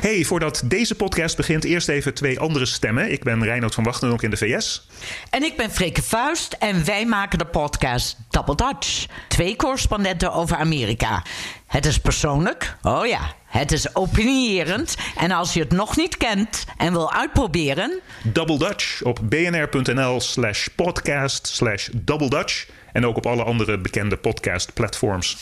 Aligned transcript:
Hey, 0.00 0.24
voordat 0.24 0.62
deze 0.64 0.94
podcast 0.94 1.36
begint, 1.36 1.64
eerst 1.64 1.88
even 1.88 2.14
twee 2.14 2.40
andere 2.40 2.66
stemmen. 2.66 3.12
Ik 3.12 3.24
ben 3.24 3.44
Reinoud 3.44 3.74
van 3.74 3.84
Wachtendonk 3.84 4.22
in 4.22 4.30
de 4.30 4.36
VS. 4.36 4.86
En 5.30 5.42
ik 5.42 5.56
ben 5.56 5.70
Freke 5.70 6.02
Vuist 6.02 6.52
en 6.52 6.84
wij 6.84 7.06
maken 7.06 7.38
de 7.38 7.44
podcast 7.44 8.16
Double 8.30 8.54
Dutch. 8.54 9.06
Twee 9.28 9.56
correspondenten 9.56 10.32
over 10.32 10.56
Amerika. 10.56 11.22
Het 11.66 11.86
is 11.86 11.98
persoonlijk, 11.98 12.76
oh 12.82 13.06
ja, 13.06 13.34
het 13.46 13.72
is 13.72 13.94
opinierend. 13.94 14.96
En 15.16 15.30
als 15.30 15.52
je 15.52 15.60
het 15.60 15.72
nog 15.72 15.96
niet 15.96 16.16
kent 16.16 16.64
en 16.76 16.92
wil 16.92 17.12
uitproberen... 17.12 18.00
Double 18.22 18.58
Dutch 18.58 19.02
op 19.02 19.20
bnr.nl 19.22 20.20
slash 20.20 20.66
podcast 20.76 21.46
slash 21.46 21.88
Double 21.92 22.28
Dutch. 22.28 22.66
En 22.92 23.06
ook 23.06 23.16
op 23.16 23.26
alle 23.26 23.42
andere 23.42 23.78
bekende 23.78 24.16
podcast 24.16 24.74
platforms. 24.74 25.36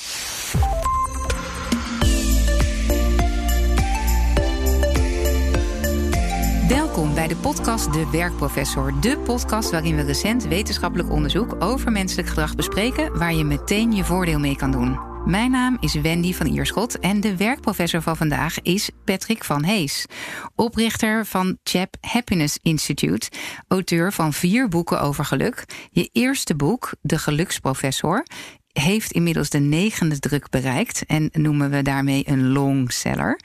Welkom 6.68 7.14
bij 7.14 7.28
de 7.28 7.36
podcast 7.36 7.92
De 7.92 8.10
Werkprofessor. 8.10 9.00
De 9.00 9.18
podcast 9.18 9.70
waarin 9.70 9.96
we 9.96 10.02
recent 10.02 10.44
wetenschappelijk 10.44 11.10
onderzoek 11.10 11.56
over 11.58 11.92
menselijk 11.92 12.28
gedrag 12.28 12.54
bespreken, 12.54 13.18
waar 13.18 13.34
je 13.34 13.44
meteen 13.44 13.92
je 13.92 14.04
voordeel 14.04 14.38
mee 14.38 14.56
kan 14.56 14.70
doen. 14.70 14.98
Mijn 15.24 15.50
naam 15.50 15.76
is 15.80 15.94
Wendy 15.94 16.34
van 16.34 16.46
Ierschot 16.46 16.98
en 16.98 17.20
de 17.20 17.36
werkprofessor 17.36 18.02
van 18.02 18.16
vandaag 18.16 18.60
is 18.60 18.90
Patrick 19.04 19.44
van 19.44 19.64
Hees, 19.64 20.06
oprichter 20.54 21.26
van 21.26 21.58
Chap 21.62 21.94
Happiness 22.00 22.58
Institute, 22.62 23.28
auteur 23.68 24.12
van 24.12 24.32
vier 24.32 24.68
boeken 24.68 25.00
over 25.00 25.24
geluk. 25.24 25.64
Je 25.90 26.08
eerste 26.12 26.56
boek, 26.56 26.90
De 27.00 27.18
Geluksprofessor, 27.18 28.24
heeft 28.80 29.12
inmiddels 29.12 29.50
de 29.50 29.58
negende 29.58 30.18
druk 30.18 30.50
bereikt 30.50 31.06
en 31.06 31.30
noemen 31.32 31.70
we 31.70 31.82
daarmee 31.82 32.22
een 32.26 32.48
longseller. 32.48 33.40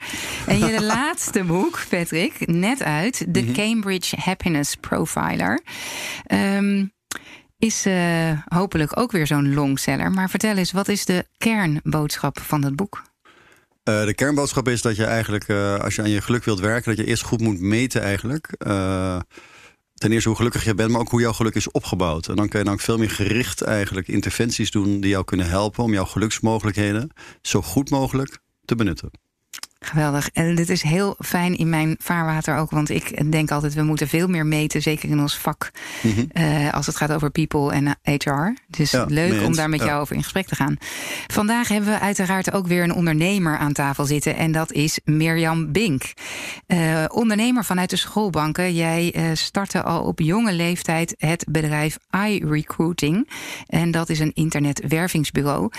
En 0.46 0.58
je 0.58 0.82
laatste 0.94 1.44
boek, 1.44 1.84
Patrick, 1.88 2.46
net 2.46 2.82
uit, 2.82 3.34
de 3.34 3.52
Cambridge 3.52 4.16
Happiness 4.20 4.74
Profiler. 4.74 5.60
Um, 6.32 6.92
is 7.58 7.86
uh, 7.86 8.38
hopelijk 8.44 8.98
ook 8.98 9.12
weer 9.12 9.26
zo'n 9.26 9.54
longseller. 9.54 10.10
Maar 10.10 10.30
vertel 10.30 10.56
eens, 10.56 10.72
wat 10.72 10.88
is 10.88 11.04
de 11.04 11.26
kernboodschap 11.38 12.40
van 12.40 12.60
dat 12.60 12.76
boek? 12.76 13.02
Uh, 13.88 14.04
de 14.04 14.14
kernboodschap 14.14 14.68
is 14.68 14.82
dat 14.82 14.96
je 14.96 15.04
eigenlijk, 15.04 15.48
uh, 15.48 15.78
als 15.78 15.94
je 15.94 16.02
aan 16.02 16.10
je 16.10 16.20
geluk 16.20 16.44
wilt 16.44 16.60
werken, 16.60 16.96
dat 16.96 17.04
je 17.04 17.10
eerst 17.10 17.22
goed 17.22 17.40
moet 17.40 17.60
meten 17.60 18.02
eigenlijk. 18.02 18.48
Ten 20.04 20.12
eerste 20.12 20.28
hoe 20.28 20.38
gelukkig 20.38 20.64
je 20.64 20.74
bent, 20.74 20.90
maar 20.90 21.00
ook 21.00 21.10
hoe 21.10 21.20
jouw 21.20 21.32
geluk 21.32 21.54
is 21.54 21.70
opgebouwd. 21.70 22.28
En 22.28 22.36
dan 22.36 22.48
kun 22.48 22.58
je 22.58 22.64
dan 22.64 22.78
veel 22.78 22.98
meer 22.98 23.10
gericht 23.10 23.62
eigenlijk 23.62 24.08
interventies 24.08 24.70
doen 24.70 25.00
die 25.00 25.10
jou 25.10 25.24
kunnen 25.24 25.48
helpen 25.48 25.84
om 25.84 25.92
jouw 25.92 26.04
geluksmogelijkheden 26.04 27.10
zo 27.42 27.62
goed 27.62 27.90
mogelijk 27.90 28.38
te 28.64 28.74
benutten. 28.74 29.10
Geweldig. 29.84 30.28
En 30.32 30.54
dit 30.54 30.68
is 30.68 30.82
heel 30.82 31.16
fijn 31.18 31.56
in 31.56 31.68
mijn 31.68 31.96
vaarwater 31.98 32.56
ook. 32.56 32.70
Want 32.70 32.90
ik 32.90 33.32
denk 33.32 33.50
altijd, 33.50 33.74
we 33.74 33.82
moeten 33.82 34.08
veel 34.08 34.28
meer 34.28 34.46
meten. 34.46 34.82
Zeker 34.82 35.08
in 35.08 35.20
ons 35.20 35.38
vak. 35.38 35.70
Mm 36.00 36.12
-hmm. 36.12 36.42
uh, 36.42 36.72
als 36.72 36.86
het 36.86 36.96
gaat 36.96 37.12
over 37.12 37.30
people 37.30 37.72
en 37.72 37.98
HR. 38.02 38.54
Dus 38.68 38.90
ja, 38.90 39.04
leuk 39.08 39.46
om 39.46 39.54
daar 39.54 39.68
met 39.68 39.80
ja. 39.80 39.86
jou 39.86 40.00
over 40.00 40.16
in 40.16 40.22
gesprek 40.22 40.46
te 40.46 40.54
gaan. 40.54 40.76
Vandaag 41.26 41.68
hebben 41.68 41.90
we 41.90 42.00
uiteraard 42.00 42.52
ook 42.52 42.66
weer 42.66 42.82
een 42.82 42.94
ondernemer 42.94 43.58
aan 43.58 43.72
tafel 43.72 44.04
zitten. 44.04 44.36
En 44.36 44.52
dat 44.52 44.72
is 44.72 45.00
Mirjam 45.04 45.72
Bink. 45.72 46.02
Uh, 46.66 47.04
ondernemer 47.08 47.64
vanuit 47.64 47.90
de 47.90 47.96
schoolbanken. 47.96 48.74
Jij 48.74 49.14
uh, 49.16 49.24
startte 49.32 49.82
al 49.82 50.02
op 50.02 50.20
jonge 50.20 50.52
leeftijd 50.52 51.14
het 51.18 51.46
bedrijf 51.48 51.98
iRecruiting. 52.26 53.30
En 53.66 53.90
dat 53.90 54.08
is 54.08 54.18
een 54.18 54.32
internetwervingsbureau. 54.34 55.70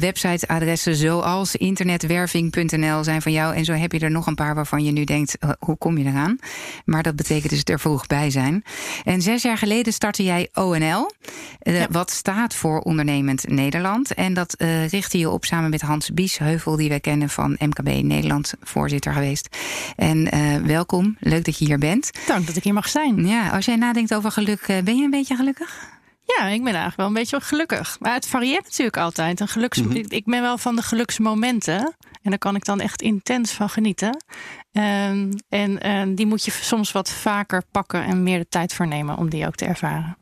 websiteadressen 0.00 0.94
zoals 0.94 1.56
internetwerving.nl 1.56 3.04
zijn 3.04 3.22
van 3.22 3.32
jou. 3.32 3.37
En 3.38 3.64
zo 3.64 3.72
heb 3.72 3.92
je 3.92 3.98
er 3.98 4.10
nog 4.10 4.26
een 4.26 4.34
paar 4.34 4.54
waarvan 4.54 4.84
je 4.84 4.92
nu 4.92 5.04
denkt: 5.04 5.36
hoe 5.58 5.76
kom 5.76 5.98
je 5.98 6.04
eraan? 6.04 6.38
Maar 6.84 7.02
dat 7.02 7.16
betekent 7.16 7.50
dus 7.50 7.62
er 7.64 7.80
vroeg 7.80 8.06
bij 8.06 8.30
zijn. 8.30 8.62
En 9.04 9.22
zes 9.22 9.42
jaar 9.42 9.58
geleden 9.58 9.92
startte 9.92 10.22
jij 10.22 10.48
ONL, 10.54 11.12
ja. 11.58 11.86
wat 11.90 12.10
staat 12.10 12.54
voor 12.54 12.80
Ondernemend 12.80 13.48
Nederland. 13.48 14.14
En 14.14 14.34
dat 14.34 14.54
uh, 14.58 14.88
richtte 14.88 15.18
je 15.18 15.30
op 15.30 15.44
samen 15.44 15.70
met 15.70 15.80
Hans 15.80 16.10
Biesheuvel, 16.10 16.76
die 16.76 16.88
wij 16.88 17.00
kennen 17.00 17.28
van 17.28 17.56
MKB 17.58 18.02
Nederland, 18.02 18.54
voorzitter 18.60 19.12
geweest. 19.12 19.56
En 19.96 20.34
uh, 20.34 20.56
welkom, 20.56 21.16
leuk 21.20 21.44
dat 21.44 21.58
je 21.58 21.64
hier 21.64 21.78
bent. 21.78 22.10
Dank 22.26 22.46
dat 22.46 22.56
ik 22.56 22.64
hier 22.64 22.74
mag 22.74 22.88
zijn. 22.88 23.26
Ja, 23.26 23.48
als 23.48 23.64
jij 23.64 23.76
nadenkt 23.76 24.14
over 24.14 24.30
geluk, 24.30 24.66
ben 24.84 24.96
je 24.96 25.04
een 25.04 25.10
beetje 25.10 25.36
gelukkig? 25.36 25.97
Ja, 26.36 26.44
ik 26.44 26.58
ben 26.64 26.72
eigenlijk 26.72 26.96
wel 26.96 27.06
een 27.06 27.12
beetje 27.12 27.40
gelukkig. 27.40 27.96
Maar 28.00 28.12
het 28.12 28.28
varieert 28.28 28.64
natuurlijk 28.64 28.96
altijd. 28.96 29.40
Een 29.40 29.48
geluks... 29.48 29.78
Mm 29.78 29.90
-hmm. 29.90 30.04
Ik 30.08 30.24
ben 30.24 30.42
wel 30.42 30.58
van 30.58 30.76
de 30.76 30.82
geluksmomenten. 30.82 31.94
En 32.22 32.30
daar 32.30 32.38
kan 32.38 32.54
ik 32.54 32.64
dan 32.64 32.80
echt 32.80 33.02
intens 33.02 33.52
van 33.52 33.68
genieten. 33.68 34.24
Um, 34.72 35.30
en, 35.48 35.80
en 35.80 36.14
die 36.14 36.26
moet 36.26 36.44
je 36.44 36.50
soms 36.50 36.92
wat 36.92 37.10
vaker 37.10 37.62
pakken 37.70 38.04
en 38.04 38.22
meer 38.22 38.38
de 38.38 38.48
tijd 38.48 38.74
voor 38.74 38.86
nemen 38.86 39.16
om 39.16 39.28
die 39.28 39.46
ook 39.46 39.54
te 39.54 39.64
ervaren. 39.64 40.16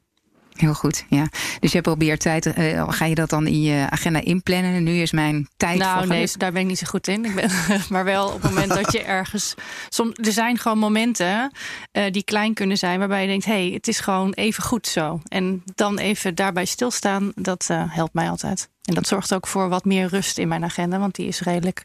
Heel 0.57 0.75
goed, 0.75 1.05
ja. 1.09 1.29
Dus 1.61 1.73
je 1.73 1.81
probeert 1.81 2.21
tijd. 2.21 2.47
Uh, 2.47 2.89
ga 2.89 3.05
je 3.05 3.15
dat 3.15 3.31
dan 3.31 3.47
in 3.47 3.63
je 3.63 3.87
agenda 3.91 4.21
inplannen? 4.21 4.83
Nu 4.83 5.01
is 5.01 5.13
mijn 5.13 5.49
tijd. 5.57 5.79
Nou, 5.79 5.99
voor 5.99 6.07
nee, 6.07 6.29
daar 6.37 6.53
ben 6.53 6.61
ik 6.61 6.67
niet 6.67 6.79
zo 6.79 6.87
goed 6.87 7.09
in. 7.09 7.25
Ik 7.25 7.35
ben, 7.35 7.51
maar 7.89 8.05
wel 8.05 8.27
op 8.29 8.43
het 8.43 8.51
moment 8.51 8.75
dat 8.75 8.93
je 8.93 9.03
ergens. 9.03 9.55
Soms, 9.89 10.19
er 10.23 10.33
zijn 10.33 10.59
gewoon 10.59 10.79
momenten 10.79 11.53
uh, 11.93 12.05
die 12.11 12.25
klein 12.25 12.55
kunnen 12.55 12.77
zijn, 12.77 12.99
waarbij 12.99 13.23
je 13.23 13.29
denkt: 13.29 13.45
hé, 13.45 13.53
hey, 13.53 13.71
het 13.73 13.89
is 13.89 14.01
gewoon 14.01 14.33
even 14.33 14.63
goed 14.63 14.87
zo. 14.87 15.21
En 15.29 15.63
dan 15.75 15.99
even 15.99 16.35
daarbij 16.35 16.65
stilstaan, 16.65 17.33
dat 17.35 17.69
uh, 17.71 17.83
helpt 17.87 18.15
mij 18.15 18.31
altijd. 18.31 18.69
En 18.87 18.95
dat 18.95 19.07
zorgt 19.07 19.35
ook 19.35 19.47
voor 19.47 19.69
wat 19.69 19.85
meer 19.85 20.09
rust 20.09 20.39
in 20.39 20.49
mijn 20.49 20.65
agenda, 20.65 20.99
want 20.99 21.15
die 21.15 21.27
is 21.27 21.41
redelijk 21.41 21.85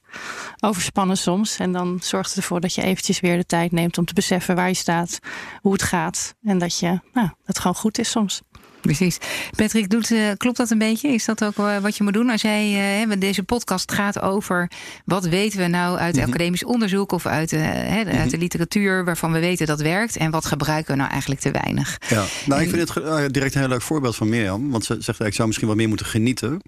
overspannen 0.59 1.17
soms. 1.17 1.57
En 1.57 1.71
dan 1.71 1.99
zorgt 2.01 2.29
het 2.29 2.37
ervoor 2.37 2.59
dat 2.59 2.73
je 2.73 2.81
eventjes 2.81 3.19
weer 3.19 3.37
de 3.37 3.45
tijd 3.45 3.71
neemt 3.71 3.97
om 3.97 4.05
te 4.05 4.13
beseffen 4.13 4.55
waar 4.55 4.67
je 4.67 4.73
staat, 4.73 5.19
hoe 5.61 5.73
het 5.73 5.83
gaat. 5.83 6.35
En 6.43 6.57
dat 6.57 6.79
je, 6.79 6.87
nou, 6.87 7.27
dat 7.27 7.37
het 7.43 7.59
gewoon 7.59 7.75
goed 7.75 7.97
is 7.97 8.09
soms. 8.09 8.41
Precies. 8.81 9.17
Patrick, 9.55 9.89
doet, 9.89 10.09
uh, 10.09 10.31
klopt 10.37 10.57
dat 10.57 10.69
een 10.69 10.77
beetje? 10.77 11.07
Is 11.07 11.25
dat 11.25 11.43
ook 11.43 11.57
uh, 11.57 11.77
wat 11.77 11.97
je 11.97 12.03
moet 12.03 12.13
doen 12.13 12.29
als 12.29 12.41
jij. 12.41 13.05
Uh, 13.07 13.13
deze 13.19 13.43
podcast 13.43 13.91
gaat 13.91 14.21
over. 14.21 14.71
wat 15.05 15.25
weten 15.25 15.59
we 15.59 15.67
nou 15.67 15.97
uit 15.97 16.15
mm 16.15 16.21
-hmm. 16.21 16.29
academisch 16.29 16.63
onderzoek 16.63 17.11
of 17.11 17.25
uit, 17.25 17.53
uit 17.53 18.05
mm 18.05 18.11
-hmm. 18.11 18.29
de 18.29 18.37
literatuur. 18.37 19.05
waarvan 19.05 19.31
we 19.31 19.39
weten 19.39 19.67
dat 19.67 19.81
werkt. 19.81 20.17
en 20.17 20.31
wat 20.31 20.45
gebruiken 20.45 20.91
we 20.91 20.97
nou 20.97 21.11
eigenlijk 21.11 21.41
te 21.41 21.51
weinig? 21.51 21.97
Ja, 22.07 22.23
nou, 22.45 22.61
en, 22.61 22.67
ik 22.67 22.73
vind 22.73 22.93
het 22.93 23.33
direct 23.33 23.53
een 23.53 23.59
heel 23.59 23.69
leuk 23.69 23.81
voorbeeld 23.81 24.15
van 24.15 24.29
Mirjam. 24.29 24.71
Want 24.71 24.85
ze 24.85 24.95
zegt 24.99 25.19
ik 25.19 25.33
zou 25.33 25.47
misschien 25.47 25.67
wat 25.67 25.77
meer 25.77 25.87
moeten 25.87 26.05
genieten. 26.05 26.61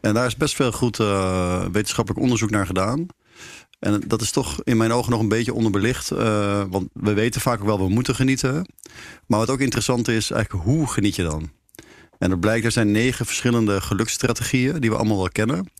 En 0.00 0.14
daar 0.14 0.26
is 0.26 0.36
best 0.36 0.54
veel 0.54 0.72
goed 0.72 0.96
wetenschappelijk 1.72 2.22
onderzoek 2.22 2.50
naar 2.50 2.66
gedaan. 2.66 3.06
En 3.78 4.02
dat 4.06 4.20
is 4.20 4.30
toch 4.30 4.60
in 4.64 4.76
mijn 4.76 4.92
ogen 4.92 5.10
nog 5.10 5.20
een 5.20 5.28
beetje 5.28 5.54
onderbelicht. 5.54 6.12
Uh, 6.12 6.62
want 6.68 6.88
we 6.92 7.12
weten 7.12 7.40
vaak 7.40 7.60
ook 7.60 7.66
wel, 7.66 7.78
we 7.78 7.88
moeten 7.88 8.14
genieten. 8.14 8.66
Maar 9.26 9.38
wat 9.38 9.50
ook 9.50 9.60
interessant 9.60 10.08
is, 10.08 10.30
eigenlijk 10.30 10.64
hoe 10.64 10.86
geniet 10.86 11.16
je 11.16 11.22
dan? 11.22 11.50
En 12.18 12.30
er 12.30 12.38
blijkt, 12.38 12.64
er 12.64 12.72
zijn 12.72 12.90
negen 12.90 13.26
verschillende 13.26 13.80
geluksstrategieën 13.80 14.80
die 14.80 14.90
we 14.90 14.96
allemaal 14.96 15.16
wel 15.16 15.28
kennen. 15.28 15.70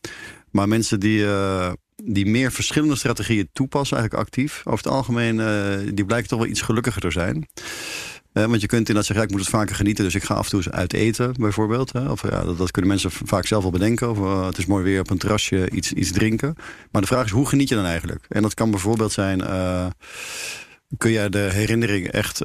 Maar 0.51 0.69
mensen 0.69 1.01
die, 1.01 1.19
uh, 1.19 1.73
die 2.05 2.27
meer 2.27 2.53
verschillende 2.53 2.97
strategieën 2.97 3.49
toepassen, 3.53 3.97
eigenlijk 3.97 4.29
actief, 4.29 4.63
over 4.65 4.85
het 4.85 4.93
algemeen, 4.93 5.39
uh, 5.39 5.95
die 5.95 6.05
blijken 6.05 6.29
toch 6.29 6.39
wel 6.39 6.49
iets 6.49 6.61
gelukkiger 6.61 7.01
te 7.01 7.11
zijn. 7.11 7.49
Uh, 8.37 8.45
want 8.45 8.61
je 8.61 8.67
kunt 8.67 8.81
inderdaad 8.81 9.05
zeggen, 9.05 9.17
ja, 9.17 9.23
ik 9.23 9.31
moet 9.31 9.41
het 9.41 9.57
vaker 9.57 9.75
genieten, 9.75 10.05
dus 10.05 10.15
ik 10.15 10.25
ga 10.25 10.35
af 10.35 10.45
en 10.45 10.51
toe 10.51 10.59
eens 10.59 10.71
uit 10.71 10.93
eten, 10.93 11.35
bijvoorbeeld. 11.39 11.93
Hè? 11.93 12.11
Of 12.11 12.23
ja, 12.23 12.45
dat, 12.45 12.59
dat, 12.59 12.71
kunnen 12.71 12.91
mensen 12.91 13.11
vaak 13.11 13.47
zelf 13.47 13.63
wel 13.63 13.73
bedenken. 13.73 14.11
Of 14.11 14.19
uh, 14.19 14.47
het 14.47 14.59
is 14.59 14.67
mooi 14.67 14.85
weer 14.85 15.01
op 15.01 15.11
een 15.11 15.19
terrasje 15.19 15.71
iets, 15.71 15.93
iets 15.93 16.13
drinken. 16.13 16.55
Maar 16.91 17.01
de 17.01 17.07
vraag 17.07 17.25
is, 17.25 17.31
hoe 17.31 17.47
geniet 17.47 17.69
je 17.69 17.75
dan 17.75 17.85
eigenlijk? 17.85 18.25
En 18.29 18.43
dat 18.43 18.55
kan 18.55 18.71
bijvoorbeeld 18.71 19.13
zijn, 19.13 19.41
uh, 19.41 19.87
kun 20.97 21.11
jij 21.11 21.29
de 21.29 21.39
herinnering 21.39 22.09
echt 22.09 22.45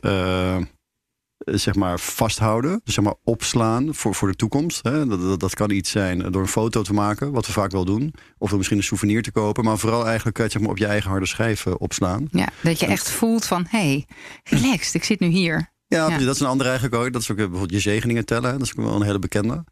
zeg 1.46 1.76
maar 1.76 2.00
vasthouden, 2.00 2.82
dus 2.84 2.94
zeg 2.94 3.04
maar 3.04 3.16
opslaan 3.24 3.96
voor, 3.96 4.16
voor 4.16 4.28
de 4.28 4.36
toekomst. 4.36 4.84
Hè? 4.84 5.06
Dat, 5.06 5.22
dat, 5.22 5.40
dat, 5.40 5.54
kan 5.54 5.70
iets 5.70 5.92
zijn 5.92 6.32
door 6.32 6.42
een 6.42 6.48
foto 6.48 6.82
te 6.82 6.94
maken, 6.94 7.32
wat 7.32 7.46
we 7.46 7.52
vaak 7.52 7.72
wel 7.72 7.86
doen. 7.86 8.14
Of 8.38 8.50
door 8.50 8.58
misschien 8.58 8.78
een 8.78 8.84
souvenir 8.84 9.22
te 9.22 9.32
kopen. 9.32 9.64
Maar 9.64 9.78
vooral 9.78 10.08
eigenlijk 10.08 10.38
zeg 10.38 10.60
maar, 10.60 10.70
op 10.70 10.78
je 10.78 10.86
eigen 10.86 11.10
harde 11.10 11.26
schijf 11.26 11.68
opslaan. 11.68 12.28
Ja, 12.32 12.50
dat 12.62 12.80
je 12.80 12.86
echt 12.86 13.10
voelt 13.10 13.46
van, 13.46 13.66
hé, 13.70 13.80
hey, 13.80 14.06
relaxed, 14.44 14.94
ik 14.94 15.04
zit 15.04 15.20
nu 15.20 15.28
hier. 15.28 15.71
Ja, 15.96 16.10
ja, 16.10 16.18
dat 16.18 16.36
is 16.36 16.42
een 16.42 16.48
andere 16.48 16.70
eigenlijk 16.70 17.04
ook. 17.04 17.14
Dat 17.14 17.22
is 17.22 17.32
ook 17.32 17.38
bijvoorbeeld 17.38 17.72
je 17.72 17.80
zegeningen 17.80 18.26
tellen. 18.26 18.52
Dat 18.52 18.62
is 18.62 18.70
ook 18.78 18.86
wel 18.86 18.96
een 18.96 19.02
hele 19.02 19.20
bekende. 19.20 19.64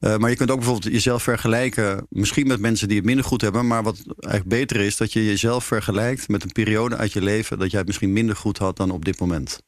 Uh, 0.00 0.16
maar 0.16 0.30
je 0.30 0.36
kunt 0.36 0.50
ook 0.50 0.58
bijvoorbeeld 0.58 0.92
jezelf 0.92 1.22
vergelijken. 1.22 2.06
Misschien 2.10 2.46
met 2.46 2.60
mensen 2.60 2.88
die 2.88 2.96
het 2.96 3.06
minder 3.06 3.24
goed 3.24 3.40
hebben. 3.40 3.66
Maar 3.66 3.82
wat 3.82 4.02
eigenlijk 4.06 4.48
beter 4.48 4.80
is, 4.80 4.96
dat 4.96 5.12
je 5.12 5.24
jezelf 5.24 5.64
vergelijkt 5.64 6.28
met 6.28 6.42
een 6.42 6.52
periode 6.52 6.96
uit 6.96 7.12
je 7.12 7.22
leven. 7.22 7.58
dat 7.58 7.70
jij 7.70 7.78
het 7.78 7.88
misschien 7.88 8.12
minder 8.12 8.36
goed 8.36 8.58
had 8.58 8.76
dan 8.76 8.90
op 8.90 9.04
dit 9.04 9.20
moment. 9.20 9.60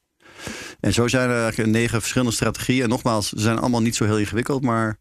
En 0.79 0.93
zo 0.93 1.07
zijn 1.07 1.29
er 1.29 1.41
eigenlijk 1.41 1.71
negen 1.71 1.99
verschillende 1.99 2.33
strategieën. 2.33 2.83
En 2.83 2.89
nogmaals, 2.89 3.29
ze 3.29 3.39
zijn 3.39 3.59
allemaal 3.59 3.81
niet 3.81 3.95
zo 3.95 4.05
heel 4.05 4.19
ingewikkeld. 4.19 4.63
Maar 4.63 4.97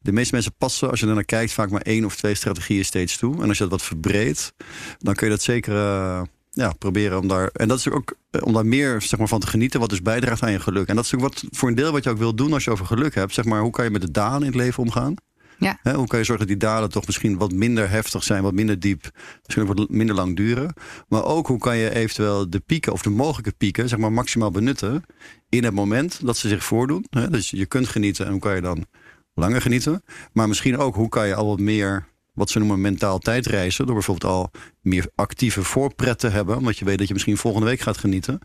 de 0.00 0.12
meeste 0.12 0.34
mensen 0.34 0.54
passen, 0.58 0.90
als 0.90 1.00
je 1.00 1.06
er 1.06 1.14
naar 1.14 1.24
kijkt, 1.24 1.52
vaak 1.52 1.70
maar 1.70 1.82
één 1.82 2.04
of 2.04 2.16
twee 2.16 2.34
strategieën 2.34 2.84
steeds 2.84 3.16
toe. 3.16 3.42
En 3.42 3.48
als 3.48 3.58
je 3.58 3.62
dat 3.62 3.72
wat 3.72 3.82
verbreedt, 3.82 4.52
dan 4.98 5.14
kun 5.14 5.26
je 5.26 5.32
dat 5.32 5.42
zeker. 5.42 5.74
Uh, 5.74 6.22
ja, 6.54 6.72
proberen 6.78 7.18
om 7.18 7.28
daar. 7.28 7.50
En 7.52 7.68
dat 7.68 7.78
is 7.78 7.90
ook 7.90 8.14
om 8.40 8.52
daar 8.52 8.66
meer 8.66 9.02
zeg 9.02 9.18
maar, 9.18 9.28
van 9.28 9.40
te 9.40 9.46
genieten, 9.46 9.80
wat 9.80 9.90
dus 9.90 10.02
bijdraagt 10.02 10.42
aan 10.42 10.52
je 10.52 10.60
geluk. 10.60 10.88
En 10.88 10.96
dat 10.96 11.04
is 11.04 11.14
ook 11.14 11.20
wat 11.20 11.44
voor 11.50 11.68
een 11.68 11.74
deel 11.74 11.92
wat 11.92 12.04
je 12.04 12.10
ook 12.10 12.18
wil 12.18 12.34
doen 12.34 12.52
als 12.52 12.64
je 12.64 12.70
over 12.70 12.86
geluk 12.86 13.14
hebt. 13.14 13.34
Zeg 13.34 13.44
maar, 13.44 13.60
hoe 13.60 13.70
kan 13.70 13.84
je 13.84 13.90
met 13.90 14.00
de 14.00 14.10
daan 14.10 14.40
in 14.40 14.46
het 14.46 14.54
leven 14.54 14.82
omgaan? 14.82 15.14
Ja. 15.58 15.78
hoe 15.82 16.06
kan 16.06 16.18
je 16.18 16.24
zorgen 16.24 16.46
dat 16.46 16.58
die 16.58 16.68
dalen 16.68 16.90
toch 16.90 17.06
misschien 17.06 17.38
wat 17.38 17.52
minder 17.52 17.90
heftig 17.90 18.24
zijn, 18.24 18.42
wat 18.42 18.52
minder 18.52 18.80
diep, 18.80 19.10
misschien 19.44 19.66
wat 19.66 19.88
minder 19.88 20.14
lang 20.14 20.36
duren. 20.36 20.74
Maar 21.08 21.24
ook 21.24 21.46
hoe 21.46 21.58
kan 21.58 21.76
je 21.76 21.94
eventueel 21.94 22.50
de 22.50 22.60
pieken 22.60 22.92
of 22.92 23.02
de 23.02 23.10
mogelijke 23.10 23.52
pieken, 23.52 23.88
zeg 23.88 23.98
maar, 23.98 24.12
maximaal 24.12 24.50
benutten 24.50 25.04
in 25.48 25.64
het 25.64 25.74
moment 25.74 26.26
dat 26.26 26.36
ze 26.36 26.48
zich 26.48 26.64
voordoen. 26.64 27.06
Dus 27.30 27.50
je 27.50 27.66
kunt 27.66 27.88
genieten 27.88 28.24
en 28.26 28.32
hoe 28.32 28.40
kan 28.40 28.54
je 28.54 28.60
dan 28.60 28.86
langer 29.34 29.60
genieten. 29.60 30.02
Maar 30.32 30.48
misschien 30.48 30.78
ook 30.78 30.94
hoe 30.94 31.08
kan 31.08 31.26
je 31.26 31.34
al 31.34 31.46
wat 31.46 31.60
meer 31.60 32.06
wat 32.32 32.50
ze 32.50 32.58
noemen 32.58 32.80
mentaal 32.80 33.18
tijdreizen. 33.18 33.86
Door 33.86 33.94
bijvoorbeeld 33.94 34.32
al 34.32 34.50
meer 34.80 35.10
actieve 35.14 35.64
voorpret 35.64 36.18
te 36.18 36.28
hebben. 36.28 36.56
Omdat 36.56 36.78
je 36.78 36.84
weet 36.84 36.98
dat 36.98 37.06
je 37.06 37.12
misschien 37.12 37.36
volgende 37.36 37.66
week 37.66 37.80
gaat 37.80 37.98
genieten. 37.98 38.38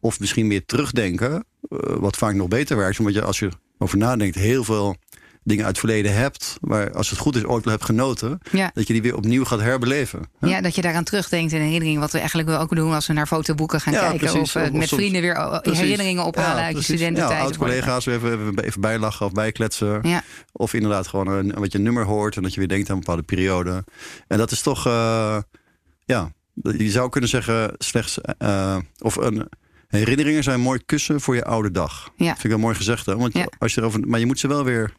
Of 0.00 0.20
misschien 0.20 0.46
meer 0.46 0.64
terugdenken. 0.64 1.32
Uh, 1.32 1.78
wat 1.96 2.16
vaak 2.16 2.34
nog 2.34 2.48
beter 2.48 2.76
werkt. 2.76 2.98
Omdat 2.98 3.14
je 3.14 3.22
als 3.22 3.38
je 3.38 3.48
over 3.78 3.98
nadenkt 3.98 4.36
heel 4.36 4.64
veel 4.64 4.96
dingen 5.44 5.64
uit 5.64 5.76
het 5.76 5.84
verleden 5.86 6.14
hebt, 6.14 6.56
waar 6.60 6.92
als 6.92 7.10
het 7.10 7.18
goed 7.18 7.36
is 7.36 7.44
ooit 7.44 7.64
wel 7.64 7.72
hebt 7.72 7.84
genoten, 7.84 8.38
dat 8.74 8.86
je 8.86 8.92
die 8.92 9.02
weer 9.02 9.16
opnieuw 9.16 9.44
gaat 9.44 9.60
herbeleven. 9.60 10.20
Ja, 10.40 10.60
dat 10.60 10.74
je 10.74 10.82
daaraan 10.82 11.04
terugdenkt 11.04 11.52
in 11.52 11.60
herinneringen, 11.60 12.00
wat 12.00 12.12
we 12.12 12.18
eigenlijk 12.18 12.48
ook 12.48 12.74
doen 12.74 12.92
als 12.92 13.06
we 13.06 13.12
naar 13.12 13.26
fotoboeken 13.26 13.80
gaan 13.80 13.92
kijken. 13.92 14.40
Of, 14.40 14.54
uh, 14.54 14.70
met 14.70 14.88
vrienden 14.88 15.20
weer 15.20 15.60
herinneringen 15.62 16.24
ophalen 16.24 16.62
uit 16.62 16.76
je 16.76 16.82
studententijd. 16.82 17.38
Ja, 17.38 17.44
oud-collega's 17.44 18.06
even, 18.06 18.58
even 18.58 18.80
bijlachen 18.80 19.26
of 19.26 19.32
bijkletsen. 19.32 20.22
Of 20.52 20.74
inderdaad 20.74 21.06
gewoon 21.06 21.28
een, 21.28 21.52
wat 21.54 21.72
je 21.72 21.78
nummer 21.78 22.04
hoort 22.04 22.36
en 22.36 22.42
dat 22.42 22.52
je 22.54 22.58
weer 22.58 22.68
denkt 22.68 22.88
aan 22.88 22.94
een 22.94 23.00
bepaalde 23.00 23.22
periode. 23.22 23.84
En 24.28 24.38
dat 24.38 24.50
is 24.50 24.60
toch, 24.60 24.86
uh, 24.86 25.38
ja, 26.04 26.32
je 26.62 26.90
zou 26.90 27.08
kunnen 27.08 27.30
zeggen 27.30 27.72
slechts, 27.78 28.18
uh, 28.38 28.76
of 28.98 29.16
een 29.16 29.48
herinneringen 29.88 30.42
zijn 30.42 30.60
mooi 30.60 30.80
kussen 30.86 31.20
voor 31.20 31.34
je 31.34 31.44
oude 31.44 31.70
dag. 31.70 32.10
Ja. 32.16 32.26
Vind 32.26 32.44
ik 32.44 32.50
wel 32.50 32.58
mooi 32.58 32.74
gezegd. 32.74 33.06
Hè? 33.06 33.16
Want 33.16 33.34
als 33.58 33.74
je 33.74 33.80
erover, 33.80 34.00
maar 34.08 34.20
je 34.20 34.26
moet 34.26 34.38
ze 34.38 34.48
wel 34.48 34.64
weer 34.64 34.92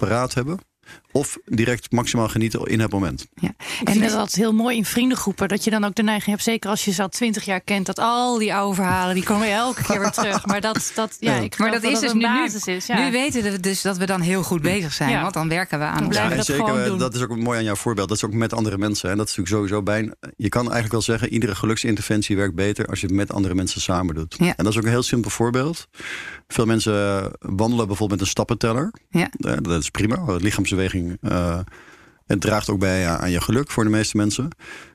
paraat 0.00 0.34
hebben. 0.34 0.58
Of 1.12 1.38
direct 1.44 1.92
maximaal 1.92 2.28
genieten 2.28 2.64
in 2.64 2.80
het 2.80 2.92
moment. 2.92 3.26
Ja. 3.34 3.54
En 3.84 4.00
dat 4.00 4.32
heel 4.32 4.52
mooi 4.52 4.76
in 4.76 4.84
vriendengroepen. 4.84 5.48
Dat 5.48 5.64
je 5.64 5.70
dan 5.70 5.84
ook 5.84 5.94
de 5.94 6.02
neiging 6.02 6.30
hebt, 6.30 6.42
zeker 6.42 6.70
als 6.70 6.84
je 6.84 6.90
ze 6.90 7.02
al 7.02 7.08
twintig 7.08 7.44
jaar 7.44 7.60
kent, 7.60 7.86
dat 7.86 7.98
al 7.98 8.38
die 8.38 8.54
oude 8.54 8.74
verhalen, 8.74 9.14
die 9.14 9.24
komen 9.24 9.52
elke 9.52 9.82
keer 9.82 10.00
weer 10.00 10.10
terug. 10.10 10.46
Maar 10.46 10.60
dat, 10.60 10.92
dat, 10.94 11.16
ja, 11.20 11.34
ik 11.34 11.58
maar 11.58 11.70
dat, 11.70 11.82
is 11.82 12.00
dus 12.00 12.12
nu, 12.12 12.44
is, 12.74 12.86
ja. 12.86 13.04
nu 13.04 13.10
weten 13.10 13.42
we 13.42 13.60
dus 13.60 13.82
dat 13.82 13.96
we 13.96 14.06
dan 14.06 14.20
heel 14.20 14.42
goed 14.42 14.62
bezig 14.62 14.92
zijn. 14.92 15.20
Want 15.20 15.34
dan 15.34 15.48
werken 15.48 15.78
we 15.78 15.84
aan 15.84 16.06
ons. 16.06 16.16
Ja, 16.16 16.28
dat 16.28 16.44
zeker. 16.44 16.98
Dat 16.98 17.14
is 17.14 17.22
ook 17.22 17.36
mooi 17.36 17.58
aan 17.58 17.64
jouw 17.64 17.74
voorbeeld. 17.74 18.08
Dat 18.08 18.16
is 18.16 18.24
ook 18.24 18.32
met 18.32 18.52
andere 18.52 18.78
mensen. 18.78 19.10
En 19.10 19.16
dat 19.16 19.28
is 19.28 19.36
natuurlijk 19.36 19.70
sowieso 19.70 19.82
bijna. 19.82 20.14
Je 20.36 20.48
kan 20.48 20.62
eigenlijk 20.62 20.92
wel 20.92 21.02
zeggen, 21.02 21.28
iedere 21.28 21.54
geluksinterventie 21.54 22.36
werkt 22.36 22.54
beter 22.54 22.86
als 22.86 23.00
je 23.00 23.06
het 23.06 23.14
met 23.14 23.32
andere 23.32 23.54
mensen 23.54 23.80
samen 23.80 24.14
doet. 24.14 24.36
En 24.36 24.54
dat 24.56 24.68
is 24.68 24.76
ook 24.76 24.84
een 24.84 24.90
heel 24.90 25.02
simpel 25.02 25.30
voorbeeld. 25.30 25.88
Veel 26.52 26.66
mensen 26.66 27.30
wandelen 27.38 27.86
bijvoorbeeld 27.86 28.10
met 28.10 28.20
een 28.20 28.26
stappenteller. 28.26 28.92
Ja. 29.10 29.30
Dat 29.60 29.82
is 29.82 29.90
prima. 29.90 30.36
Lichaamsbeweging 30.36 31.18
uh, 31.20 31.58
het 32.26 32.40
draagt 32.40 32.70
ook 32.70 32.78
bij 32.78 33.08
aan 33.08 33.30
je 33.30 33.40
geluk 33.40 33.70
voor 33.70 33.84
de 33.84 33.90
meeste 33.90 34.16
mensen. 34.16 34.48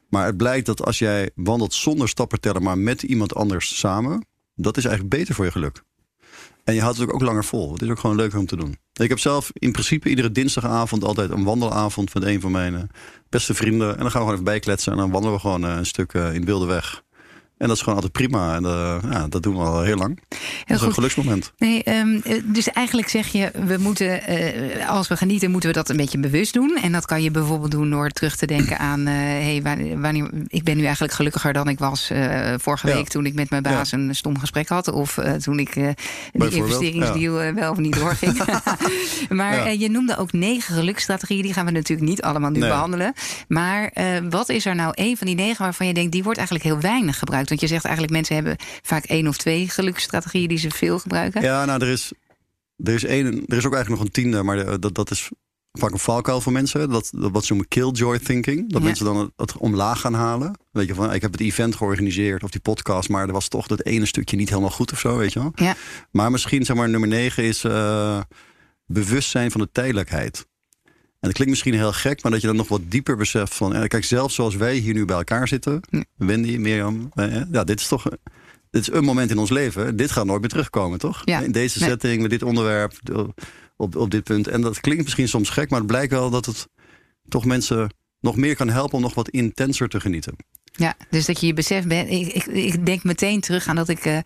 Maar 0.10 0.26
het 0.26 0.38
blijkt 0.38 0.66
dat 0.66 0.86
als 0.86 1.00
jij 1.00 1.30
wandelt 1.36 1.74
zonder 1.74 2.10
stappenteller, 2.10 2.62
maar 2.62 2.78
met 2.78 3.04
iemand 3.04 3.36
anders 3.36 3.78
samen, 3.80 4.26
dat 4.56 4.78
is 4.78 4.86
eigenlijk 4.86 5.16
beter 5.16 5.36
voor 5.36 5.46
je 5.46 5.52
geluk. 5.52 5.84
En 6.64 6.74
je 6.74 6.82
houdt 6.82 6.98
het 6.98 7.12
ook 7.12 7.22
langer 7.22 7.46
vol. 7.46 7.72
Het 7.72 7.82
is 7.82 7.90
ook 7.90 8.00
gewoon 8.00 8.16
leuk 8.16 8.36
om 8.36 8.46
te 8.46 8.56
doen. 8.56 8.78
Ik 8.94 9.10
heb 9.10 9.20
zelf 9.20 9.50
in 9.54 9.72
principe 9.72 10.10
iedere 10.10 10.32
dinsdagavond 10.32 11.04
altijd 11.04 11.32
een 11.32 11.44
wandelavond 11.44 12.14
met 12.14 12.24
een 12.24 12.42
van 12.42 12.52
mijn 12.52 12.76
eh, 12.76 12.82
beste 13.30 13.54
vrienden. 13.54 13.92
En 13.92 14.02
dan 14.02 14.12
gaan 14.12 14.12
we 14.12 14.18
gewoon 14.18 14.34
even 14.34 14.44
bijkletsen 14.44 14.92
en 14.92 14.98
dan 14.98 15.12
wandelen 15.12 15.36
we 15.36 15.42
gewoon 15.42 15.66
eh, 15.66 15.76
een 15.76 15.86
stuk 15.86 16.14
in 16.14 16.40
de 16.40 16.46
wilde 16.46 16.66
weg. 16.66 17.04
En 17.58 17.68
dat 17.68 17.76
is 17.76 17.82
gewoon 17.82 17.96
altijd 17.96 18.14
prima. 18.14 18.56
En 18.56 18.64
uh, 18.64 18.98
ja, 19.12 19.28
dat 19.28 19.44
doen 19.44 19.56
we 19.56 19.64
al 19.64 19.82
heel 19.82 19.98
lang. 19.98 20.20
Heel 20.30 20.40
dat 20.66 20.80
is 20.80 20.84
een 20.84 20.94
geluksmoment. 20.94 21.54
Nee, 21.58 21.84
um, 21.90 22.24
dus 22.46 22.70
eigenlijk 22.70 23.10
zeg 23.10 23.28
je, 23.28 23.52
we 23.66 23.78
moeten, 23.78 24.22
uh, 24.32 24.90
als 24.90 25.08
we 25.08 25.18
genieten, 25.18 25.52
moeten 25.52 25.70
we 25.70 25.76
dat 25.76 25.90
een 25.90 25.98
beetje 25.98 26.18
bewust 26.18 26.54
doen. 26.54 26.78
En 26.82 26.92
dat 26.92 27.06
kan 27.06 27.24
je 27.24 27.32
bijvoorbeeld 27.32 27.72
doen 27.72 27.90
door 27.90 28.10
terug 28.10 28.36
te 28.36 28.46
denken 28.46 28.80
aan... 28.80 29.00
Uh, 29.00 29.14
hey, 29.14 29.62
wanneer, 29.96 30.30
ik 30.48 30.64
ben 30.64 30.78
nu 30.78 30.84
eigenlijk 30.84 31.14
gelukkiger 31.14 31.54
dan 31.54 31.68
ik 31.68 31.80
was 31.80 32.12
vorige 32.58 32.88
week... 32.88 33.08
toen 33.08 33.26
ik 33.26 33.34
met 33.34 33.50
mijn 33.50 33.64
baas 33.64 33.92
een 33.92 34.16
stom 34.16 34.40
gesprek 34.40 34.70
had. 34.70 34.92
Of 34.92 35.20
toen 35.42 35.60
ik 35.60 35.74
de 35.74 35.96
investeringsdeal 36.32 37.54
wel 37.54 37.72
of 37.72 37.78
niet 37.78 37.96
doorging. 37.96 38.42
maar 39.30 39.74
je 39.74 39.90
noemde 39.90 40.18
ook 40.18 40.32
negen 40.32 40.76
geluksstrategieën. 40.76 41.42
Die 41.42 41.54
gaan 41.54 41.66
we 41.66 41.72
natuurlijk 41.72 42.10
niet 42.10 42.22
allemaal 42.22 42.50
nu 42.50 42.60
behandelen. 42.60 43.14
Maar 43.48 43.94
wat 44.30 44.50
is 44.50 44.66
er 44.66 44.76
nou 44.76 44.92
een 44.96 45.18
van 45.18 45.28
die 45.28 45.36
negen 45.36 45.64
waarvan 45.64 45.88
je 45.88 45.94
denkt... 45.94 46.12
die 46.12 46.24
wordt 46.24 46.38
eigenlijk 46.38 46.68
heel 46.68 46.80
weinig 46.80 47.20
gebruikt? 47.20 47.45
Want 47.50 47.62
je 47.62 47.68
zegt 47.68 47.84
eigenlijk 47.84 48.14
mensen 48.14 48.36
hebben 48.36 48.56
vaak 48.82 49.04
één 49.04 49.28
of 49.28 49.38
twee 49.38 49.70
geluksstrategieën 49.70 50.48
die 50.48 50.58
ze 50.58 50.70
veel 50.70 51.00
gebruiken. 51.00 51.42
Ja, 51.42 51.66
nou 51.66 51.82
er 51.82 51.88
is, 51.88 52.12
er 52.78 52.94
is, 52.94 53.04
één, 53.04 53.26
er 53.26 53.58
is 53.58 53.66
ook 53.66 53.74
eigenlijk 53.74 53.90
nog 53.90 54.00
een 54.00 54.12
tiende, 54.12 54.44
maar 54.44 54.80
dat, 54.80 54.96
dat 54.96 55.12
is 55.12 55.30
vaak 55.80 55.92
een 55.92 56.00
valkuil 56.00 56.42
voor 56.42 56.52
mensen. 56.52 56.90
Dat, 56.90 57.12
dat 57.16 57.32
wat 57.32 57.46
ze 57.46 57.54
noemen 57.54 57.68
killjoy 57.68 58.20
thinking. 58.20 58.72
Dat 58.72 58.82
mensen 58.82 59.06
dan 59.06 59.32
het, 59.36 59.58
omlaag 59.58 60.00
gaan 60.00 60.14
halen. 60.14 60.60
Weet 60.72 60.88
je 60.88 60.94
van, 60.94 61.14
ik 61.14 61.22
heb 61.22 61.32
het 61.32 61.42
event 61.42 61.76
georganiseerd 61.76 62.44
of 62.44 62.52
die 62.52 62.62
podcast, 62.62 63.10
maar 63.10 63.28
er 63.28 63.34
was 63.34 63.48
toch 63.48 63.68
dat 63.68 63.86
ene 63.86 64.06
stukje 64.06 64.36
niet 64.36 64.50
helemaal 64.50 64.70
goed 64.70 64.92
of 64.92 65.00
zo, 65.00 65.18
weet 65.18 65.34
je 65.34 65.40
wel. 65.40 65.52
Ja. 65.56 65.76
Maar 66.12 66.32
misschien 66.32 66.66
zeg 66.66 66.76
maar 66.76 66.90
nummer 66.90 67.10
negen 67.10 67.44
is 67.44 67.64
uh, 67.64 68.20
bewustzijn 68.86 69.52
van 69.52 69.62
de 69.62 69.70
tijdelijkheid. 69.72 70.48
En 71.26 71.32
dat 71.32 71.44
klinkt 71.44 71.54
misschien 71.54 71.74
heel 71.74 71.94
gek, 71.94 72.24
maar 72.24 72.32
dat 72.32 72.42
je 72.42 72.48
dan 72.48 72.56
nog 72.56 72.68
wat 72.68 72.82
dieper 72.88 73.18
beseft 73.18 73.56
van... 73.56 73.76
Eh, 73.76 73.88
kijk, 73.88 74.04
zelf 74.04 74.32
zoals 74.32 74.56
wij 74.56 74.76
hier 74.76 74.94
nu 74.94 75.06
bij 75.06 75.16
elkaar 75.16 75.48
zitten, 75.48 75.82
Wendy, 76.16 76.58
Mirjam... 76.58 77.12
Eh, 77.14 77.42
ja, 77.52 77.64
dit 77.64 77.80
is 77.80 77.88
toch 77.88 78.08
dit 78.70 78.82
is 78.82 78.92
een 78.92 79.04
moment 79.04 79.32
in 79.32 79.38
ons 79.38 79.50
leven. 79.50 79.96
Dit 79.96 80.12
gaat 80.12 80.26
nooit 80.26 80.40
meer 80.40 80.50
terugkomen, 80.50 81.00
toch? 81.00 81.22
Ja. 81.26 81.40
In 81.40 81.52
deze 81.52 81.80
setting, 81.80 82.22
met 82.22 82.30
dit 82.30 82.44
onderwerp, 82.44 82.94
op, 83.78 83.96
op 83.96 84.12
dit 84.12 84.24
punt. 84.24 84.48
En 84.48 84.62
dat 84.62 84.80
klinkt 84.80 85.04
misschien 85.04 85.28
soms 85.28 85.50
gek, 85.50 85.70
maar 85.70 85.80
het 85.80 85.88
blijkt 85.88 86.12
wel 86.12 86.30
dat 86.30 86.46
het 86.46 86.68
toch 87.28 87.46
mensen 87.46 87.94
nog 88.20 88.36
meer 88.36 88.56
kan 88.56 88.70
helpen 88.70 88.96
om 88.96 89.02
nog 89.02 89.14
wat 89.14 89.30
intenser 89.30 89.90
te 89.90 90.00
genieten. 90.00 90.36
Ja, 90.78 90.94
dus 91.10 91.26
dat 91.26 91.40
je 91.40 91.48
je 91.48 91.54
beseft 91.54 91.88
bent. 91.88 92.10
Ik, 92.10 92.28
ik, 92.28 92.46
ik, 92.46 92.86
denk 92.86 93.04
meteen 93.04 93.42
terug 93.42 93.68
aan 93.68 93.76
dat 93.76 93.90
ik 93.90 94.06
uh, 94.06 94.18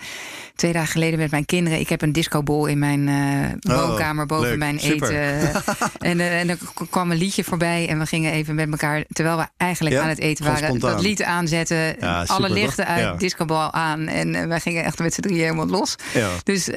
twee 0.56 0.74
dagen 0.74 0.92
geleden 0.92 1.20
met 1.20 1.32
mijn 1.32 1.46
kinderen. 1.46 1.80
Ik 1.80 1.90
heb 1.90 2.02
een 2.02 2.12
discobol 2.12 2.66
in 2.66 2.80
mijn 2.80 3.08
uh, 3.08 3.78
woonkamer 3.78 4.26
boven 4.26 4.58
mijn 4.58 4.78
eten. 4.78 5.40
en, 6.00 6.20
uh, 6.20 6.40
en 6.40 6.50
er 6.50 6.58
kwam 6.90 7.12
een 7.12 7.18
liedje 7.18 7.44
voorbij 7.44 7.88
en 7.88 8.00
we 8.00 8.06
gingen 8.06 8.32
even 8.32 8.56
met 8.56 8.72
elkaar, 8.72 9.04
terwijl 9.10 9.38
we 9.38 9.48
eigenlijk 9.58 9.96
aan 9.96 10.08
het 10.08 10.20
eten 10.20 10.46
waren, 10.46 10.80
dat 10.80 11.02
lied 11.02 11.24
aanzetten. 11.24 11.96
Ja, 12.00 12.24
alle 12.28 12.50
lichten 12.50 12.88
uit, 12.88 13.04
ja. 13.04 13.14
discobal 13.14 13.74
aan. 13.74 14.08
En 14.08 14.48
wij 14.48 14.60
gingen 14.60 14.84
echt 14.84 15.00
met 15.00 15.14
z'n 15.14 15.22
drieën 15.22 15.42
helemaal 15.42 15.68
los. 15.68 15.96
Dus 16.44 16.70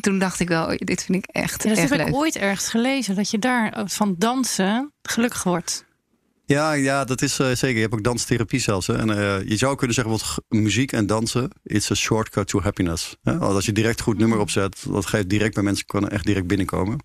toen 0.00 0.18
dacht 0.18 0.40
ik 0.40 0.48
wel, 0.48 0.76
dit 0.76 1.04
vind 1.04 1.24
ik 1.24 1.30
echt. 1.32 1.62
Ja, 1.62 1.68
dat 1.68 1.78
heb 1.90 2.08
ik 2.08 2.14
ooit 2.14 2.36
ergens 2.36 2.68
gelezen, 2.68 3.14
dat 3.14 3.30
je 3.30 3.38
daar 3.38 3.82
van 3.84 4.14
dansen 4.18 4.92
gelukkig 5.02 5.42
wordt. 5.42 5.88
Ja, 6.50 6.72
ja, 6.72 7.04
dat 7.04 7.22
is 7.22 7.38
uh, 7.38 7.46
zeker. 7.46 7.74
Je 7.74 7.80
hebt 7.80 7.94
ook 7.94 8.02
danstherapie 8.02 8.60
zelfs. 8.60 8.86
Hè? 8.86 8.96
En 8.96 9.08
uh, 9.08 9.48
je 9.48 9.56
zou 9.56 9.76
kunnen 9.76 9.94
zeggen, 9.94 10.12
wat 10.12 10.36
muziek 10.48 10.92
en 10.92 11.06
dansen, 11.06 11.50
it's 11.62 11.90
a 11.90 11.94
shortcut 11.94 12.46
to 12.46 12.60
happiness. 12.60 13.16
Hè? 13.22 13.38
Als 13.38 13.66
je 13.66 13.72
direct 13.72 14.00
goed 14.00 14.18
nummer 14.18 14.38
opzet, 14.38 14.84
dat 14.88 15.06
geeft 15.06 15.28
direct 15.28 15.54
bij 15.54 15.62
mensen, 15.62 15.86
kan 15.86 16.08
echt 16.08 16.26
direct 16.26 16.46
binnenkomen. 16.46 17.04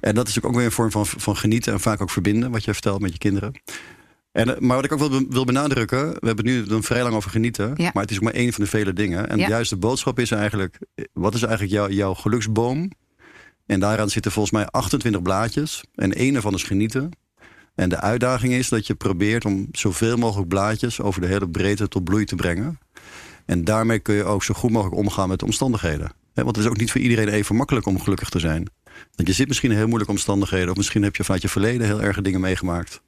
En 0.00 0.14
dat 0.14 0.28
is 0.28 0.42
ook 0.42 0.54
weer 0.54 0.64
een 0.64 0.72
vorm 0.72 0.90
van, 0.90 1.06
van 1.06 1.36
genieten 1.36 1.72
en 1.72 1.80
vaak 1.80 2.00
ook 2.00 2.10
verbinden, 2.10 2.50
wat 2.50 2.64
je 2.64 2.72
vertelt 2.72 3.00
met 3.00 3.12
je 3.12 3.18
kinderen. 3.18 3.60
En, 4.32 4.48
uh, 4.48 4.58
maar 4.58 4.76
wat 4.76 4.84
ik 4.84 4.92
ook 4.92 4.98
wil, 4.98 5.26
wil 5.28 5.44
benadrukken, 5.44 6.10
we 6.10 6.26
hebben 6.26 6.44
nu 6.44 6.64
dan 6.64 6.82
vrij 6.82 7.02
lang 7.02 7.14
over 7.14 7.30
genieten, 7.30 7.72
ja. 7.76 7.90
maar 7.94 8.02
het 8.02 8.10
is 8.10 8.16
ook 8.16 8.22
maar 8.22 8.32
één 8.32 8.52
van 8.52 8.64
de 8.64 8.70
vele 8.70 8.92
dingen. 8.92 9.28
En 9.28 9.38
ja. 9.38 9.48
juist 9.48 9.70
de 9.70 9.76
boodschap 9.76 10.18
is 10.18 10.30
eigenlijk, 10.30 10.78
wat 11.12 11.34
is 11.34 11.42
eigenlijk 11.42 11.72
jouw, 11.72 11.88
jouw 11.88 12.14
geluksboom? 12.14 12.90
En 13.66 13.80
daaraan 13.80 14.10
zitten 14.10 14.32
volgens 14.32 14.54
mij 14.54 14.66
28 14.66 15.22
blaadjes. 15.22 15.84
En 15.94 16.14
één 16.14 16.34
ervan 16.34 16.54
is 16.54 16.62
genieten. 16.62 17.10
En 17.78 17.88
de 17.88 18.00
uitdaging 18.00 18.52
is 18.52 18.68
dat 18.68 18.86
je 18.86 18.94
probeert 18.94 19.44
om 19.44 19.68
zoveel 19.72 20.16
mogelijk 20.16 20.48
blaadjes 20.48 21.00
over 21.00 21.20
de 21.20 21.26
hele 21.26 21.48
breedte 21.48 21.88
tot 21.88 22.04
bloei 22.04 22.24
te 22.24 22.34
brengen. 22.34 22.78
En 23.44 23.64
daarmee 23.64 23.98
kun 23.98 24.14
je 24.14 24.24
ook 24.24 24.44
zo 24.44 24.54
goed 24.54 24.70
mogelijk 24.70 24.96
omgaan 24.96 25.28
met 25.28 25.38
de 25.38 25.44
omstandigheden. 25.44 26.12
Want 26.34 26.56
het 26.56 26.64
is 26.64 26.70
ook 26.70 26.76
niet 26.76 26.90
voor 26.90 27.00
iedereen 27.00 27.28
even 27.28 27.56
makkelijk 27.56 27.86
om 27.86 28.00
gelukkig 28.00 28.28
te 28.28 28.38
zijn. 28.38 28.68
Want 29.14 29.28
je 29.28 29.34
zit 29.34 29.48
misschien 29.48 29.70
in 29.70 29.76
heel 29.76 29.86
moeilijke 29.86 30.12
omstandigheden. 30.12 30.70
Of 30.70 30.76
misschien 30.76 31.02
heb 31.02 31.16
je 31.16 31.24
vanuit 31.24 31.42
je 31.42 31.48
verleden 31.48 31.86
heel 31.86 32.02
erge 32.02 32.22
dingen 32.22 32.40
meegemaakt. 32.40 33.00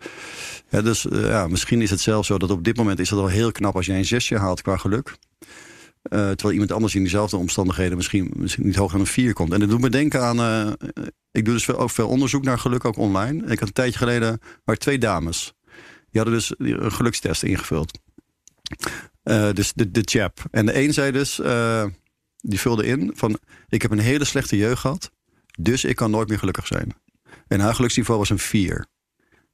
dus 0.71 1.05
uh, 1.05 1.29
ja, 1.29 1.49
misschien 1.49 1.83
is 1.83 1.91
het 1.91 2.01
zelfs 2.01 2.27
zo 2.27 2.39
dat 2.39 2.51
op 2.51 2.65
dit 2.65 2.77
moment 2.77 2.99
is 2.99 3.11
het 3.11 3.19
al 3.19 3.27
heel 3.27 3.53
knap 3.53 3.77
als 3.77 3.87
jij 3.87 3.99
een 3.99 4.05
zesje 4.05 4.39
haalt 4.39 4.63
qua 4.63 4.77
geluk. 4.77 5.17
Uh, 6.03 6.19
terwijl 6.19 6.53
iemand 6.53 6.73
anders 6.73 6.95
in 6.95 7.01
diezelfde 7.01 7.37
omstandigheden 7.37 7.97
misschien, 7.97 8.31
misschien 8.37 8.67
niet 8.67 8.77
hoger 8.77 8.93
dan 8.93 9.01
een 9.01 9.07
vier 9.07 9.33
komt. 9.33 9.53
En 9.53 9.61
dat 9.61 9.69
doet 9.69 9.81
me 9.81 9.91
denken 9.91 10.23
aan. 10.23 10.39
Uh, 10.39 10.73
ik 11.31 11.45
doe 11.45 11.55
dus 11.55 11.65
veel, 11.65 11.79
ook 11.79 11.91
veel 11.91 12.09
onderzoek 12.09 12.45
naar 12.45 12.59
geluk, 12.59 12.85
ook 12.85 12.97
online. 12.97 13.47
Ik 13.47 13.59
had 13.59 13.69
een 13.69 13.75
tijdje 13.75 13.99
geleden 13.99 14.41
waar 14.65 14.77
twee 14.77 14.99
dames. 14.99 15.53
Die 16.11 16.21
hadden 16.21 16.33
dus 16.35 16.55
een 16.59 16.93
gelukstest 16.93 17.43
ingevuld. 17.43 17.99
Uh, 19.25 19.53
dus 19.53 19.73
de, 19.73 19.91
de 19.91 20.03
chap. 20.05 20.45
En 20.51 20.67
de 20.67 20.79
een 20.79 20.93
zei 20.93 21.13
dus, 21.13 21.41
die 22.37 22.61
vulde 22.61 22.87
in 22.87 23.13
van... 23.15 23.39
ik 23.69 23.83
heb 23.83 23.91
een 23.91 23.99
hele 23.99 24.25
slechte 24.25 24.57
jeugd 24.57 24.81
gehad, 24.81 25.13
dus 25.59 25.85
ik 25.85 25.97
kan 25.97 26.11
nooit 26.11 26.29
meer 26.29 26.39
gelukkig 26.39 26.67
zijn. 26.67 26.95
En 27.49 27.61
haar 27.61 27.75
geluksniveau 27.75 28.19
was 28.19 28.31
een 28.31 28.39
vier. 28.39 28.87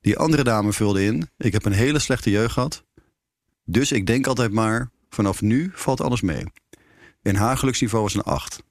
Die 0.01 0.19
andere 0.19 0.45
dame 0.45 0.73
vulde 0.73 1.05
in, 1.05 1.31
ik 1.37 1.53
heb 1.53 1.65
een 1.65 1.73
hele 1.73 1.99
slechte 1.99 2.31
jeugd 2.31 2.53
gehad, 2.53 2.85
dus 3.65 3.93
ik 3.93 4.07
denk 4.07 4.27
altijd 4.27 4.53
maar 4.53 4.91
Vanaf 5.09 5.41
nu 5.41 5.71
valt 5.75 6.01
alles 6.01 6.21
mee. 6.21 6.45
En 7.23 7.37
haar 7.37 7.59
geluksniveau 7.59 8.03
was 8.03 8.15
een 8.15 8.23
8. 8.23 8.63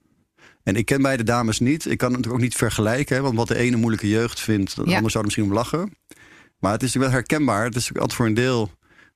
En 0.62 0.76
ik 0.76 0.84
ken 0.84 1.02
beide 1.02 1.22
dames 1.22 1.58
niet. 1.58 1.86
Ik 1.86 1.98
kan 1.98 2.08
het 2.08 2.16
natuurlijk 2.16 2.34
ook 2.34 2.48
niet 2.48 2.56
vergelijken. 2.56 3.22
want 3.22 3.36
wat 3.36 3.48
de 3.48 3.56
ene 3.56 3.76
moeilijke 3.76 4.08
jeugd 4.08 4.40
vindt, 4.40 4.74
de 4.74 4.82
ander 4.82 5.10
zou 5.10 5.14
er 5.14 5.24
misschien 5.24 5.44
om 5.44 5.52
lachen. 5.52 5.96
Maar 6.58 6.72
het 6.72 6.82
is 6.82 6.92
natuurlijk 6.92 7.12
wel 7.12 7.22
herkenbaar. 7.22 7.64
Het 7.64 7.76
is 7.76 7.88
natuurlijk 7.88 8.00
altijd 8.00 8.18
voor 8.18 8.26
een 8.26 8.34
deel 8.34 8.70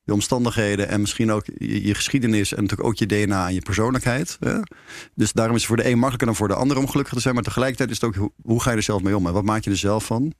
de 0.04 0.16
omstandigheden 0.16 0.88
en 0.88 1.00
misschien 1.00 1.32
ook 1.32 1.44
je, 1.58 1.94
geschiedenis 1.94 2.54
en 2.54 2.62
natuurlijk 2.62 2.88
ook 2.88 2.96
je 2.96 3.06
DNA 3.06 3.46
en 3.46 3.54
je 3.54 3.60
persoonlijkheid. 3.60 4.36
Hè? 4.40 4.58
Dus 5.14 5.32
daarom 5.32 5.54
is 5.54 5.60
het 5.60 5.68
voor 5.68 5.82
de 5.82 5.88
een 5.88 5.98
makkelijker 5.98 6.26
dan 6.26 6.36
voor 6.36 6.48
de 6.48 6.54
ander 6.54 6.76
om 6.76 6.88
gelukkig 6.88 7.14
te 7.14 7.20
zijn. 7.20 7.34
Maar 7.34 7.42
tegelijkertijd 7.42 7.90
is 7.90 8.00
het 8.00 8.04
ook 8.04 8.14
hoe, 8.14 8.32
hoe 8.42 8.62
ga 8.62 8.70
je 8.70 8.76
er 8.76 8.82
zelf 8.82 9.02
mee 9.02 9.16
om 9.16 9.26
en 9.26 9.32
wat 9.32 9.44
maak 9.44 9.64
je 9.64 9.70
er 9.70 9.76
zelf 9.76 10.04
van? 10.04 10.32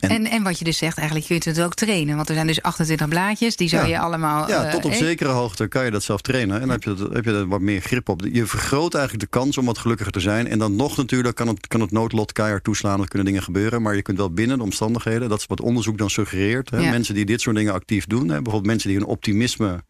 En, 0.00 0.26
en, 0.26 0.42
wat 0.42 0.58
je 0.58 0.64
dus 0.64 0.78
zegt, 0.78 0.96
eigenlijk 0.98 1.26
kun 1.26 1.36
je 1.40 1.50
het 1.50 1.60
ook 1.60 1.74
trainen. 1.74 2.16
Want 2.16 2.28
er 2.28 2.34
zijn 2.34 2.46
dus 2.46 2.62
28 2.62 3.08
blaadjes, 3.08 3.56
die 3.56 3.68
zou 3.68 3.88
je 3.88 3.98
allemaal... 3.98 4.48
Ja, 4.48 4.70
tot 4.70 4.84
op 4.84 4.90
uh, 4.90 4.96
zekere 4.96 5.30
hoogte 5.30 5.66
kan 5.66 5.84
je 5.84 5.90
dat 5.90 6.02
zelf 6.02 6.20
trainen. 6.20 6.54
En 6.54 6.60
dan 6.60 6.70
heb 6.70 6.82
je, 6.82 7.08
heb 7.12 7.24
je 7.24 7.32
er 7.32 7.48
wat 7.48 7.60
meer 7.60 7.80
grip 7.80 8.08
op. 8.08 8.22
Je 8.32 8.46
vergroot 8.46 8.94
eigenlijk 8.94 9.24
de 9.24 9.38
kans 9.38 9.58
om 9.58 9.64
wat 9.64 9.78
gelukkiger 9.78 10.12
te 10.12 10.20
zijn. 10.20 10.48
En 10.48 10.58
dan 10.58 10.76
nog 10.76 10.96
natuurlijk 10.96 11.36
kan 11.36 11.48
het, 11.48 11.66
kan 11.66 11.80
het 11.80 11.90
noodlot 11.90 12.32
keihard 12.32 12.64
toeslaan. 12.64 13.00
Er 13.00 13.08
kunnen 13.08 13.26
dingen 13.26 13.42
gebeuren. 13.42 13.82
Maar 13.82 13.94
je 13.94 14.02
kunt 14.02 14.18
wel 14.18 14.30
binnen 14.30 14.56
de 14.56 14.64
omstandigheden... 14.64 15.28
dat 15.28 15.38
is 15.38 15.46
wat 15.46 15.60
onderzoek 15.60 15.98
dan 15.98 16.10
suggereert. 16.10 16.70
Hè, 16.70 16.90
Mensen 16.90 17.14
die 17.14 17.24
dit 17.24 17.40
soort 17.40 17.56
dingen 17.56 17.72
actief 17.72 18.06
doen. 18.06 18.28
Hè, 18.28 18.34
bijvoorbeeld 18.34 18.66
mensen 18.66 18.88
die 18.88 18.98
hun 18.98 19.06
optimisme 19.06 19.82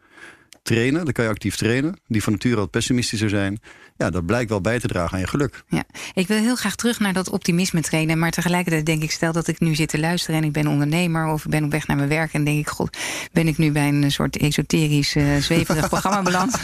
trainen. 0.65 1.05
Dan 1.05 1.13
kan 1.13 1.25
je 1.25 1.31
actief 1.31 1.57
trainen. 1.57 1.97
Die 2.07 2.23
van 2.23 2.33
nature 2.33 2.57
wat 2.57 2.71
pessimistischer 2.71 3.29
zijn. 3.29 3.61
Ja, 3.97 4.11
dat 4.11 4.27
blijkt 4.27 4.51
wel 4.51 4.61
bij 4.61 4.81
te 4.81 4.87
dragen 4.87 5.13
aan 5.15 5.21
je 5.21 5.27
geluk. 5.27 5.65
Ja, 5.69 5.85
ik 6.15 6.27
wil 6.27 6.39
heel 6.39 6.57
graag 6.57 6.75
terug 6.75 7.01
naar 7.01 7.13
dat 7.13 7.31
optimisme 7.31 7.81
trainen. 7.81 8.19
Maar 8.19 8.31
tegelijkertijd 8.31 8.87
denk 8.87 9.03
ik, 9.03 9.11
stel 9.11 9.33
dat 9.33 9.49
ik 9.49 9.61
nu 9.61 9.75
zit 9.75 9.89
te 9.89 9.99
luisteren 9.99 10.41
en 10.41 10.47
ik 10.47 10.53
ben 10.53 10.67
ondernemer 10.67 11.27
of 11.27 11.45
ik 11.45 11.51
ben 11.51 11.65
op 11.65 11.71
weg 11.71 11.87
naar 11.87 11.97
mijn 11.97 12.09
werk 12.09 12.33
en 12.33 12.45
denk 12.45 12.59
ik, 12.59 12.69
god, 12.69 12.97
ben 13.33 13.49
ik 13.49 13.59
nu 13.59 13.73
bij 13.73 13.89
een 13.89 14.11
soort 14.11 14.37
esoterisch 14.37 15.17
uh, 15.17 15.37
zweverig 15.37 15.89
programma 15.89 16.23
beland? 16.23 16.53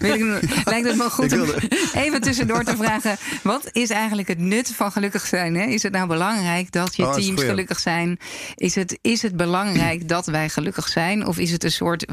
lijkt 0.64 0.86
het 0.86 0.96
me 0.96 1.08
goed 1.10 1.32
om 1.32 1.48
even 1.94 2.20
tussendoor 2.20 2.64
te 2.64 2.76
vragen: 2.76 3.16
wat 3.42 3.68
is 3.72 3.90
eigenlijk 3.90 4.28
het 4.28 4.38
nut 4.38 4.72
van 4.74 4.92
gelukkig 4.92 5.26
zijn? 5.26 5.54
Hè? 5.54 5.66
Is 5.66 5.82
het 5.82 5.92
nou 5.92 6.08
belangrijk 6.08 6.72
dat 6.72 6.96
je 6.96 7.06
oh, 7.06 7.14
teams 7.14 7.42
gelukkig 7.42 7.78
zijn? 7.78 8.18
Is 8.54 8.74
het, 8.74 8.98
is 9.00 9.22
het 9.22 9.36
belangrijk 9.36 10.08
dat 10.08 10.26
wij 10.26 10.48
gelukkig 10.48 10.88
zijn? 10.88 11.26
Of 11.26 11.38
is 11.38 11.50
het 11.50 11.64
een 11.64 11.72
soort 11.72 12.04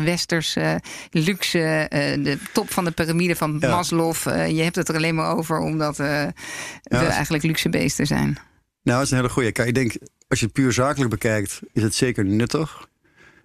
westerse 0.60 0.82
luxe, 1.12 1.90
uh, 1.94 2.24
de 2.24 2.38
top 2.54 2.72
van 2.72 2.86
de 2.86 2.92
piramide 2.92 3.36
van 3.36 3.58
ja. 3.60 3.70
Maslow? 3.70 4.16
Uh, 4.28 4.50
je 4.50 4.62
hebt 4.62 4.76
het 4.76 4.90
er 4.90 4.96
alleen 4.96 5.16
maar 5.16 5.36
over 5.36 5.60
omdat 5.60 5.98
we 5.98 6.34
eigenlijk 6.92 7.44
luxe 7.44 7.70
beesten 7.70 8.08
zijn. 8.08 8.38
Nou, 8.84 8.98
dat 8.98 9.02
is 9.02 9.12
een 9.12 9.18
hele 9.18 9.30
goede. 9.30 9.52
Kijk, 9.52 9.68
ik 9.68 9.74
denk, 9.74 9.94
als 10.28 10.40
je 10.40 10.46
het 10.46 10.54
puur 10.54 10.74
zakelijk 10.74 11.10
bekijkt, 11.10 11.60
is 11.74 11.84
het 11.84 11.96
zeker 11.96 12.26
nuttig. 12.26 12.88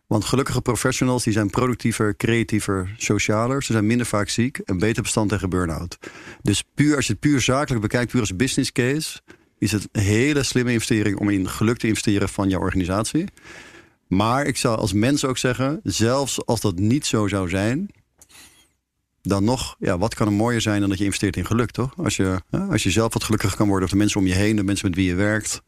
Want 0.06 0.24
gelukkige 0.24 0.60
professionals 0.60 1.24
die 1.24 1.32
zijn 1.32 1.50
productiever, 1.50 2.16
creatiever, 2.16 2.94
socialer. 2.96 3.62
Ze 3.62 3.72
zijn 3.72 3.86
minder 3.86 4.06
vaak 4.06 4.28
ziek 4.28 4.58
en 4.58 4.78
beter 4.78 5.02
bestand 5.02 5.28
tegen 5.28 5.50
burn-out. 5.50 5.98
Dus 6.42 6.64
puur, 6.74 6.96
als 6.96 7.06
je 7.06 7.12
het 7.12 7.20
puur 7.20 7.40
zakelijk 7.40 7.82
bekijkt, 7.82 8.10
puur 8.10 8.20
als 8.20 8.36
business 8.36 8.72
case, 8.72 9.20
is 9.58 9.72
het 9.72 9.88
een 9.92 10.02
hele 10.02 10.42
slimme 10.42 10.72
investering 10.72 11.18
om 11.18 11.28
in 11.30 11.48
geluk 11.48 11.76
te 11.76 11.86
investeren 11.86 12.28
van 12.28 12.48
jouw 12.48 12.60
organisatie. 12.60 13.24
Maar 14.16 14.46
ik 14.46 14.56
zou 14.56 14.78
als 14.78 14.92
mens 14.92 15.24
ook 15.24 15.38
zeggen, 15.38 15.80
zelfs 15.82 16.46
als 16.46 16.60
dat 16.60 16.78
niet 16.78 17.06
zo 17.06 17.28
zou 17.28 17.48
zijn, 17.48 17.90
dan 19.22 19.44
nog, 19.44 19.76
ja, 19.78 19.98
wat 19.98 20.14
kan 20.14 20.26
er 20.26 20.32
mooier 20.32 20.60
zijn 20.60 20.80
dan 20.80 20.88
dat 20.88 20.98
je 20.98 21.04
investeert 21.04 21.36
in 21.36 21.46
geluk, 21.46 21.70
toch? 21.70 21.92
Als 21.96 22.16
je, 22.16 22.40
als 22.70 22.82
je 22.82 22.90
zelf 22.90 23.12
wat 23.12 23.24
gelukkiger 23.24 23.56
kan 23.56 23.66
worden, 23.68 23.84
of 23.84 23.90
de 23.90 23.98
mensen 23.98 24.20
om 24.20 24.26
je 24.26 24.34
heen, 24.34 24.56
de 24.56 24.64
mensen 24.64 24.88
met 24.88 24.96
wie 24.96 25.06
je 25.06 25.14
werkt 25.14 25.62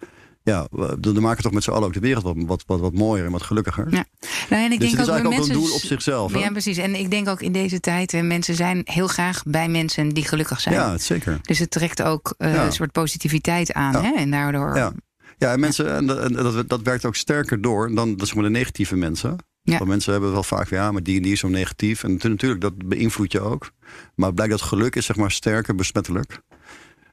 ja, 0.46 0.66
dan 0.98 1.20
maken 1.20 1.42
toch 1.42 1.52
met 1.52 1.62
z'n 1.62 1.70
allen 1.70 1.86
ook 1.86 1.92
de 1.92 2.00
wereld 2.00 2.24
wat, 2.24 2.34
wat, 2.36 2.64
wat, 2.66 2.80
wat 2.80 2.92
mooier 2.92 3.24
en 3.24 3.32
wat 3.32 3.42
gelukkiger. 3.42 3.86
Ja. 3.90 4.04
Nou, 4.50 4.64
en 4.64 4.72
ik 4.72 4.78
dus 4.78 4.78
denk 4.78 4.90
het 4.90 5.00
is 5.00 5.06
ook 5.06 5.08
eigenlijk 5.08 5.36
mensen, 5.36 5.54
ook 5.54 5.62
een 5.62 5.66
doel 5.66 5.74
op 5.74 5.80
zichzelf. 5.80 6.38
Ja, 6.38 6.50
precies. 6.50 6.76
En 6.76 6.94
ik 6.94 7.10
denk 7.10 7.28
ook 7.28 7.40
in 7.40 7.52
deze 7.52 7.80
tijd, 7.80 8.22
mensen 8.22 8.54
zijn 8.54 8.80
heel 8.84 9.06
graag 9.06 9.42
bij 9.46 9.68
mensen 9.68 10.08
die 10.08 10.24
gelukkig 10.24 10.60
zijn. 10.60 10.74
Ja, 10.74 10.98
zeker. 10.98 11.38
Dus 11.42 11.58
het 11.58 11.70
trekt 11.70 12.02
ook 12.02 12.34
uh, 12.38 12.64
een 12.64 12.72
soort 12.72 12.92
positiviteit 12.92 13.72
aan. 13.72 14.04
Hè? 14.04 14.12
En 14.16 14.30
daardoor. 14.30 14.76
Ja, 14.76 14.92
ja 15.36 15.52
en 15.52 15.60
mensen, 15.60 15.96
en 15.96 16.06
dat, 16.06 16.32
dat, 16.34 16.68
dat 16.68 16.82
werkt 16.82 17.04
ook 17.04 17.16
sterker 17.16 17.60
door 17.60 17.94
dan 17.94 18.16
dat, 18.16 18.34
maar 18.34 18.44
de 18.44 18.50
negatieve 18.50 18.96
mensen. 18.96 19.36
Ja. 19.62 19.78
Want 19.78 19.90
mensen 19.90 20.12
hebben 20.12 20.32
wel 20.32 20.42
vaak, 20.42 20.68
ja, 20.68 20.92
maar 20.92 21.02
die 21.02 21.16
en 21.16 21.22
die 21.22 21.32
is 21.32 21.40
zo 21.40 21.48
negatief. 21.48 22.04
En 22.04 22.12
natuurlijk, 22.22 22.60
dat 22.60 22.88
beïnvloedt 22.88 23.32
je 23.32 23.40
ook. 23.40 23.70
Maar 24.14 24.26
het 24.26 24.34
blijkt 24.34 24.52
dat 24.52 24.62
geluk 24.62 24.96
is 24.96 25.06
zeg 25.06 25.16
maar 25.16 25.30
sterker 25.30 25.74
besmettelijk. 25.74 26.40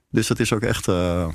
Dus 0.09 0.27
dat 0.27 0.39
is 0.39 0.53
ook 0.53 0.61
echt. 0.61 0.87
Uh, 0.87 1.27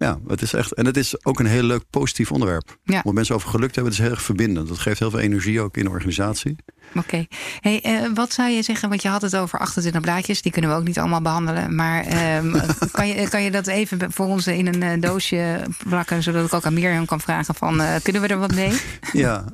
ja, 0.00 0.18
het 0.26 0.42
is 0.42 0.52
echt. 0.52 0.72
En 0.72 0.86
het 0.86 0.96
is 0.96 1.24
ook 1.24 1.40
een 1.40 1.46
heel 1.46 1.62
leuk 1.62 1.84
positief 1.90 2.32
onderwerp. 2.32 2.78
Ja. 2.84 3.00
Om 3.04 3.14
mensen 3.14 3.34
over 3.34 3.48
geluk 3.48 3.68
te 3.68 3.74
hebben, 3.74 3.92
het 3.92 4.00
is 4.02 4.06
heel 4.06 4.16
erg 4.16 4.24
verbindend. 4.24 4.68
Dat 4.68 4.78
geeft 4.78 4.98
heel 4.98 5.10
veel 5.10 5.18
energie 5.18 5.60
ook 5.60 5.76
in 5.76 5.84
de 5.84 5.90
organisatie. 5.90 6.56
Oké. 6.94 7.26
Hey, 7.60 7.82
uh, 7.86 8.14
wat 8.14 8.32
zou 8.32 8.50
je 8.50 8.62
zeggen? 8.62 8.88
Want 8.88 9.02
je 9.02 9.08
had 9.08 9.22
het 9.22 9.36
over 9.36 9.58
28 9.58 10.00
blaadjes. 10.00 10.42
Die 10.42 10.52
kunnen 10.52 10.70
we 10.70 10.76
ook 10.76 10.84
niet 10.84 10.98
allemaal 10.98 11.20
behandelen. 11.20 11.74
Maar 11.74 12.06
uh, 12.06 12.54
kan, 12.92 13.08
je, 13.08 13.28
kan 13.28 13.42
je 13.42 13.50
dat 13.50 13.66
even 13.66 14.12
voor 14.12 14.26
ons 14.26 14.46
in 14.46 14.66
een 14.66 14.82
uh, 14.82 15.00
doosje 15.00 15.66
plakken? 15.88 16.22
Zodat 16.22 16.46
ik 16.46 16.54
ook 16.54 16.64
aan 16.64 16.74
Mirjam 16.74 17.06
kan 17.06 17.20
vragen: 17.20 17.54
van, 17.54 17.82
kunnen 18.02 18.22
we 18.22 18.28
er 18.28 18.38
wat 18.38 18.54
mee? 18.54 18.72
Ja, 19.12 19.44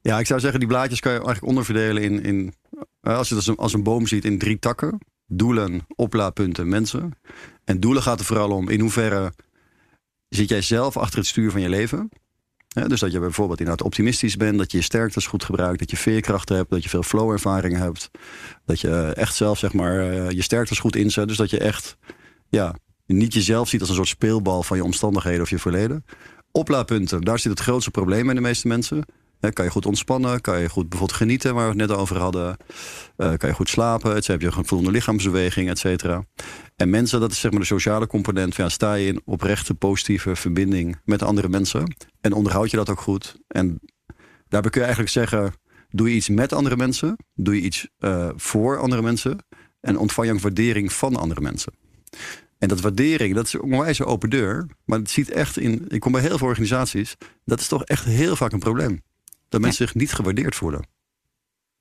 ja, 0.00 0.18
ik 0.18 0.26
zou 0.26 0.40
zeggen, 0.40 0.60
die 0.60 0.68
blaadjes 0.68 1.00
kan 1.00 1.12
je 1.12 1.18
eigenlijk 1.18 1.48
onderverdelen 1.48 2.02
in. 2.02 2.22
in 2.22 2.54
als 3.00 3.28
je 3.28 3.34
het 3.34 3.46
als 3.46 3.46
een, 3.46 3.56
als 3.56 3.72
een 3.72 3.82
boom 3.82 4.06
ziet 4.06 4.24
in 4.24 4.38
drie 4.38 4.58
takken: 4.58 4.98
doelen, 5.26 5.86
oplaadpunten, 5.94 6.68
mensen. 6.68 7.12
En 7.64 7.80
doelen 7.80 8.02
gaat 8.02 8.18
er 8.18 8.24
vooral 8.24 8.50
om 8.50 8.68
in 8.68 8.80
hoeverre 8.80 9.32
zit 10.28 10.48
jij 10.48 10.62
zelf 10.62 10.96
achter 10.96 11.18
het 11.18 11.28
stuur 11.28 11.50
van 11.50 11.60
je 11.60 11.68
leven. 11.68 12.08
dus 12.86 13.00
dat 13.00 13.12
je 13.12 13.18
bijvoorbeeld 13.18 13.58
inderdaad 13.58 13.86
optimistisch 13.86 14.36
bent, 14.36 14.58
dat 14.58 14.70
je 14.70 14.76
je 14.76 14.82
sterktes 14.82 15.26
goed 15.26 15.44
gebruikt, 15.44 15.78
dat 15.78 15.90
je 15.90 15.96
veerkracht 15.96 16.48
hebt, 16.48 16.70
dat 16.70 16.82
je 16.82 16.88
veel 16.88 17.02
flow-ervaring 17.02 17.76
hebt, 17.76 18.10
dat 18.64 18.80
je 18.80 19.12
echt 19.14 19.34
zelf 19.34 19.58
zeg 19.58 19.72
maar 19.72 20.10
eh, 20.10 20.30
je 20.30 20.42
sterktes 20.42 20.78
goed 20.78 20.96
inzet. 20.96 21.28
Dus 21.28 21.36
dat 21.36 21.50
je 21.50 21.58
echt 21.58 21.96
ja, 22.48 22.74
niet 23.06 23.34
jezelf 23.34 23.68
ziet 23.68 23.80
als 23.80 23.88
een 23.88 23.94
soort 23.94 24.08
speelbal 24.08 24.62
van 24.62 24.76
je 24.76 24.84
omstandigheden 24.84 25.42
of 25.42 25.50
je 25.50 25.58
verleden. 25.58 26.04
Oplaadpunten, 26.50 27.20
daar 27.20 27.38
zit 27.38 27.50
het 27.50 27.60
grootste 27.60 27.90
probleem 27.90 28.24
bij 28.24 28.34
de 28.34 28.40
meeste 28.40 28.68
mensen 28.68 29.04
kan 29.50 29.64
je 29.64 29.70
goed 29.70 29.86
ontspannen? 29.86 30.40
Kan 30.40 30.60
je 30.60 30.68
goed 30.68 30.88
bijvoorbeeld 30.88 31.18
genieten, 31.18 31.54
waar 31.54 31.64
we 31.64 31.80
het 31.80 31.88
net 31.88 31.98
over 31.98 32.18
hadden? 32.18 32.56
Uh, 33.16 33.32
kan 33.36 33.48
je 33.48 33.54
goed 33.54 33.68
slapen? 33.68 34.14
Het, 34.14 34.26
heb 34.26 34.40
je 34.40 34.46
een 34.46 34.52
voldoende 34.52 34.90
lichaamsbeweging, 34.90 35.68
et 35.68 35.78
cetera. 35.78 36.24
En 36.76 36.90
mensen, 36.90 37.20
dat 37.20 37.32
is 37.32 37.40
zeg 37.40 37.50
maar 37.50 37.60
de 37.60 37.66
sociale 37.66 38.06
component. 38.06 38.54
Ja, 38.54 38.68
sta 38.68 38.94
je 38.94 39.06
in 39.06 39.20
oprechte, 39.24 39.74
positieve 39.74 40.36
verbinding 40.36 41.00
met 41.04 41.22
andere 41.22 41.48
mensen? 41.48 41.96
En 42.20 42.32
onderhoud 42.32 42.70
je 42.70 42.76
dat 42.76 42.90
ook 42.90 43.00
goed? 43.00 43.36
En 43.48 43.80
daarbij 44.48 44.70
kun 44.70 44.80
je 44.80 44.86
eigenlijk 44.86 45.10
zeggen... 45.10 45.52
doe 45.90 46.08
je 46.08 46.14
iets 46.14 46.28
met 46.28 46.52
andere 46.52 46.76
mensen? 46.76 47.16
Doe 47.34 47.54
je 47.54 47.60
iets 47.60 47.88
uh, 47.98 48.28
voor 48.36 48.78
andere 48.78 49.02
mensen? 49.02 49.38
En 49.80 49.98
ontvang 49.98 50.28
je 50.28 50.34
ook 50.34 50.40
waardering 50.40 50.92
van 50.92 51.16
andere 51.16 51.40
mensen? 51.40 51.72
En 52.58 52.68
dat 52.68 52.80
waardering, 52.80 53.34
dat 53.34 53.46
is 53.46 53.52
een 53.52 54.04
open 54.04 54.30
deur. 54.30 54.66
Maar 54.84 54.98
het 54.98 55.10
ziet 55.10 55.30
echt 55.30 55.58
in. 55.58 55.84
Ik 55.88 56.00
kom 56.00 56.12
bij 56.12 56.20
heel 56.20 56.38
veel 56.38 56.46
organisaties. 56.46 57.16
Dat 57.44 57.60
is 57.60 57.68
toch 57.68 57.84
echt 57.84 58.04
heel 58.04 58.36
vaak 58.36 58.52
een 58.52 58.58
probleem. 58.58 59.02
Dat 59.52 59.60
mensen 59.60 59.86
zich 59.86 59.94
niet 59.94 60.12
gewaardeerd 60.12 60.54
voelen. 60.54 60.86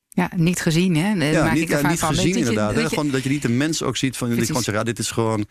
Ja, 0.10 0.32
niet 0.36 0.60
gezien, 0.60 0.96
hè? 0.96 1.30
Ja, 1.30 1.44
Maak 1.44 1.54
niet, 1.54 1.62
ik 1.62 1.70
ja, 1.70 1.90
niet 1.90 2.02
gezien 2.02 2.36
inderdaad. 2.36 2.74
Dat 2.74 2.84
je, 2.84 2.90
gewoon, 2.90 3.12
dat 3.12 3.24
je 3.24 3.30
niet 3.30 3.42
de 3.42 3.50
mens 3.50 3.84
ook 3.84 3.98
ziet 3.98 4.18
van... 4.18 4.32
Ik 4.32 4.46
gewoon 4.46 4.64
zeggen, 4.64 4.74
ja, 4.74 4.84
dit 4.84 5.00
is 5.00 5.12
gewoon... 5.12 5.46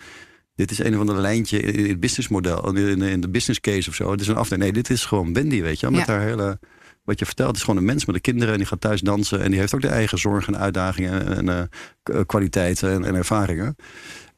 Dit 0.55 0.71
is 0.71 0.79
een 0.79 0.95
of 0.95 1.01
ander 1.01 1.17
lijntje 1.17 1.61
in 1.61 1.89
het 1.89 2.01
businessmodel. 2.01 2.77
In, 2.77 3.03
in 3.03 3.21
de 3.21 3.29
business 3.29 3.61
case 3.61 3.89
of 3.89 3.95
zo. 3.95 4.11
Het 4.11 4.21
is 4.21 4.29
een 4.29 4.37
afdeling. 4.37 4.63
Nee, 4.63 4.73
dit 4.73 4.91
is 4.91 5.05
gewoon 5.05 5.33
Wendy, 5.33 5.63
weet 5.63 5.81
je. 5.81 5.91
Met 5.91 6.07
haar 6.07 6.21
hele... 6.21 6.59
Wat 7.05 7.19
je 7.19 7.27
vertelt, 7.27 7.57
is 7.57 7.63
gewoon 7.63 7.77
een 7.77 7.85
mens 7.85 8.05
met 8.05 8.15
de 8.15 8.21
kinderen. 8.21 8.53
En 8.53 8.59
die 8.59 8.67
gaat 8.67 8.81
thuis 8.81 9.01
dansen. 9.01 9.41
En 9.41 9.51
die 9.51 9.61
heeft 9.61 9.75
ook 9.75 9.81
de 9.81 9.89
eigen 9.89 10.19
zorgen 10.19 10.55
en 10.55 10.61
uitdagingen. 10.61 11.37
En 11.37 11.71
uh, 12.13 12.21
kwaliteiten 12.27 12.91
en, 12.91 13.05
en, 13.05 13.15
ervaringen. 13.15 13.77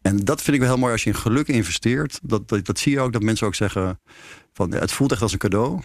En 0.02 0.16
dat 0.16 0.42
vind 0.42 0.56
ik 0.56 0.62
wel 0.62 0.70
heel 0.70 0.80
mooi 0.80 0.92
als 0.92 1.04
je 1.04 1.10
in 1.10 1.16
geluk 1.16 1.48
investeert. 1.48 2.18
Dat, 2.22 2.48
dat, 2.48 2.66
dat 2.66 2.78
zie 2.78 2.92
je 2.92 3.00
ook, 3.00 3.12
dat 3.12 3.22
mensen 3.22 3.46
ook 3.46 3.54
zeggen... 3.54 4.00
Van, 4.52 4.74
het 4.74 4.92
voelt 4.92 5.12
echt 5.12 5.22
als 5.22 5.32
een 5.32 5.38
cadeau. 5.38 5.82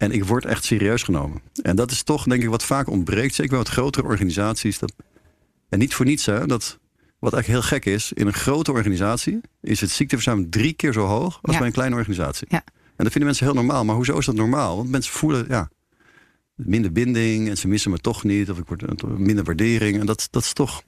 En 0.00 0.12
ik 0.12 0.24
word 0.24 0.44
echt 0.44 0.64
serieus 0.64 1.02
genomen. 1.02 1.42
En 1.62 1.76
dat 1.76 1.90
is 1.90 2.02
toch, 2.02 2.24
denk 2.24 2.42
ik, 2.42 2.48
wat 2.48 2.64
vaak 2.64 2.88
ontbreekt. 2.88 3.34
Zeker 3.34 3.50
bij 3.50 3.58
wat 3.58 3.68
grotere 3.68 4.06
organisaties. 4.06 4.78
Dat, 4.78 4.92
en 5.68 5.78
niet 5.78 5.94
voor 5.94 6.06
niets, 6.06 6.26
hè, 6.26 6.46
dat 6.46 6.78
wat 7.18 7.32
eigenlijk 7.32 7.62
heel 7.62 7.78
gek 7.78 7.84
is. 7.94 8.12
In 8.12 8.26
een 8.26 8.32
grote 8.32 8.72
organisatie 8.72 9.40
is 9.60 9.80
het 9.80 9.90
ziekteverzuim 9.90 10.50
drie 10.50 10.72
keer 10.72 10.92
zo 10.92 11.06
hoog 11.06 11.38
als 11.42 11.56
bij 11.56 11.66
een 11.66 11.72
kleine 11.72 11.96
organisatie. 11.96 12.46
Ja. 12.50 12.62
En 12.66 13.04
dat 13.04 13.12
vinden 13.12 13.24
mensen 13.24 13.46
heel 13.46 13.54
normaal. 13.54 13.84
Maar 13.84 13.94
hoezo 13.94 14.18
is 14.18 14.26
dat 14.26 14.34
normaal? 14.34 14.76
Want 14.76 14.90
mensen 14.90 15.12
voelen, 15.12 15.44
ja, 15.48 15.70
minder 16.54 16.92
binding 16.92 17.48
en 17.48 17.56
ze 17.56 17.68
missen 17.68 17.90
me 17.90 17.98
toch 17.98 18.24
niet. 18.24 18.50
Of 18.50 18.58
ik 18.58 18.66
word 18.66 19.18
minder 19.18 19.44
waardering. 19.44 20.00
En 20.00 20.06
dat, 20.06 20.28
dat 20.30 20.42
is 20.42 20.52
toch 20.52 20.82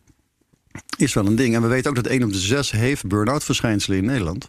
is 0.96 1.14
wel 1.14 1.26
een 1.26 1.36
ding. 1.36 1.54
En 1.54 1.62
we 1.62 1.68
weten 1.68 1.90
ook 1.90 1.96
dat 1.96 2.06
één 2.06 2.22
op 2.22 2.32
de 2.32 2.38
zes 2.38 2.70
heeft 2.70 3.06
burn-out 3.06 3.44
verschijnselen 3.44 3.98
in 3.98 4.04
Nederland. 4.04 4.48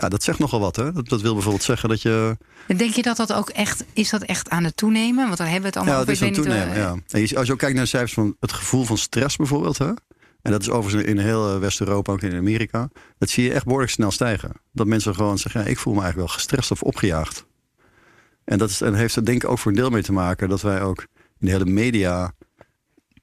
Ja, 0.00 0.08
dat 0.08 0.22
zegt 0.22 0.38
nogal 0.38 0.60
wat. 0.60 0.76
Hè? 0.76 0.92
Dat, 0.92 1.08
dat 1.08 1.20
wil 1.20 1.32
bijvoorbeeld 1.32 1.64
zeggen 1.64 1.88
dat 1.88 2.02
je. 2.02 2.36
Denk 2.76 2.94
je 2.94 3.02
dat 3.02 3.16
dat 3.16 3.32
ook 3.32 3.48
echt. 3.48 3.84
Is 3.92 4.10
dat 4.10 4.22
echt 4.22 4.50
aan 4.50 4.64
het 4.64 4.76
toenemen? 4.76 5.26
Want 5.26 5.38
daar 5.38 5.50
hebben 5.50 5.62
we 5.62 5.66
het 5.66 5.76
allemaal 5.76 5.94
ja, 5.94 6.00
over. 6.00 6.12
Ja, 6.12 6.26
het 6.26 6.36
is 6.36 6.38
aan 6.38 6.44
het 6.44 6.64
toenemen. 6.64 7.02
Ja. 7.10 7.20
En 7.20 7.36
als 7.36 7.46
je 7.46 7.52
ook 7.52 7.58
kijkt 7.58 7.74
naar 7.74 7.84
de 7.84 7.90
cijfers 7.90 8.12
van 8.12 8.36
het 8.40 8.52
gevoel 8.52 8.84
van 8.84 8.98
stress 8.98 9.36
bijvoorbeeld. 9.36 9.78
Hè? 9.78 9.92
En 10.42 10.50
dat 10.50 10.60
is 10.60 10.70
overigens 10.70 11.04
in 11.04 11.18
heel 11.18 11.54
eh, 11.54 11.58
West-Europa, 11.58 12.12
ook 12.12 12.22
in 12.22 12.36
Amerika. 12.36 12.88
Dat 13.18 13.30
zie 13.30 13.44
je 13.44 13.52
echt 13.52 13.64
behoorlijk 13.64 13.92
snel 13.92 14.10
stijgen. 14.10 14.52
Dat 14.72 14.86
mensen 14.86 15.14
gewoon 15.14 15.38
zeggen: 15.38 15.60
ja, 15.60 15.66
ik 15.66 15.78
voel 15.78 15.94
me 15.94 16.00
eigenlijk 16.00 16.28
wel 16.28 16.38
gestrest 16.38 16.70
of 16.70 16.82
opgejaagd. 16.82 17.46
En 18.44 18.58
dat 18.58 18.70
is, 18.70 18.80
en 18.80 18.94
heeft 18.94 19.16
er 19.16 19.24
denk 19.24 19.42
ik 19.42 19.50
ook 19.50 19.58
voor 19.58 19.70
een 19.70 19.76
deel 19.76 19.90
mee 19.90 20.02
te 20.02 20.12
maken 20.12 20.48
dat 20.48 20.62
wij 20.62 20.82
ook 20.82 21.00
in 21.38 21.46
de 21.46 21.50
hele 21.50 21.64
media 21.64 22.32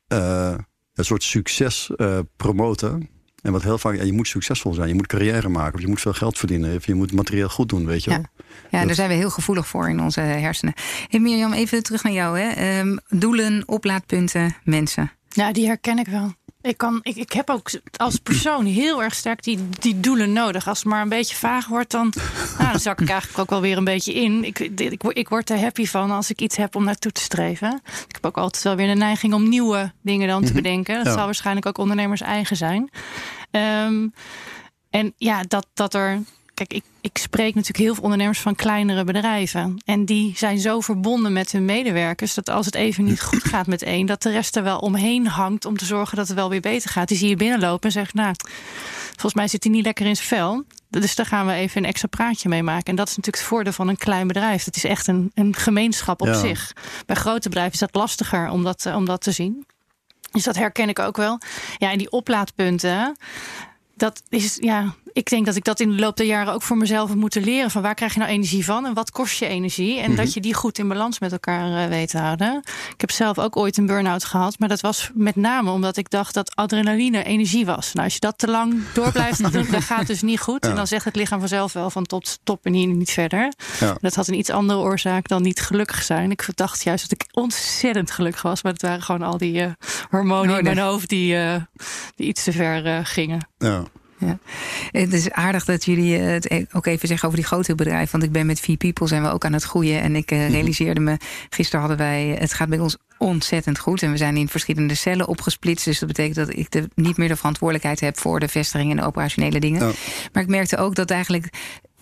uh, 0.08 0.56
een 0.94 1.06
soort 1.06 1.24
succes 1.24 1.92
uh, 1.98 2.20
promoten. 2.36 3.10
En 3.46 3.52
wat 3.52 3.64
heel 3.64 3.78
vaak, 3.78 3.96
ja, 3.96 4.04
je 4.04 4.14
moet 4.14 4.28
succesvol 4.28 4.74
zijn, 4.74 4.88
je 4.88 4.94
moet 4.94 5.08
carrière 5.08 5.50
maken, 5.50 5.76
of 5.76 5.82
je 5.82 5.88
moet 5.88 6.02
veel 6.02 6.14
geld 6.14 6.38
verdienen, 6.38 6.76
of 6.76 6.86
je 6.86 6.94
moet 6.94 7.12
materieel 7.12 7.50
goed 7.50 7.70
doen, 7.70 7.86
weet 7.86 8.04
je 8.04 8.12
ja. 8.12 8.22
Ja, 8.70 8.86
daar 8.86 8.96
zijn 8.96 9.10
we 9.10 9.16
heel 9.16 9.30
gevoelig 9.30 9.68
voor 9.68 9.90
in 9.90 10.00
onze 10.00 10.20
hersenen. 10.20 10.74
Hey 11.10 11.20
Mirjam, 11.20 11.54
even 11.54 11.84
terug 11.84 12.04
naar 12.04 12.14
jou. 12.14 12.40
Hè. 12.40 12.80
Um, 12.80 13.00
doelen, 13.10 13.64
oplaadpunten, 13.66 14.56
mensen. 14.64 15.12
Ja, 15.36 15.52
die 15.52 15.68
herken 15.68 16.00
ik 16.00 16.08
wel. 16.08 16.34
Ik, 16.62 16.78
kan, 16.78 17.00
ik, 17.04 17.16
ik 17.16 17.32
heb 17.32 17.50
ook 17.50 17.70
als 17.98 18.18
persoon 18.18 18.66
heel 18.66 19.04
erg 19.04 19.16
sterk 19.16 19.44
die, 19.44 19.70
die 19.70 20.00
doelen 20.00 20.34
nodig. 20.34 20.68
Als 20.68 20.80
het 20.80 20.88
maar 20.88 21.02
een 21.02 21.10
beetje 21.10 21.36
vaag 21.36 21.68
wordt, 21.68 21.92
dan, 21.92 22.14
nou, 22.58 22.72
dan 22.72 22.80
zak 22.80 23.02
ik 23.02 23.10
eigenlijk 23.10 23.40
ook 23.40 23.50
wel 23.50 23.62
weer 23.62 23.78
een 23.78 23.84
beetje 23.84 24.14
in. 24.14 24.44
Ik, 24.44 24.60
ik, 24.60 25.04
ik 25.04 25.30
word 25.30 25.50
er 25.50 25.60
happy 25.60 25.86
van 25.86 26.12
als 26.12 26.30
ik 26.30 26.42
iets 26.42 26.56
heb 26.56 26.76
om 26.76 26.84
naartoe 26.84 27.12
te 27.12 27.22
streven. 27.22 27.82
Ik 28.08 28.16
heb 28.16 28.26
ook 28.26 28.38
altijd 28.38 28.64
wel 28.64 28.76
weer 28.76 28.88
de 28.88 28.94
neiging 28.94 29.34
om 29.34 29.50
nieuwe 29.50 29.92
dingen 30.02 30.28
dan 30.28 30.42
te 30.42 30.54
mhm. 30.54 30.62
bedenken. 30.62 31.04
Dat 31.04 31.14
zal 31.14 31.26
waarschijnlijk 31.26 31.66
ook 31.66 31.78
ondernemers 31.78 32.22
eigen 32.22 32.58
zijn. 32.58 32.90
Um, 33.52 34.14
en 34.90 35.14
ja, 35.18 35.44
dat, 35.48 35.68
dat 35.74 35.94
er 35.94 36.22
Kijk, 36.56 36.74
ik, 36.74 36.84
ik 37.02 37.18
spreek 37.18 37.56
natuurlijk 37.56 37.84
heel 37.84 37.94
veel 37.94 38.04
ondernemers 38.04 38.40
van 38.40 38.56
kleinere 38.56 39.04
bedrijven. 39.04 39.82
En 39.86 40.06
die 40.06 40.34
zijn 40.38 40.60
zo 40.60 40.80
verbonden 40.80 41.34
met 41.34 41.52
hun 41.52 41.66
medewerkers 41.66 42.34
dat 42.34 42.50
als 42.50 42.66
het 42.66 42.76
even 42.76 43.04
niet 43.04 43.22
goed 43.22 43.44
gaat 43.44 43.68
met 43.68 43.82
één, 43.82 44.06
dat 44.06 44.22
de 44.22 44.32
rest 44.32 44.56
er 44.56 44.64
wel 44.64 44.80
omheen 44.80 45.28
hangt 45.28 45.66
om 45.66 45.78
te 45.78 45.86
zorgen 45.86 46.18
dat 46.18 46.28
het 46.28 46.36
wel 46.36 46.50
weer 46.50 46.62
beter 46.62 46.90
gaat. 46.90 47.08
Die 47.08 47.18
zie 47.18 47.30
je 47.30 47.36
binnenlopen 47.36 47.86
en 47.86 47.92
zegt, 47.92 48.14
nou, 48.14 48.36
volgens 49.12 49.34
mij 49.34 49.48
zit 49.48 49.64
hij 49.64 49.74
niet 49.74 49.86
lekker 49.86 50.06
in 50.06 50.16
zijn 50.16 50.28
vel. 50.28 50.64
Dus 50.90 51.16
daar 51.16 51.26
gaan 51.26 51.46
we 51.46 51.54
even 51.54 51.84
een 51.84 51.90
extra 51.90 52.08
praatje 52.08 52.50
mee 52.50 52.64
maken. 52.64 52.86
En 52.86 52.96
dat 52.96 53.08
is 53.08 53.16
natuurlijk 53.16 53.44
het 53.44 53.54
voordeel 53.54 53.74
van 53.74 53.88
een 53.88 53.98
klein 53.98 54.28
bedrijf. 54.28 54.64
Dat 54.64 54.76
is 54.76 54.84
echt 54.84 55.08
een, 55.08 55.32
een 55.34 55.56
gemeenschap 55.56 56.22
op 56.22 56.34
zich. 56.34 56.74
Bij 57.06 57.16
grote 57.16 57.50
bedrijven 57.50 57.74
is 57.74 57.80
dat 57.80 57.96
lastiger 57.96 58.50
om 58.50 58.64
dat, 58.64 58.86
om 58.86 59.06
dat 59.06 59.22
te 59.22 59.32
zien. 59.32 59.66
Dus 60.32 60.44
dat 60.44 60.56
herken 60.56 60.90
ik 60.90 61.00
ook 61.00 61.18
wel. 61.18 61.40
Ja, 61.78 61.92
en 61.92 61.98
die 61.98 62.12
oplaadpunten 62.12 63.16
dat 63.96 64.24
is, 64.30 64.58
ja, 64.62 64.96
ik 65.16 65.30
denk 65.30 65.46
dat 65.46 65.56
ik 65.56 65.64
dat 65.64 65.80
in 65.80 65.90
de 65.90 65.96
loop 65.96 66.18
der 66.18 66.26
jaren 66.26 66.54
ook 66.54 66.62
voor 66.62 66.78
mezelf 66.78 67.10
heb 67.10 67.18
moeten 67.18 67.44
leren. 67.44 67.72
Van 67.72 67.82
waar 67.82 67.96
krijg 67.96 68.14
je 68.14 68.20
nou 68.20 68.32
energie 68.32 68.66
van 68.66 68.86
en 68.86 68.94
wat 68.94 69.12
kost 69.12 69.40
je 69.40 69.46
energie? 69.46 70.00
En 70.00 70.16
dat 70.16 70.26
mhm. 70.26 70.34
je 70.34 70.42
die 70.42 70.54
goed 70.54 70.78
in 70.78 70.88
balans 70.88 71.20
met 71.20 71.32
elkaar 71.32 71.84
uh, 71.84 71.88
weet 71.88 72.10
te 72.10 72.18
houden. 72.18 72.64
Ik 72.94 73.02
heb 73.02 73.12
zelf 73.12 73.40
ook 73.40 73.58
ooit 73.58 73.78
een 73.78 73.86
burn-out 73.86 74.24
gehad. 74.24 74.60
Maar 74.60 74.70
dat 74.70 74.82
was 74.82 75.10
met 75.14 75.36
name 75.36 75.72
omdat 75.72 75.98
ik 75.98 76.10
dacht 76.10 76.34
dat 76.34 76.56
adrenaline 76.56 77.24
energie 77.24 77.66
was. 77.66 77.94
Nou, 77.94 78.06
als 78.06 78.14
je 78.14 78.20
dat 78.20 78.38
te 78.38 78.48
lang 78.48 78.84
door 78.94 79.12
blijft 79.12 79.52
doen, 79.54 79.68
dan 79.72 79.82
gaat 79.82 80.08
dus 80.08 80.22
niet 80.22 80.40
goed. 80.40 80.66
En 80.66 80.76
dan 80.76 80.88
zegt 80.88 81.06
het 81.06 81.16
lichaam 81.16 81.40
vanzelf 81.40 81.74
wel 81.74 81.90
van 81.90 82.06
tot 82.06 82.40
top 82.44 82.66
en 82.66 82.74
hier 82.74 82.88
niet 82.88 83.12
verder. 83.12 83.54
Ja. 83.80 83.98
Dat 84.02 84.16
had 84.16 84.28
een 84.28 84.38
iets 84.38 84.50
andere 84.50 84.80
oorzaak 84.80 85.28
dan 85.28 85.42
niet 85.42 85.62
gelukkig 85.62 86.04
zijn. 86.04 86.32
Ik 86.32 86.48
dacht 86.56 86.84
juist 86.84 87.10
dat 87.10 87.22
ik 87.22 87.28
ontzettend 87.32 88.12
gelukkig 88.12 88.42
was. 88.42 88.64
Maar 88.64 88.74
het 88.74 88.82
waren 88.82 89.02
gewoon 89.02 89.22
al 89.22 89.38
die 89.38 89.62
uh, 89.62 89.72
hormonen 90.10 90.52
oh, 90.52 90.58
in 90.58 90.64
mijn 90.64 90.78
hoofd 90.78 91.10
die, 91.10 91.36
uh, 91.36 91.56
die 92.16 92.28
iets 92.28 92.44
te 92.44 92.52
ver 92.52 93.06
gingen. 93.06 93.48
Ja. 93.58 93.84
Ja. 94.18 94.38
Het 94.92 95.14
is 95.14 95.32
aardig 95.32 95.66
dat 95.66 95.86
jullie 95.86 96.18
het 96.18 96.52
e- 96.52 96.66
ook 96.72 96.86
even 96.86 97.08
zeggen 97.08 97.28
over 97.28 97.40
die 97.40 97.48
grote 97.48 97.76
bedrijven. 97.76 98.12
Want 98.12 98.24
ik 98.24 98.32
ben 98.32 98.46
met 98.46 98.60
Vier 98.60 98.78
People 98.78 99.08
zijn 99.08 99.24
we 99.24 99.30
ook 99.30 99.46
aan 99.46 99.54
het 99.54 99.64
groeien. 99.64 100.02
En 100.02 100.16
ik 100.16 100.32
eh, 100.32 100.40
mhm. 100.40 100.52
realiseerde 100.52 101.00
me, 101.00 101.18
gisteren 101.50 101.80
hadden 101.80 101.98
wij, 101.98 102.36
het 102.40 102.54
gaat 102.54 102.70
bij 102.70 102.80
ons 102.80 102.98
ontzettend 103.18 103.80
goed. 103.80 104.04
En 104.04 104.12
we 104.12 104.18
zijn 104.18 104.38
in 104.38 104.48
verschillende 104.48 104.96
cellen 104.96 105.28
opgesplitst. 105.28 105.86
Dus 105.86 106.00
dat 106.00 106.08
betekent 106.08 106.36
dat 106.36 106.58
ik 106.58 106.72
de, 106.72 106.90
niet 106.96 107.18
meer 107.18 107.28
de 107.28 107.36
verantwoordelijkheid 107.36 108.00
heb 108.00 108.20
voor 108.20 108.40
de 108.40 108.48
vestiging 108.48 108.92
en 108.92 108.98
de 108.98 109.06
operationele 109.06 109.60
dingen. 109.60 109.94
Maar 110.34 110.44
ik 110.44 110.50
merkte 110.50 110.78
ook 110.78 110.96
dat 110.96 111.12
eigenlijk 111.12 111.50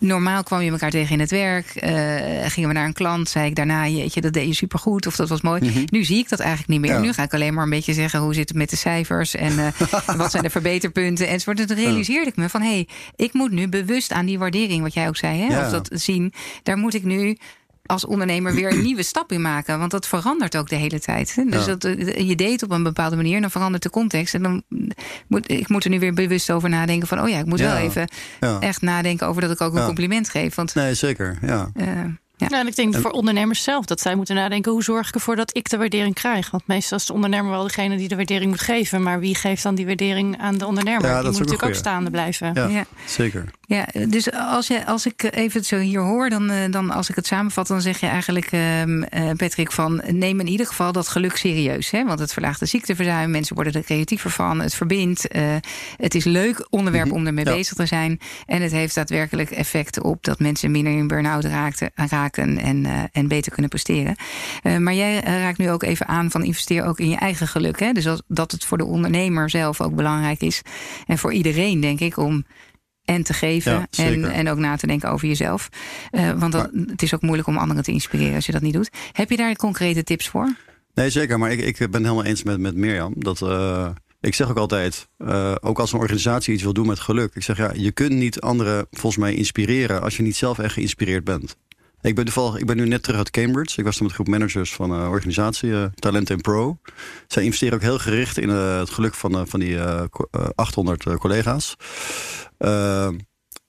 normaal 0.06 0.42
kwam 0.42 0.60
je 0.60 0.70
elkaar 0.70 0.90
tegen 0.90 1.12
in 1.12 1.20
het 1.20 1.30
werk. 1.30 1.82
Uh, 1.84 1.90
gingen 2.46 2.68
we 2.68 2.74
naar 2.74 2.84
een 2.84 2.92
klant, 2.92 3.28
zei 3.28 3.46
ik 3.46 3.54
daarna, 3.54 3.88
jeetje, 3.88 4.20
dat 4.20 4.32
deed 4.32 4.46
je 4.46 4.54
supergoed 4.54 5.06
of 5.06 5.16
dat 5.16 5.28
was 5.28 5.40
mooi. 5.40 5.64
Mhm. 5.64 5.84
Nu 5.86 6.04
zie 6.04 6.18
ik 6.18 6.28
dat 6.28 6.40
eigenlijk 6.40 6.70
niet 6.70 6.80
meer. 6.80 7.00
Nu 7.00 7.12
ga 7.12 7.22
ik 7.22 7.34
alleen 7.34 7.54
maar 7.54 7.64
een 7.64 7.70
beetje 7.70 7.92
zeggen, 7.92 8.20
hoe 8.20 8.34
zit 8.34 8.48
het 8.48 8.58
met 8.58 8.70
de 8.70 8.76
cijfers 8.76 9.34
en 9.34 9.52
uh, 9.52 9.66
wat 10.16 10.30
zijn 10.30 10.42
de 10.42 10.50
verbeterpunten 10.50 11.28
enzovoort. 11.28 11.60
En 11.60 11.66
toen 11.66 11.76
realiseerde 11.76 12.30
ik 12.30 12.36
me 12.36 12.48
van, 12.48 12.62
hé, 12.62 12.68
hey, 12.68 12.88
ik 13.16 13.32
moet 13.32 13.50
nu 13.50 13.68
bewust 13.68 14.12
aan 14.12 14.26
die 14.26 14.38
waardering, 14.38 14.82
wat 14.82 14.94
jij 14.94 15.08
ook 15.08 15.16
zei, 15.16 15.40
hè, 15.40 15.64
of 15.64 15.70
dat 15.70 15.88
zien, 15.92 16.32
daar 16.62 16.76
moet 16.76 16.94
ik 16.94 17.04
nu 17.04 17.36
als 17.86 18.04
ondernemer 18.04 18.54
weer 18.54 18.72
een 18.72 18.82
nieuwe 18.82 19.02
stap 19.02 19.32
in 19.32 19.40
maken. 19.40 19.78
Want 19.78 19.90
dat 19.90 20.06
verandert 20.06 20.56
ook 20.56 20.68
de 20.68 20.76
hele 20.76 21.00
tijd. 21.00 21.42
Dus 21.50 21.64
dat, 21.64 21.84
eh, 21.84 22.28
je 22.28 22.36
deed 22.36 22.62
op 22.62 22.70
een 22.70 22.82
bepaalde 22.82 23.16
manier, 23.16 23.40
dan 23.40 23.50
verandert 23.50 23.82
de 23.82 23.90
context. 23.90 24.34
En 24.34 24.42
dan 24.42 24.62
moet 25.28 25.50
ik 25.50 25.68
moet 25.68 25.84
er 25.84 25.90
nu 25.90 25.98
weer 25.98 26.14
bewust 26.14 26.50
over 26.50 26.68
nadenken 26.68 27.08
van... 27.08 27.20
oh 27.20 27.28
ja, 27.28 27.38
ik 27.38 27.46
moet 27.46 27.60
wel 27.60 27.76
even 27.76 28.08
echt 28.60 28.82
nadenken 28.82 29.26
over 29.26 29.42
dat 29.42 29.50
ik 29.50 29.60
ook 29.60 29.74
een 29.74 29.84
compliment 29.84 30.28
geef. 30.28 30.54
Want, 30.54 30.74
nee, 30.74 30.94
zeker. 30.94 31.38
Ja. 31.42 31.70
Uh, 31.74 31.86
ja. 32.36 32.48
Nou, 32.48 32.62
en 32.62 32.66
ik 32.66 32.76
denk 32.76 32.94
voor 32.94 33.10
ondernemers 33.10 33.62
zelf 33.62 33.84
dat 33.84 34.00
zij 34.00 34.14
moeten 34.14 34.34
nadenken: 34.34 34.72
hoe 34.72 34.82
zorg 34.82 35.08
ik 35.08 35.14
ervoor 35.14 35.36
dat 35.36 35.56
ik 35.56 35.68
de 35.68 35.76
waardering 35.76 36.14
krijg? 36.14 36.50
Want 36.50 36.66
meestal 36.66 36.98
is 36.98 37.06
de 37.06 37.12
ondernemer 37.12 37.50
wel 37.50 37.62
degene 37.62 37.96
die 37.96 38.08
de 38.08 38.16
waardering 38.16 38.50
moet 38.50 38.60
geven. 38.60 39.02
Maar 39.02 39.20
wie 39.20 39.34
geeft 39.34 39.62
dan 39.62 39.74
die 39.74 39.86
waardering 39.86 40.38
aan 40.38 40.58
de 40.58 40.66
ondernemer? 40.66 41.06
Ja, 41.06 41.14
die 41.14 41.30
moet 41.30 41.38
natuurlijk 41.38 41.64
ook 41.64 41.74
staande 41.74 42.10
blijven. 42.10 42.70
Ja, 42.70 42.84
zeker. 43.06 43.50
Ja, 43.66 43.86
dus 44.08 44.32
als, 44.32 44.66
je, 44.66 44.86
als 44.86 45.06
ik 45.06 45.22
even 45.22 45.64
zo 45.64 45.78
hier 45.78 46.00
hoor, 46.00 46.30
dan, 46.30 46.50
eh, 46.50 46.70
dan 46.70 46.90
als 46.90 47.08
ik 47.08 47.16
het 47.16 47.26
samenvat, 47.26 47.66
dan 47.66 47.80
zeg 47.80 48.00
je 48.00 48.06
eigenlijk, 48.06 48.52
uh, 48.52 49.30
Patrick, 49.36 49.72
van 49.72 50.02
neem 50.06 50.40
in 50.40 50.46
ieder 50.46 50.66
geval 50.66 50.92
dat 50.92 51.08
geluk 51.08 51.36
serieus. 51.36 51.90
Hè? 51.90 52.04
Want 52.04 52.18
het 52.18 52.32
verlaagt 52.32 52.60
de 52.60 52.66
ziekteverzuim, 52.66 53.30
mensen 53.30 53.54
worden 53.54 53.72
er 53.72 53.82
creatiever 53.82 54.30
van, 54.30 54.60
het 54.60 54.74
verbindt. 54.74 55.36
Uh, 55.36 55.42
het 55.96 56.14
is 56.14 56.24
leuk 56.24 56.66
onderwerp 56.70 57.06
mhm. 57.06 57.14
om 57.14 57.26
ermee 57.26 57.44
bezig 57.44 57.74
te 57.74 57.86
zijn. 57.86 58.20
En 58.46 58.62
het 58.62 58.72
heeft 58.72 58.94
daadwerkelijk 58.94 59.50
effect 59.50 60.00
op 60.00 60.24
dat 60.24 60.38
mensen 60.38 60.70
minder 60.70 60.92
in 60.92 61.06
burn-out 61.06 61.44
raken 61.94 62.58
en, 62.58 62.84
uh, 62.84 63.02
en 63.12 63.28
beter 63.28 63.52
kunnen 63.52 63.70
presteren. 63.70 64.16
Uh, 64.62 64.76
maar 64.76 64.94
jij 64.94 65.20
raakt 65.20 65.58
nu 65.58 65.70
ook 65.70 65.82
even 65.82 66.08
aan 66.08 66.30
van 66.30 66.44
investeer 66.44 66.84
ook 66.84 66.98
in 66.98 67.08
je 67.08 67.16
eigen 67.16 67.48
geluk. 67.48 67.80
Hè? 67.80 67.92
Dus 67.92 68.22
dat 68.26 68.52
het 68.52 68.64
voor 68.64 68.78
de 68.78 68.84
ondernemer 68.84 69.50
zelf 69.50 69.80
ook 69.80 69.94
belangrijk 69.94 70.40
is. 70.40 70.62
En 71.06 71.18
voor 71.18 71.32
iedereen, 71.32 71.80
denk 71.80 72.00
ik, 72.00 72.16
om 72.16 72.44
en 73.04 73.22
te 73.22 73.32
geven 73.32 73.86
en, 73.96 74.24
en 74.24 74.48
ook 74.48 74.58
na 74.58 74.76
te 74.76 74.86
denken 74.86 75.10
over 75.10 75.28
jezelf. 75.28 75.68
Uh, 76.12 76.32
want 76.32 76.52
dat, 76.52 76.70
het 76.86 77.02
is 77.02 77.14
ook 77.14 77.22
moeilijk 77.22 77.48
om 77.48 77.56
anderen 77.56 77.82
te 77.82 77.92
inspireren 77.92 78.34
als 78.34 78.46
je 78.46 78.52
dat 78.52 78.62
niet 78.62 78.72
doet. 78.72 78.90
Heb 79.12 79.30
je 79.30 79.36
daar 79.36 79.56
concrete 79.56 80.04
tips 80.04 80.28
voor? 80.28 80.54
Nee, 80.94 81.10
zeker. 81.10 81.38
Maar 81.38 81.52
ik, 81.52 81.78
ik 81.78 81.90
ben 81.90 82.02
helemaal 82.02 82.24
eens 82.24 82.42
met, 82.42 82.58
met 82.58 82.74
Mirjam. 82.74 83.14
Dat, 83.16 83.40
uh, 83.40 83.88
ik 84.20 84.34
zeg 84.34 84.48
ook 84.48 84.56
altijd, 84.56 85.08
uh, 85.18 85.54
ook 85.60 85.78
als 85.78 85.92
een 85.92 85.98
organisatie 85.98 86.54
iets 86.54 86.62
wil 86.62 86.72
doen 86.72 86.86
met 86.86 87.00
geluk. 87.00 87.34
Ik 87.34 87.42
zeg 87.42 87.56
ja, 87.56 87.72
je 87.74 87.92
kunt 87.92 88.12
niet 88.12 88.40
anderen 88.40 88.86
volgens 88.90 89.16
mij 89.16 89.34
inspireren 89.34 90.02
als 90.02 90.16
je 90.16 90.22
niet 90.22 90.36
zelf 90.36 90.58
echt 90.58 90.74
geïnspireerd 90.74 91.24
bent. 91.24 91.56
Ik 92.04 92.14
ben, 92.14 92.24
toevallig, 92.24 92.56
ik 92.56 92.66
ben 92.66 92.76
nu 92.76 92.88
net 92.88 93.02
terug 93.02 93.18
uit 93.18 93.30
Cambridge. 93.30 93.78
Ik 93.78 93.84
was 93.84 93.96
toen 93.96 94.06
met 94.06 94.14
groep 94.14 94.28
managers 94.28 94.72
van 94.74 94.90
een 94.90 95.08
organisatie, 95.08 95.68
uh, 95.68 95.84
Talent 95.94 96.42
Pro. 96.42 96.78
Zij 97.26 97.42
investeren 97.42 97.74
ook 97.74 97.82
heel 97.82 97.98
gericht 97.98 98.38
in 98.38 98.48
uh, 98.48 98.78
het 98.78 98.90
geluk 98.90 99.14
van, 99.14 99.48
van 99.48 99.60
die 99.60 99.80
800 100.54 101.16
collega's. 101.18 101.76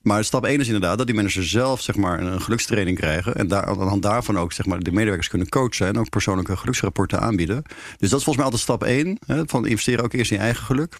maar 0.00 0.24
stap 0.24 0.44
1 0.44 0.60
is 0.60 0.66
inderdaad 0.66 0.98
dat 0.98 1.06
die 1.06 1.16
managers 1.16 1.50
zelf 1.50 1.80
zeg 1.80 1.96
maar, 1.96 2.20
een 2.20 2.40
gelukstraining 2.40 2.98
krijgen. 2.98 3.34
En 3.34 3.48
daar, 3.48 3.64
aan 3.64 3.78
de 3.78 3.84
hand 3.84 4.02
daarvan 4.02 4.38
ook 4.38 4.52
zeg 4.52 4.66
maar, 4.66 4.78
de 4.78 4.92
medewerkers 4.92 5.28
kunnen 5.28 5.48
coachen. 5.48 5.86
En 5.86 5.98
ook 5.98 6.08
persoonlijke 6.08 6.56
geluksrapporten 6.56 7.20
aanbieden. 7.20 7.62
Dus 7.96 8.10
dat 8.10 8.18
is 8.18 8.24
volgens 8.24 8.36
mij 8.36 8.44
altijd 8.44 8.62
stap 8.62 8.84
1. 8.84 9.18
Hè, 9.26 9.42
van 9.46 9.66
investeren 9.66 10.04
ook 10.04 10.12
eerst 10.12 10.30
in 10.30 10.36
je 10.36 10.42
eigen 10.42 10.64
geluk. 10.64 10.98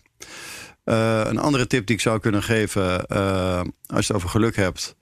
Uh, 0.88 1.20
een 1.25 1.38
andere 1.38 1.66
tip 1.66 1.87
die 1.87 1.96
ik 1.96 2.03
zou 2.03 2.20
kunnen 2.20 2.42
geven, 2.42 3.05
uh, 3.12 3.61
als 3.87 4.07
je 4.07 4.12
het 4.12 4.12
over 4.12 4.29
geluk 4.29 4.57
hebt, 4.57 4.96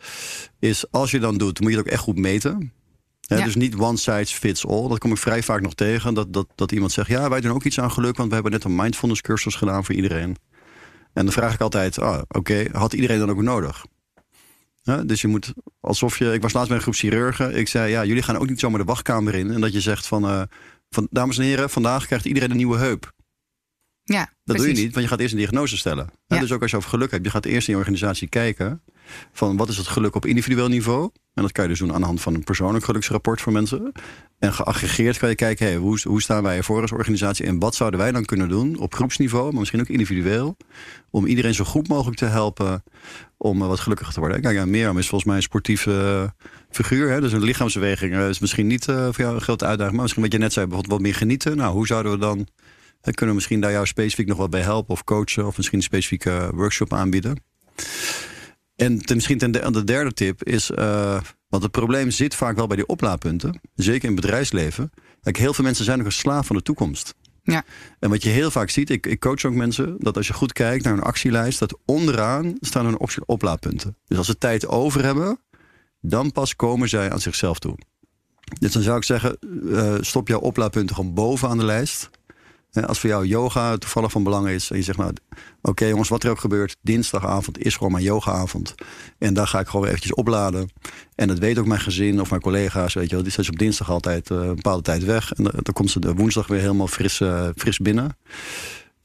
is 0.58 0.90
als 0.90 1.10
je 1.10 1.20
dan 1.20 1.38
doet, 1.38 1.60
moet 1.60 1.70
je 1.70 1.76
het 1.76 1.86
ook 1.86 1.92
echt 1.92 2.02
goed 2.02 2.18
meten. 2.18 2.72
Ja. 3.20 3.44
Dus 3.44 3.54
niet 3.54 3.76
one 3.76 3.96
size 3.96 4.34
fits 4.34 4.66
all. 4.66 4.88
Dat 4.88 4.98
kom 4.98 5.10
ik 5.10 5.18
vrij 5.18 5.42
vaak 5.42 5.60
nog 5.60 5.74
tegen. 5.74 6.14
Dat, 6.14 6.32
dat, 6.32 6.46
dat 6.54 6.72
iemand 6.72 6.92
zegt, 6.92 7.08
ja, 7.08 7.28
wij 7.28 7.40
doen 7.40 7.52
ook 7.52 7.64
iets 7.64 7.80
aan 7.80 7.90
geluk, 7.90 8.16
want 8.16 8.28
we 8.28 8.34
hebben 8.34 8.52
net 8.52 8.64
een 8.64 8.74
mindfulness 8.74 9.20
cursus 9.20 9.54
gedaan 9.54 9.84
voor 9.84 9.94
iedereen. 9.94 10.36
En 11.12 11.24
dan 11.24 11.32
vraag 11.32 11.54
ik 11.54 11.60
altijd, 11.60 11.98
oh, 11.98 12.18
oké, 12.28 12.64
had 12.72 12.92
iedereen 12.92 13.18
dan 13.18 13.30
ook 13.30 13.42
nodig? 13.42 13.84
Dus 15.04 15.20
je 15.20 15.28
moet 15.28 15.52
alsof 15.80 16.18
je. 16.18 16.32
Ik 16.32 16.42
was 16.42 16.52
laatst 16.52 16.68
bij 16.68 16.76
een 16.76 16.82
groep 16.82 16.94
chirurgen. 16.94 17.56
Ik 17.56 17.68
zei, 17.68 17.90
ja, 17.90 18.04
jullie 18.04 18.22
gaan 18.22 18.36
ook 18.36 18.48
niet 18.48 18.60
zomaar 18.60 18.78
de 18.78 18.84
wachtkamer 18.84 19.34
in. 19.34 19.50
En 19.50 19.60
dat 19.60 19.72
je 19.72 19.80
zegt 19.80 20.06
van, 20.06 20.24
uh, 20.24 20.42
van 20.90 21.06
dames 21.10 21.38
en 21.38 21.44
heren, 21.44 21.70
vandaag 21.70 22.06
krijgt 22.06 22.24
iedereen 22.24 22.50
een 22.50 22.56
nieuwe 22.56 22.78
heup. 22.78 23.12
Ja, 24.04 24.32
dat 24.44 24.56
doe 24.56 24.66
je 24.66 24.72
niet, 24.72 24.92
want 24.92 25.04
je 25.04 25.10
gaat 25.10 25.20
eerst 25.20 25.32
een 25.32 25.38
diagnose 25.38 25.76
stellen. 25.76 26.08
Dus 26.26 26.52
ook 26.52 26.62
als 26.62 26.70
je 26.70 26.76
over 26.76 26.88
geluk 26.88 27.10
hebt, 27.10 27.24
je 27.24 27.30
gaat 27.30 27.44
eerst 27.44 27.68
in 27.68 27.72
je 27.72 27.78
organisatie 27.78 28.28
kijken 28.28 28.82
van 29.32 29.56
wat 29.56 29.68
is 29.68 29.76
het 29.76 29.86
geluk 29.86 30.14
op 30.14 30.26
individueel 30.26 30.68
niveau. 30.68 31.10
En 31.34 31.42
dat 31.42 31.52
kan 31.52 31.64
je 31.64 31.70
dus 31.70 31.78
doen 31.78 31.92
aan 31.92 32.00
de 32.00 32.06
hand 32.06 32.20
van 32.20 32.34
een 32.34 32.44
persoonlijk 32.44 32.84
geluksrapport 32.84 33.40
voor 33.40 33.52
mensen. 33.52 33.92
En 34.38 34.52
geaggregeerd 34.52 35.18
kan 35.18 35.28
je 35.28 35.34
kijken, 35.34 35.66
hey, 35.66 35.76
hoe, 35.76 36.00
hoe 36.02 36.22
staan 36.22 36.42
wij 36.42 36.56
ervoor 36.56 36.80
als 36.80 36.92
organisatie 36.92 37.46
en 37.46 37.58
wat 37.58 37.74
zouden 37.74 38.00
wij 38.00 38.12
dan 38.12 38.24
kunnen 38.24 38.48
doen 38.48 38.78
op 38.78 38.94
groepsniveau, 38.94 39.50
maar 39.50 39.58
misschien 39.58 39.80
ook 39.80 39.88
individueel, 39.88 40.56
om 41.10 41.26
iedereen 41.26 41.54
zo 41.54 41.64
goed 41.64 41.88
mogelijk 41.88 42.16
te 42.16 42.24
helpen 42.24 42.82
om 43.36 43.62
eh, 43.62 43.68
wat 43.68 43.80
gelukkiger 43.80 44.14
te 44.14 44.20
worden. 44.20 44.40
Kijk, 44.40 44.54
ja, 44.54 44.66
Mirjam 44.66 44.98
is 44.98 45.08
volgens 45.08 45.24
mij 45.24 45.36
een 45.36 45.42
sportieve 45.42 46.32
figuur. 46.70 47.10
Hè? 47.10 47.20
Dus 47.20 47.32
een 47.32 47.44
lichaamsbeweging 47.44 48.12
eh, 48.12 48.28
is 48.28 48.38
misschien 48.38 48.66
niet 48.66 48.88
uh, 48.88 49.04
voor 49.04 49.20
jou 49.24 49.34
een 49.34 49.40
grote 49.40 49.64
uitdaging, 49.64 49.94
maar 49.94 50.02
misschien 50.02 50.22
wat 50.22 50.32
je 50.32 50.38
net 50.38 50.52
zei, 50.52 50.66
bijvoorbeeld 50.66 50.96
wat 51.00 51.06
meer 51.06 51.18
genieten. 51.18 51.56
Nou, 51.56 51.72
hoe 51.74 51.86
zouden 51.86 52.12
we 52.12 52.18
dan 52.18 52.46
kunnen 53.12 53.34
we 53.34 53.34
misschien 53.34 53.60
daar 53.60 53.72
jou 53.72 53.86
specifiek 53.86 54.26
nog 54.26 54.38
wat 54.38 54.50
bij 54.50 54.60
helpen 54.60 54.92
of 54.92 55.04
coachen 55.04 55.46
of 55.46 55.56
misschien 55.56 55.78
een 55.78 55.84
specifieke 55.84 56.50
workshop 56.54 56.92
aanbieden. 56.92 57.42
En 58.76 58.98
ten, 58.98 59.16
misschien 59.16 59.38
ten 59.38 59.50
de, 59.50 59.70
de 59.70 59.84
derde 59.84 60.12
tip 60.12 60.44
is, 60.44 60.70
uh, 60.70 61.20
want 61.48 61.62
het 61.62 61.72
probleem 61.72 62.10
zit 62.10 62.34
vaak 62.34 62.56
wel 62.56 62.66
bij 62.66 62.76
die 62.76 62.86
oplaadpunten, 62.86 63.60
zeker 63.74 64.08
in 64.08 64.14
het 64.14 64.20
bedrijfsleven. 64.20 64.90
Kijk, 65.22 65.36
heel 65.36 65.54
veel 65.54 65.64
mensen 65.64 65.84
zijn 65.84 65.98
nog 65.98 66.06
een 66.06 66.12
slaaf 66.12 66.46
van 66.46 66.56
de 66.56 66.62
toekomst. 66.62 67.14
Ja. 67.42 67.64
En 67.98 68.10
wat 68.10 68.22
je 68.22 68.28
heel 68.28 68.50
vaak 68.50 68.70
ziet, 68.70 68.90
ik, 68.90 69.06
ik 69.06 69.20
coach 69.20 69.44
ook 69.44 69.54
mensen, 69.54 69.96
dat 69.98 70.16
als 70.16 70.26
je 70.26 70.32
goed 70.32 70.52
kijkt 70.52 70.84
naar 70.84 70.92
een 70.92 71.02
actielijst, 71.02 71.58
dat 71.58 71.78
onderaan 71.84 72.56
staan 72.60 72.84
hun 72.84 72.98
oplaadpunten. 73.26 73.96
Dus 74.06 74.18
als 74.18 74.26
ze 74.26 74.38
tijd 74.38 74.66
over 74.66 75.04
hebben, 75.04 75.38
dan 76.00 76.32
pas 76.32 76.56
komen 76.56 76.88
zij 76.88 77.10
aan 77.10 77.20
zichzelf 77.20 77.58
toe. 77.58 77.78
Dus 78.58 78.72
dan 78.72 78.82
zou 78.82 78.96
ik 78.96 79.04
zeggen, 79.04 79.38
uh, 79.40 79.94
stop 80.00 80.28
jouw 80.28 80.40
oplaadpunten 80.40 80.96
gewoon 80.96 81.14
boven 81.14 81.48
aan 81.48 81.58
de 81.58 81.64
lijst. 81.64 82.10
Als 82.82 83.00
voor 83.00 83.10
jou 83.10 83.26
yoga 83.26 83.76
toevallig 83.76 84.10
van 84.10 84.22
belang 84.22 84.48
is. 84.48 84.70
En 84.70 84.76
je 84.76 84.82
zegt 84.82 84.98
nou, 84.98 85.12
oké 85.62 85.84
jongens, 85.86 86.08
wat 86.08 86.24
er 86.24 86.30
ook 86.30 86.38
gebeurt. 86.38 86.76
Dinsdagavond 86.80 87.58
is 87.64 87.76
gewoon 87.76 87.92
mijn 87.92 88.04
yogaavond. 88.04 88.74
En 89.18 89.34
daar 89.34 89.46
ga 89.46 89.60
ik 89.60 89.68
gewoon 89.68 89.86
eventjes 89.86 90.14
opladen. 90.14 90.70
En 91.14 91.28
dat 91.28 91.38
weet 91.38 91.58
ook 91.58 91.66
mijn 91.66 91.80
gezin 91.80 92.20
of 92.20 92.30
mijn 92.30 92.42
collega's. 92.42 92.94
Weet 92.94 93.08
je 93.08 93.14
wel, 93.14 93.24
die 93.24 93.32
zijn 93.32 93.48
op 93.48 93.58
dinsdag 93.58 93.90
altijd 93.90 94.30
uh, 94.30 94.38
een 94.38 94.54
bepaalde 94.54 94.82
tijd 94.82 95.04
weg. 95.04 95.32
En 95.32 95.44
dan 95.44 95.72
komt 95.72 95.90
ze 95.90 96.00
de 96.00 96.14
woensdag 96.14 96.46
weer 96.46 96.60
helemaal 96.60 96.88
fris, 96.88 97.20
uh, 97.20 97.48
fris 97.56 97.78
binnen. 97.78 98.16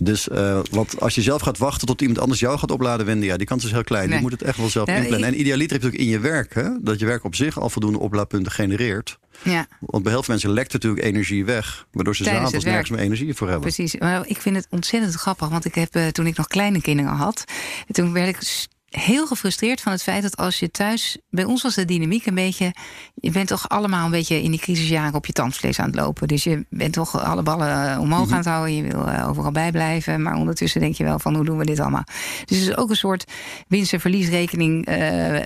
Dus 0.04 0.28
uh, 0.28 0.60
want 0.72 1.02
als 1.02 1.16
je 1.16 1.22
zelf 1.22 1.42
gaat 1.42 1.58
wachten 1.58 1.88
tot 1.88 2.02
iemand 2.02 2.20
anders 2.20 2.40
jou 2.40 2.58
gaat 2.58 2.72
opladen, 2.72 3.06
Wendy, 3.06 3.26
ja, 3.26 3.38
die 3.38 3.48
kans 3.48 3.66
is 3.66 3.72
heel 3.72 3.84
klein. 3.84 4.08
Nee. 4.08 4.16
Je 4.18 4.22
moet 4.22 4.32
het 4.32 4.42
echt 4.42 4.58
wel 4.58 4.70
zelf 4.70 4.88
inplannen. 4.88 5.28
En 5.28 5.40
idealiter 5.40 5.74
heb 5.74 5.82
je 5.82 5.88
ook 5.88 6.06
in 6.06 6.10
je 6.10 6.20
werk, 6.20 6.54
hè, 6.54 6.70
dat 6.82 7.00
je 7.00 7.06
werk 7.06 7.24
op 7.24 7.36
zich 7.36 7.60
al 7.60 7.70
voldoende 7.70 8.00
oplaadpunten 8.00 8.52
genereert. 8.52 9.20
Ja. 9.44 9.68
Want 9.80 10.04
bij 10.04 10.12
heel 10.12 10.24
veel 10.24 10.34
mensen 10.34 10.52
lekt 10.52 10.74
natuurlijk 10.74 11.04
energie 11.04 11.46
weg, 11.46 11.88
waardoor 11.92 12.16
ze 12.16 12.24
s'avonds 12.24 12.66
nergens 12.66 12.90
meer 12.90 13.00
energie 13.00 13.34
voor 13.34 13.50
hebben. 13.50 13.74
Precies. 13.74 14.00
Maar 14.00 14.28
ik 14.28 14.42
vind 14.42 14.56
het 14.56 14.68
ontzettend 14.70 15.14
grappig, 15.14 15.50
want 15.50 15.66
ik 15.66 15.76
heb 15.76 15.96
uh, 15.96 16.08
toen 16.08 16.28
ik 16.28 16.38
nog 16.38 16.48
kleine 16.48 16.82
kinderen 16.82 17.12
had, 17.12 17.44
toen 17.88 18.14
werd 18.14 18.28
ik 18.28 18.68
heel 18.90 19.28
gefrustreerd 19.28 19.82
van 19.82 19.92
het 19.92 20.04
feit 20.04 20.22
dat 20.22 20.38
als 20.38 20.60
je 20.60 20.72
thuis. 20.72 21.18
Bij 21.30 21.44
ons 21.44 21.62
was 21.62 21.76
de 21.76 21.86
dynamiek 21.86 22.26
een 22.26 22.36
beetje. 22.36 22.74
Je 23.16 23.32
bent 23.32 23.48
toch 23.48 23.70
allemaal 23.70 24.06
een 24.06 24.12
beetje 24.12 24.42
in 24.42 24.52
die 24.52 24.60
crisisjaren 24.60 25.14
op 25.14 25.26
je 25.26 25.34
tandvlees 25.34 25.80
aan 25.80 25.86
het 25.86 25.96
lopen. 25.96 26.28
Dus 26.28 26.44
je 26.44 26.66
bent 26.70 26.94
toch 26.94 27.24
alle 27.24 27.44
ballen 27.44 27.92
eh, 27.92 28.00
omhoog 28.00 28.32
aan 28.32 28.38
het 28.38 28.46
houden. 28.46 28.76
Je 28.76 28.84
wil 28.84 29.08
uh, 29.08 29.28
overal 29.30 29.52
bijblijven. 29.52 30.22
Maar 30.22 30.36
ondertussen 30.36 30.82
denk 30.82 30.96
je 30.96 31.04
wel 31.04 31.20
van 31.20 31.36
hoe 31.36 31.46
doen 31.46 31.58
we 31.58 31.66
dit 31.66 31.80
allemaal. 31.80 32.04
Dus 32.46 32.60
het 32.60 32.70
is 32.70 32.78
ook 32.78 32.90
een 32.90 32.96
soort 32.96 33.26
winst- 33.68 33.94
en 33.94 34.00
verliesrekening 34.00 34.90
uh, 34.90 34.96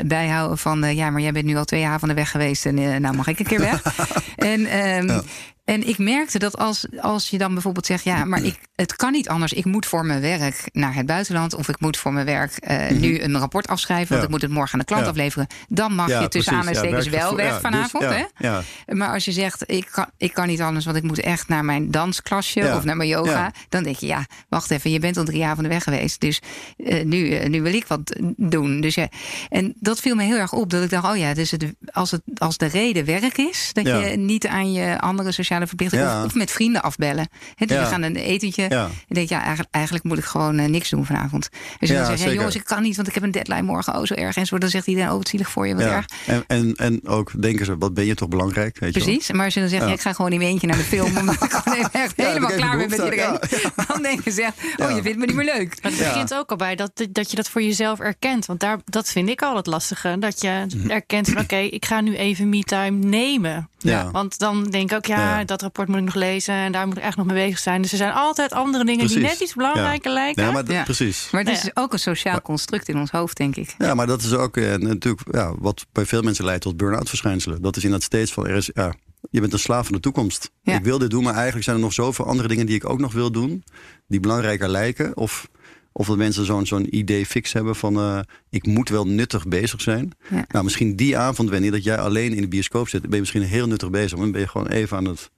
bijhouden 0.05 0.57
van. 0.57 0.95
ja, 0.95 1.09
maar 1.09 1.21
jij 1.21 1.31
bent 1.31 1.45
nu 1.45 1.55
al 1.55 1.65
twee 1.65 1.85
avonden 1.85 2.15
weg 2.17 2.31
geweest. 2.31 2.65
En 2.65 3.01
nou 3.01 3.15
mag 3.15 3.27
ik 3.27 3.39
een 3.39 3.45
keer 3.45 3.59
weg. 3.59 3.81
en 4.35 4.59
um, 4.59 5.07
ja. 5.07 5.21
En 5.63 5.87
ik 5.87 5.97
merkte 5.97 6.39
dat 6.39 6.57
als, 6.57 6.85
als 6.99 7.29
je 7.29 7.37
dan 7.37 7.53
bijvoorbeeld 7.53 7.85
zegt: 7.85 8.03
ja, 8.03 8.25
maar 8.25 8.43
ik, 8.43 8.59
het 8.75 8.95
kan 8.95 9.11
niet 9.11 9.29
anders. 9.29 9.53
Ik 9.53 9.65
moet 9.65 9.85
voor 9.85 10.05
mijn 10.05 10.21
werk 10.21 10.69
naar 10.71 10.95
het 10.95 11.05
buitenland. 11.05 11.53
Of 11.53 11.69
ik 11.69 11.79
moet 11.79 11.97
voor 11.97 12.13
mijn 12.13 12.25
werk 12.25 12.57
uh, 12.67 12.77
mm 12.77 12.87
-hmm. 12.87 12.99
nu 12.99 13.21
een 13.21 13.37
rapport 13.37 13.67
afschrijven. 13.67 14.07
Want 14.07 14.19
ja. 14.19 14.25
ik 14.25 14.31
moet 14.31 14.41
het 14.41 14.51
morgen 14.51 14.73
aan 14.73 14.79
de 14.79 14.85
klant 14.85 15.03
ja. 15.03 15.09
afleveren. 15.09 15.47
Dan 15.67 15.95
mag 15.95 16.09
ja, 16.09 16.21
je 16.21 16.27
tussen 16.27 16.53
aanhalingstekens 16.53 17.07
wel 17.07 17.35
weg 17.35 17.61
vanavond. 17.61 18.03
Dus, 18.03 18.25
hè? 18.33 18.95
Maar 18.95 19.13
als 19.13 19.25
je 19.25 19.31
zegt: 19.31 19.63
ik 19.65 19.87
kan, 19.91 20.05
ik 20.17 20.33
kan 20.33 20.47
niet 20.47 20.61
anders, 20.61 20.85
want 20.85 20.97
ik 20.97 21.03
moet 21.03 21.19
echt 21.19 21.47
naar 21.47 21.65
mijn 21.65 21.91
dansklasje 21.91 22.73
of 22.75 22.83
naar 22.83 22.97
mijn 22.97 23.09
yoga. 23.09 23.53
Dan 23.69 23.83
denk 23.83 23.95
je: 23.95 24.05
ja, 24.05 24.25
wacht 24.49 24.71
even, 24.71 24.91
je 24.91 24.99
bent 24.99 25.17
al 25.17 25.23
drie 25.23 25.45
avonden 25.45 25.71
weg 25.71 25.83
geweest. 25.83 26.19
Dus 26.21 26.41
uh, 26.77 27.03
nu, 27.03 27.17
uh, 27.17 27.47
nu 27.47 27.61
wil 27.61 27.73
ik 27.73 27.87
wat 27.87 28.19
doen. 28.37 28.81
Dus 28.81 28.95
ja, 28.95 29.07
en 29.49 29.73
dat 29.79 29.99
viel 29.99 30.15
me 30.15 30.23
heel 30.23 30.37
erg 30.37 30.53
op. 30.53 30.69
Dat 30.69 30.83
ik 30.83 30.89
dacht: 30.89 31.05
oh 31.05 31.17
ja, 31.17 31.33
dus 31.33 31.51
het, 31.51 31.65
als, 31.91 32.11
het, 32.11 32.21
als 32.37 32.57
de 32.57 32.65
reden 32.65 33.05
werk 33.05 33.37
is, 33.37 33.69
dat 33.73 33.85
je 33.85 34.13
niet 34.17 34.47
aan 34.47 34.71
je 34.73 34.99
andere 34.99 35.31
sociale 35.31 35.51
verplichting. 35.61 36.01
Ja. 36.01 36.19
Of, 36.19 36.25
of, 36.25 36.35
met 36.35 36.51
vrienden 36.51 36.81
afbellen. 36.81 37.27
He, 37.55 37.65
dus 37.65 37.77
ja. 37.77 37.83
we 37.83 37.89
gaan 37.89 38.01
een 38.01 38.15
etentje. 38.15 38.65
Ja. 38.69 38.83
En 38.83 39.15
denk 39.15 39.29
ja, 39.29 39.39
eigenlijk, 39.39 39.69
eigenlijk 39.71 40.05
moet 40.05 40.17
ik 40.17 40.23
gewoon 40.23 40.59
uh, 40.59 40.65
niks 40.65 40.89
doen 40.89 41.05
vanavond. 41.05 41.49
Dus 41.79 41.89
je 41.89 41.95
dan 41.95 42.05
zeg 42.05 42.23
hey, 42.23 42.33
jongens, 42.33 42.55
ik 42.55 42.63
kan 42.63 42.81
niet, 42.81 42.95
want 42.95 43.07
ik 43.07 43.13
heb 43.13 43.23
een 43.23 43.31
deadline 43.31 43.61
morgen. 43.61 43.95
Oh, 43.95 44.05
zo 44.05 44.13
erg. 44.13 44.35
En 44.35 44.45
zo, 44.45 44.57
dan 44.57 44.69
zegt 44.69 44.87
iedereen, 44.87 45.11
oh, 45.11 45.19
het 45.19 45.27
zielig 45.27 45.49
voor 45.49 45.67
je, 45.67 45.75
wat 45.75 45.83
erg. 45.83 46.05
En, 46.25 46.43
en, 46.47 46.73
en 46.75 47.07
ook 47.07 47.41
denken 47.41 47.65
ze, 47.65 47.77
wat 47.77 47.93
ben 47.93 48.05
je 48.05 48.15
toch 48.15 48.29
belangrijk? 48.29 48.79
Weet 48.79 48.91
Precies, 48.91 49.27
je 49.27 49.33
maar 49.33 49.45
als 49.45 49.53
je 49.53 49.59
dan 49.59 49.69
zegt, 49.69 49.87
ik 49.87 50.01
ga 50.01 50.13
gewoon 50.13 50.31
in 50.31 50.37
mijn 50.37 50.49
eentje 50.49 50.67
naar 50.67 50.77
de 50.77 50.83
film. 50.83 51.17
omdat 51.23 51.43
ik 51.43 51.51
gewoon 51.51 51.89
echt 51.91 52.13
helemaal 52.15 52.51
klaar 52.51 52.77
ben 52.77 52.89
met 52.89 52.99
iedereen. 52.99 53.39
Dan 53.87 54.01
denken 54.01 54.31
ze, 54.31 54.49
oh, 54.77 54.95
je 54.95 55.01
vindt 55.01 55.17
me 55.17 55.25
niet 55.25 55.35
meer 55.35 55.53
leuk. 55.57 55.77
Maar 55.81 55.91
het 55.91 56.01
begint 56.03 56.33
ook 56.33 56.49
al 56.49 56.55
bij 56.55 56.75
dat, 56.75 57.07
dat 57.09 57.29
je 57.29 57.35
dat 57.35 57.49
voor 57.49 57.61
jezelf 57.61 57.99
erkent. 57.99 58.45
Want 58.45 58.59
daar, 58.59 58.79
dat 58.85 59.09
vind 59.09 59.29
ik 59.29 59.41
al 59.41 59.55
het 59.55 59.65
lastige. 59.65 60.15
Dat 60.19 60.41
je 60.41 60.65
mhm. 60.75 60.89
erkent 60.89 61.29
van, 61.29 61.41
oké, 61.41 61.55
ik 61.55 61.85
ga 61.85 62.01
nu 62.01 62.15
even 62.15 62.49
me-time 62.49 63.05
nemen. 63.05 63.69
Ja. 63.77 64.11
Want 64.11 64.39
dan 64.39 64.63
denk 64.63 64.91
ik 64.91 64.97
ook, 64.97 65.05
ja, 65.05 65.42
dat 65.45 65.61
rapport 65.61 65.87
moet 65.87 65.97
ik 65.97 66.03
nog 66.03 66.15
lezen 66.15 66.53
en 66.53 66.71
daar 66.71 66.87
moet 66.87 66.97
ik 66.97 67.03
echt 67.03 67.17
nog 67.17 67.25
mee 67.25 67.45
bezig 67.45 67.59
zijn. 67.59 67.81
Dus 67.81 67.91
er 67.91 67.97
zijn 67.97 68.13
altijd 68.13 68.51
andere 68.51 68.85
dingen 68.85 68.99
precies. 68.99 69.17
die 69.17 69.27
net 69.27 69.39
iets 69.39 69.53
belangrijker 69.53 70.09
ja. 70.11 70.15
lijken. 70.15 70.43
Ja, 70.43 70.51
maar 70.51 70.71
ja. 70.71 70.83
precies. 70.83 71.27
Maar 71.31 71.43
het 71.43 71.63
is 71.63 71.71
ook 71.73 71.93
een 71.93 71.99
sociaal 71.99 72.41
construct 72.41 72.89
in 72.89 72.97
ons 72.97 73.11
hoofd, 73.11 73.37
denk 73.37 73.55
ik. 73.55 73.75
Ja, 73.77 73.93
maar 73.93 74.07
dat 74.07 74.21
is 74.21 74.33
ook 74.33 74.57
eh, 74.57 74.75
natuurlijk 74.75 75.23
ja, 75.31 75.53
wat 75.57 75.85
bij 75.91 76.05
veel 76.05 76.21
mensen 76.21 76.45
leidt 76.45 76.61
tot 76.61 76.77
burn-out 76.77 77.09
verschijnselen. 77.09 77.61
Dat 77.61 77.75
is 77.75 77.83
inderdaad 77.83 78.07
steeds 78.07 78.33
van 78.33 78.47
er 78.47 78.55
is, 78.55 78.69
ja, 78.73 78.93
je 79.31 79.39
bent 79.39 79.53
een 79.53 79.59
slaaf 79.59 79.85
van 79.85 79.95
de 79.95 80.01
toekomst. 80.01 80.51
Ik 80.63 80.83
wil 80.83 80.97
dit 80.97 81.09
doen, 81.09 81.23
maar 81.23 81.33
eigenlijk 81.33 81.63
zijn 81.63 81.75
er 81.75 81.81
nog 81.81 81.93
zoveel 81.93 82.25
andere 82.25 82.47
dingen 82.47 82.65
die 82.65 82.75
ik 82.75 82.89
ook 82.89 82.99
nog 82.99 83.13
wil 83.13 83.31
doen, 83.31 83.63
die 84.07 84.19
belangrijker 84.19 84.69
lijken. 84.69 85.17
Of 85.17 85.47
of 85.93 86.07
dat 86.07 86.17
mensen 86.17 86.45
zo'n 86.45 86.65
zo'n 86.65 86.95
idee 86.95 87.25
fix 87.25 87.53
hebben 87.53 87.75
van 87.75 87.97
uh, 87.97 88.19
ik 88.49 88.65
moet 88.65 88.89
wel 88.89 89.07
nuttig 89.07 89.47
bezig 89.47 89.81
zijn. 89.81 90.11
Ja. 90.29 90.45
Nou, 90.47 90.63
misschien 90.63 90.95
die 90.95 91.17
avond, 91.17 91.49
Wendy, 91.49 91.69
dat 91.69 91.83
jij 91.83 91.97
alleen 91.97 92.33
in 92.33 92.41
de 92.41 92.47
bioscoop 92.47 92.89
zit, 92.89 93.01
ben 93.01 93.11
je 93.11 93.19
misschien 93.19 93.41
heel 93.41 93.67
nuttig 93.67 93.89
bezig. 93.89 94.11
Maar 94.11 94.21
dan 94.21 94.31
ben 94.31 94.41
je 94.41 94.47
gewoon 94.47 94.67
even 94.67 94.97
aan 94.97 95.05
het 95.05 95.29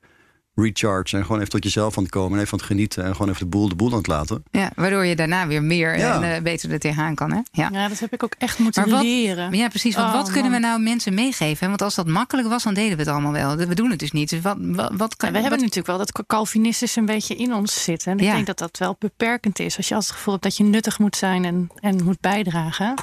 recharge 0.55 1.17
en 1.17 1.21
gewoon 1.21 1.37
even 1.37 1.51
tot 1.51 1.63
jezelf 1.63 1.97
aan 1.97 2.03
het 2.03 2.11
komen 2.11 2.37
en 2.37 2.43
even 2.43 2.53
aan 2.53 2.59
het 2.59 2.67
genieten 2.67 3.03
en 3.03 3.11
gewoon 3.11 3.29
even 3.29 3.39
de 3.39 3.45
boel 3.45 3.69
de 3.69 3.75
boel 3.75 3.91
aan 3.91 3.97
het 3.97 4.07
laten. 4.07 4.43
Ja, 4.51 4.71
waardoor 4.75 5.05
je 5.05 5.15
daarna 5.15 5.47
weer 5.47 5.63
meer 5.63 5.97
ja. 5.97 6.21
en 6.21 6.35
uh, 6.35 6.41
beter 6.41 6.71
er 6.71 6.79
tegenaan 6.79 7.15
kan. 7.15 7.31
Hè? 7.31 7.39
Ja. 7.51 7.69
ja, 7.71 7.87
dat 7.87 7.99
heb 7.99 8.13
ik 8.13 8.23
ook 8.23 8.35
echt 8.37 8.59
moeten 8.59 8.89
wat, 8.89 9.01
leren. 9.01 9.53
Ja, 9.53 9.67
precies. 9.67 9.95
Want 9.95 10.07
oh, 10.07 10.13
wat 10.13 10.31
kunnen 10.31 10.51
we 10.51 10.59
nou 10.59 10.81
mensen 10.81 11.13
meegeven? 11.13 11.67
Want 11.67 11.81
als 11.81 11.95
dat 11.95 12.07
makkelijk 12.07 12.47
was, 12.47 12.63
dan 12.63 12.73
deden 12.73 12.97
we 12.97 13.03
het 13.03 13.11
allemaal 13.11 13.31
wel. 13.31 13.55
We 13.55 13.75
doen 13.75 13.89
het 13.89 13.99
dus 13.99 14.11
niet. 14.11 14.29
Dus 14.29 14.41
wat, 14.41 14.57
wat, 14.59 14.91
wat 14.97 15.15
kan, 15.15 15.29
ja, 15.29 15.35
we 15.35 15.41
hebben 15.41 15.59
natuurlijk 15.59 15.87
wel 15.87 15.97
dat 15.97 16.25
Calvinistische 16.27 16.99
een 16.99 17.05
beetje 17.05 17.35
in 17.35 17.53
ons 17.53 17.83
zitten. 17.83 18.11
En 18.11 18.17
ik 18.17 18.31
denk 18.31 18.45
dat 18.45 18.57
dat 18.57 18.77
wel 18.77 18.95
beperkend 18.99 19.59
is. 19.59 19.77
Als 19.77 19.87
je 19.87 19.95
als 19.95 20.05
het 20.05 20.15
gevoel 20.15 20.33
hebt 20.33 20.45
dat 20.45 20.57
je 20.57 20.63
nuttig 20.63 20.99
moet 20.99 21.15
zijn 21.15 21.45
en, 21.45 21.69
en 21.79 22.03
moet 22.03 22.19
bijdragen. 22.19 22.93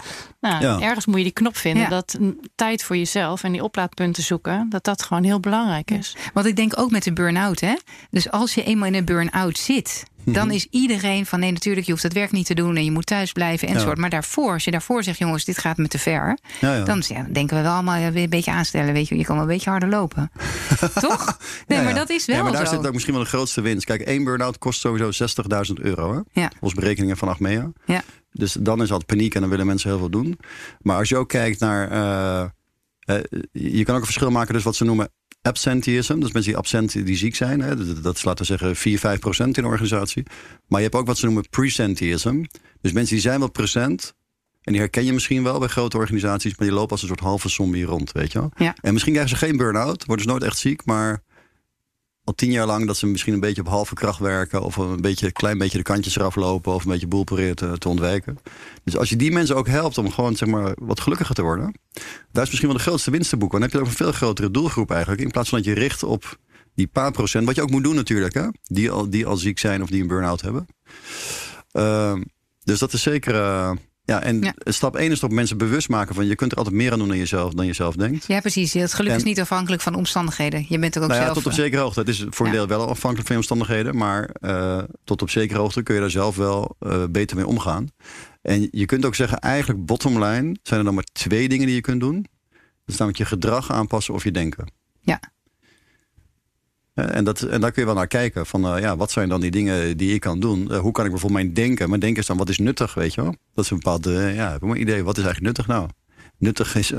Nou, 0.41 0.83
ergens 0.83 1.07
moet 1.07 1.17
je 1.17 1.23
die 1.23 1.33
knop 1.33 1.57
vinden. 1.57 1.91
Dat 1.91 2.19
tijd 2.55 2.85
voor 2.85 2.97
jezelf 2.97 3.43
en 3.43 3.53
die 3.53 3.65
oplaadpunten 3.65 4.23
zoeken, 4.23 4.67
dat 4.71 4.85
dat 4.85 5.03
gewoon 5.03 5.25
heel 5.25 5.41
belangrijk 5.41 5.91
is. 5.91 6.17
Want 6.33 6.47
ik 6.47 6.57
denk 6.57 6.79
ook 6.79 6.91
met 6.91 7.03
de 7.03 7.13
burn-out, 7.13 7.42
hè. 7.51 7.75
Dus 8.11 8.31
als 8.31 8.55
je 8.55 8.65
eenmaal 8.65 8.89
in 8.89 8.95
een 8.95 9.05
burn-out 9.05 9.59
zit, 9.59 10.05
dan 10.25 10.51
is 10.51 10.67
iedereen 10.71 11.27
van 11.27 11.41
nee, 11.41 11.53
natuurlijk, 11.53 11.87
je 11.87 11.93
hoeft 11.93 12.05
het 12.05 12.13
werk 12.13 12.33
niet 12.33 12.47
te 12.47 12.55
doen 12.55 12.77
en 12.77 12.85
je 12.85 12.91
moet 12.91 13.07
thuis 13.07 13.33
blijven 13.33 13.69
en 13.69 13.75
ja. 13.75 13.81
soort. 13.81 13.99
Maar 13.99 14.11
daarvoor, 14.11 14.53
als 14.53 14.65
je 14.65 14.71
daarvoor 14.71 15.03
zegt, 15.03 15.19
jongens, 15.19 15.45
dit 15.45 15.59
gaat 15.59 15.77
me 15.77 15.89
te 15.89 15.99
ver, 15.99 16.39
ja, 16.61 16.75
ja. 16.75 16.85
dan 16.85 17.03
denken 17.33 17.57
we 17.57 17.63
wel 17.63 17.73
allemaal 17.73 18.11
weer 18.11 18.23
een 18.23 18.31
beetje 18.31 18.51
aanstellen. 18.51 18.93
Weet 18.93 19.09
je, 19.09 19.17
je 19.17 19.25
kan 19.25 19.35
wel 19.35 19.45
een 19.45 19.51
beetje 19.51 19.71
harder 19.71 19.89
lopen. 19.89 20.31
Toch? 21.01 21.39
Nee, 21.67 21.83
maar 21.83 21.95
dat 21.95 22.11
is 22.11 22.27
wel. 22.27 22.37
Ja, 22.37 22.43
maar 22.43 22.53
daar 22.53 22.67
zo. 22.67 22.75
zit 22.75 22.87
ook 22.87 22.93
misschien 22.93 23.15
wel 23.15 23.23
de 23.23 23.29
grootste 23.29 23.61
winst. 23.61 23.85
Kijk, 23.85 24.01
één 24.01 24.25
burn-out 24.25 24.59
kost 24.59 24.81
sowieso 24.81 25.27
60.000 25.69 25.83
euro. 25.83 26.13
Hè? 26.13 26.41
Ja. 26.41 26.51
Volgens 26.59 26.81
berekeningen 26.81 27.17
van 27.17 27.29
Achmea. 27.29 27.73
Ja. 27.85 28.03
Dus 28.33 28.53
dan 28.53 28.83
is 28.83 28.91
altijd 28.91 29.07
paniek 29.07 29.35
en 29.35 29.41
dan 29.41 29.51
willen 29.51 29.67
mensen 29.67 29.91
heel 29.91 29.99
veel 29.99 30.11
doen. 30.11 30.39
Maar 30.81 30.97
als 30.97 31.09
je 31.09 31.17
ook 31.17 31.29
kijkt 31.29 31.61
naar. 31.61 31.93
Uh, 31.93 32.45
uh, 33.07 33.41
je 33.53 33.85
kan 33.85 33.95
ook 33.95 34.01
een 34.01 34.07
verschil 34.07 34.31
maken, 34.31 34.55
dus 34.55 34.63
wat 34.63 34.77
ze 34.77 34.85
noemen 34.85 35.11
absenteeism. 35.43 36.21
Dus 36.21 36.33
mensen 36.33 36.51
die 36.51 36.57
absent, 36.57 36.93
die 36.93 37.17
ziek 37.17 37.35
zijn. 37.35 37.61
Hè, 37.61 37.77
dat, 37.77 38.03
dat 38.03 38.17
is 38.17 38.25
laten 38.25 38.41
we 38.41 38.51
zeggen 38.51 38.77
4, 38.77 38.99
5 38.99 39.19
procent 39.19 39.57
in 39.57 39.65
een 39.65 39.71
organisatie. 39.71 40.23
Maar 40.67 40.81
je 40.81 40.87
hebt 40.87 40.99
ook 40.99 41.07
wat 41.07 41.19
ze 41.19 41.25
noemen 41.25 41.49
presenteeism. 41.51 42.45
Dus 42.81 42.93
mensen 42.93 43.15
die 43.15 43.23
zijn 43.23 43.39
wel 43.39 43.51
present. 43.51 44.15
En 44.63 44.73
die 44.73 44.81
herken 44.81 45.05
je 45.05 45.13
misschien 45.13 45.43
wel 45.43 45.59
bij 45.59 45.69
grote 45.69 45.97
organisaties. 45.97 46.57
Maar 46.57 46.67
die 46.67 46.77
lopen 46.77 46.91
als 46.91 47.03
een 47.03 47.09
soort 47.09 47.21
halve 47.21 47.49
zombie 47.49 47.85
rond, 47.85 48.13
weet 48.13 48.33
je 48.33 48.39
wel. 48.39 48.51
Ja. 48.57 48.75
En 48.81 48.93
misschien 48.93 49.15
krijgen 49.15 49.39
ze 49.39 49.47
geen 49.47 49.57
burn-out. 49.57 50.05
Worden 50.05 50.25
ze 50.25 50.31
nooit 50.31 50.43
echt 50.43 50.59
ziek. 50.59 50.85
Maar 50.85 51.23
al 52.25 52.35
tien 52.35 52.51
jaar 52.51 52.67
lang 52.67 52.87
dat 52.87 52.97
ze 52.97 53.07
misschien 53.07 53.33
een 53.35 53.41
beetje 53.41 53.61
op 53.61 53.69
halve 53.69 53.95
kracht 53.95 54.19
werken. 54.19 54.63
Of 54.63 54.77
een 54.77 55.01
beetje, 55.01 55.33
klein 55.33 55.59
beetje 55.59 55.79
de 55.79 55.85
kantjes 55.85 56.17
eraf 56.17 56.35
lopen. 56.35 56.75
Of 56.75 56.85
een 56.85 56.91
beetje 56.91 57.07
boel 57.07 57.25
proberen 57.25 57.79
te, 57.79 57.89
ontwijken. 57.89 58.39
Dus 58.85 58.97
als 58.97 59.09
je 59.09 59.17
die 59.17 59.33
mensen 59.33 59.57
ook 59.57 59.67
helpt 59.67 59.99
om 59.99 60.11
gewoon 60.11 60.37
zeg 60.37 60.49
maar, 60.49 60.73
wat 60.81 61.01
gelukkiger 61.01 61.35
te 61.35 61.43
worden. 61.43 61.75
Daar 62.33 62.43
is 62.43 62.49
misschien 62.49 62.69
wel 62.69 62.77
de 62.77 62.83
grootste 62.83 63.11
winst 63.11 63.31
te 63.31 63.37
boeken. 63.37 63.61
Dan 63.61 63.69
heb 63.69 63.79
je 63.79 63.85
ook 63.85 63.91
een 63.91 64.05
veel 64.05 64.13
grotere 64.13 64.51
doelgroep 64.51 64.91
eigenlijk. 64.91 65.23
In 65.23 65.31
plaats 65.31 65.49
van 65.49 65.59
dat 65.59 65.67
je 65.67 65.75
richt 65.75 66.03
op 66.03 66.39
die 66.75 66.87
paar 66.87 67.13
procent. 67.13 67.47
Wat 67.47 67.55
je 67.55 67.63
ook 67.63 67.71
moet 67.71 67.85
doen 67.85 67.95
natuurlijk. 67.95 68.35
Hè? 68.35 68.47
Die, 68.63 68.91
al, 68.91 69.11
die 69.11 69.27
al 69.27 69.37
ziek 69.37 69.59
zijn 69.59 69.83
of 69.83 69.89
die 69.89 70.01
een 70.01 70.09
burn-out 70.09 70.41
hebben. 70.41 70.67
Uh, 71.73 72.15
dus 72.65 72.79
dat 72.79 72.93
is 72.93 73.03
zeker... 73.03 73.35
Uh, 73.35 73.73
ja, 74.13 74.23
en 74.23 74.41
ja. 74.41 74.55
stap 74.65 74.97
1 74.97 75.11
is 75.11 75.19
toch 75.19 75.31
mensen 75.31 75.59
bewust 75.59 75.89
maken 75.89 76.15
van 76.15 76.27
je 76.27 76.35
kunt 76.35 76.53
er 76.53 76.59
altijd 76.59 76.77
meer 76.77 76.93
aan 76.93 76.99
doen 76.99 77.09
dan 77.09 77.17
jezelf, 77.17 77.53
dan 77.53 77.67
je 77.67 77.73
zelf 77.73 77.95
denkt. 77.95 78.27
Ja, 78.27 78.41
precies. 78.41 78.73
Het 78.73 78.95
geluk 78.95 79.11
en, 79.11 79.17
is 79.17 79.23
niet 79.23 79.41
afhankelijk 79.41 79.83
van 79.83 79.95
omstandigheden. 79.95 80.67
Je 80.69 80.79
bent 80.79 80.95
er 80.95 81.03
ook 81.03 81.09
nou 81.09 81.21
ja, 81.21 81.27
zelf. 81.27 81.37
Tot 81.37 81.47
op 81.47 81.59
zekere 81.59 81.83
hoogte. 81.83 82.01
Het 82.01 82.09
is 82.09 82.27
voor 82.31 82.47
een 82.47 82.53
ja. 82.53 82.59
deel 82.59 82.79
wel 82.79 82.89
afhankelijk 82.89 83.27
van 83.27 83.37
je 83.37 83.43
omstandigheden, 83.43 83.97
maar 83.97 84.31
uh, 84.41 84.79
tot 85.05 85.23
op 85.23 85.31
zekere 85.31 85.59
hoogte 85.59 85.83
kun 85.83 85.95
je 85.95 86.01
daar 86.01 86.11
zelf 86.11 86.37
wel 86.37 86.77
uh, 86.81 87.05
beter 87.11 87.37
mee 87.37 87.47
omgaan. 87.47 87.89
En 88.43 88.69
je 88.71 88.87
kunt 88.87 89.05
ook 89.05 89.15
zeggen, 89.15 89.39
eigenlijk 89.39 89.85
bottom 89.85 90.25
line 90.25 90.57
zijn 90.63 90.79
er 90.79 90.85
dan 90.85 90.95
maar 90.95 91.07
twee 91.13 91.49
dingen 91.49 91.67
die 91.67 91.75
je 91.75 91.81
kunt 91.81 92.01
doen. 92.01 92.27
Dat 92.51 92.95
is 92.95 92.97
namelijk 92.97 93.19
je 93.19 93.25
gedrag 93.25 93.71
aanpassen 93.71 94.15
of 94.15 94.25
je 94.25 94.31
denken. 94.31 94.73
Ja. 95.01 95.21
En, 96.95 97.25
dat, 97.25 97.43
en 97.43 97.61
daar 97.61 97.71
kun 97.71 97.83
je 97.83 97.89
wel 97.89 97.97
naar 97.97 98.07
kijken. 98.07 98.47
Van 98.47 98.75
uh, 98.75 98.83
ja, 98.83 98.97
wat 98.97 99.11
zijn 99.11 99.29
dan 99.29 99.41
die 99.41 99.51
dingen 99.51 99.97
die 99.97 100.15
ik 100.15 100.21
kan 100.21 100.41
doen? 100.41 100.69
Uh, 100.71 100.79
hoe 100.79 100.93
kan 100.93 101.05
ik 101.05 101.11
bijvoorbeeld 101.11 101.43
mijn 101.43 101.55
denken? 101.55 101.89
Mijn 101.89 102.01
denken 102.01 102.21
is 102.21 102.27
dan 102.27 102.37
wat 102.37 102.49
is 102.49 102.59
nuttig, 102.59 102.95
weet 102.95 103.15
je 103.15 103.23
wel? 103.23 103.35
Dat 103.55 103.65
is 103.65 103.71
een 103.71 103.77
bepaald, 103.77 104.07
uh, 104.07 104.35
ja, 104.35 104.51
heb 104.51 104.63
een 104.63 104.81
idee. 104.81 105.05
Wat 105.05 105.19
is 105.19 105.25
eigenlijk 105.25 105.57
nuttig 105.57 105.75
nou? 105.75 105.89
Nuttig 106.39 106.75
is 106.75 106.93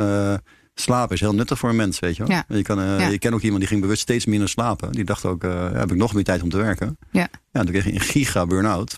slapen 0.76 1.16
is 1.16 1.20
heel 1.22 1.34
nuttig 1.34 1.60
voor 1.60 1.70
een 1.70 1.76
mens, 1.76 2.00
weet 2.00 2.16
je 2.16 2.24
wel. 2.24 2.32
Ja. 2.32 2.46
Je, 2.48 2.62
kan, 2.62 3.12
je 3.12 3.18
kent 3.20 3.34
ook 3.34 3.42
iemand 3.42 3.60
die 3.60 3.70
ging 3.70 3.82
bewust 3.82 4.02
steeds 4.02 4.26
minder 4.26 4.50
slapen. 4.50 4.92
Die 4.92 5.04
dacht 5.04 5.26
ook, 5.26 5.44
heb 5.74 5.92
ik 5.92 5.98
nog 5.98 6.14
meer 6.14 6.24
tijd 6.24 6.42
om 6.42 6.50
te 6.50 6.58
werken? 6.58 6.98
Ja. 7.12 7.28
Ja, 7.52 7.62
toen 7.62 7.72
kreeg 7.72 7.86
je 7.86 7.94
een 7.94 8.00
giga 8.00 8.46
burn-out. 8.46 8.96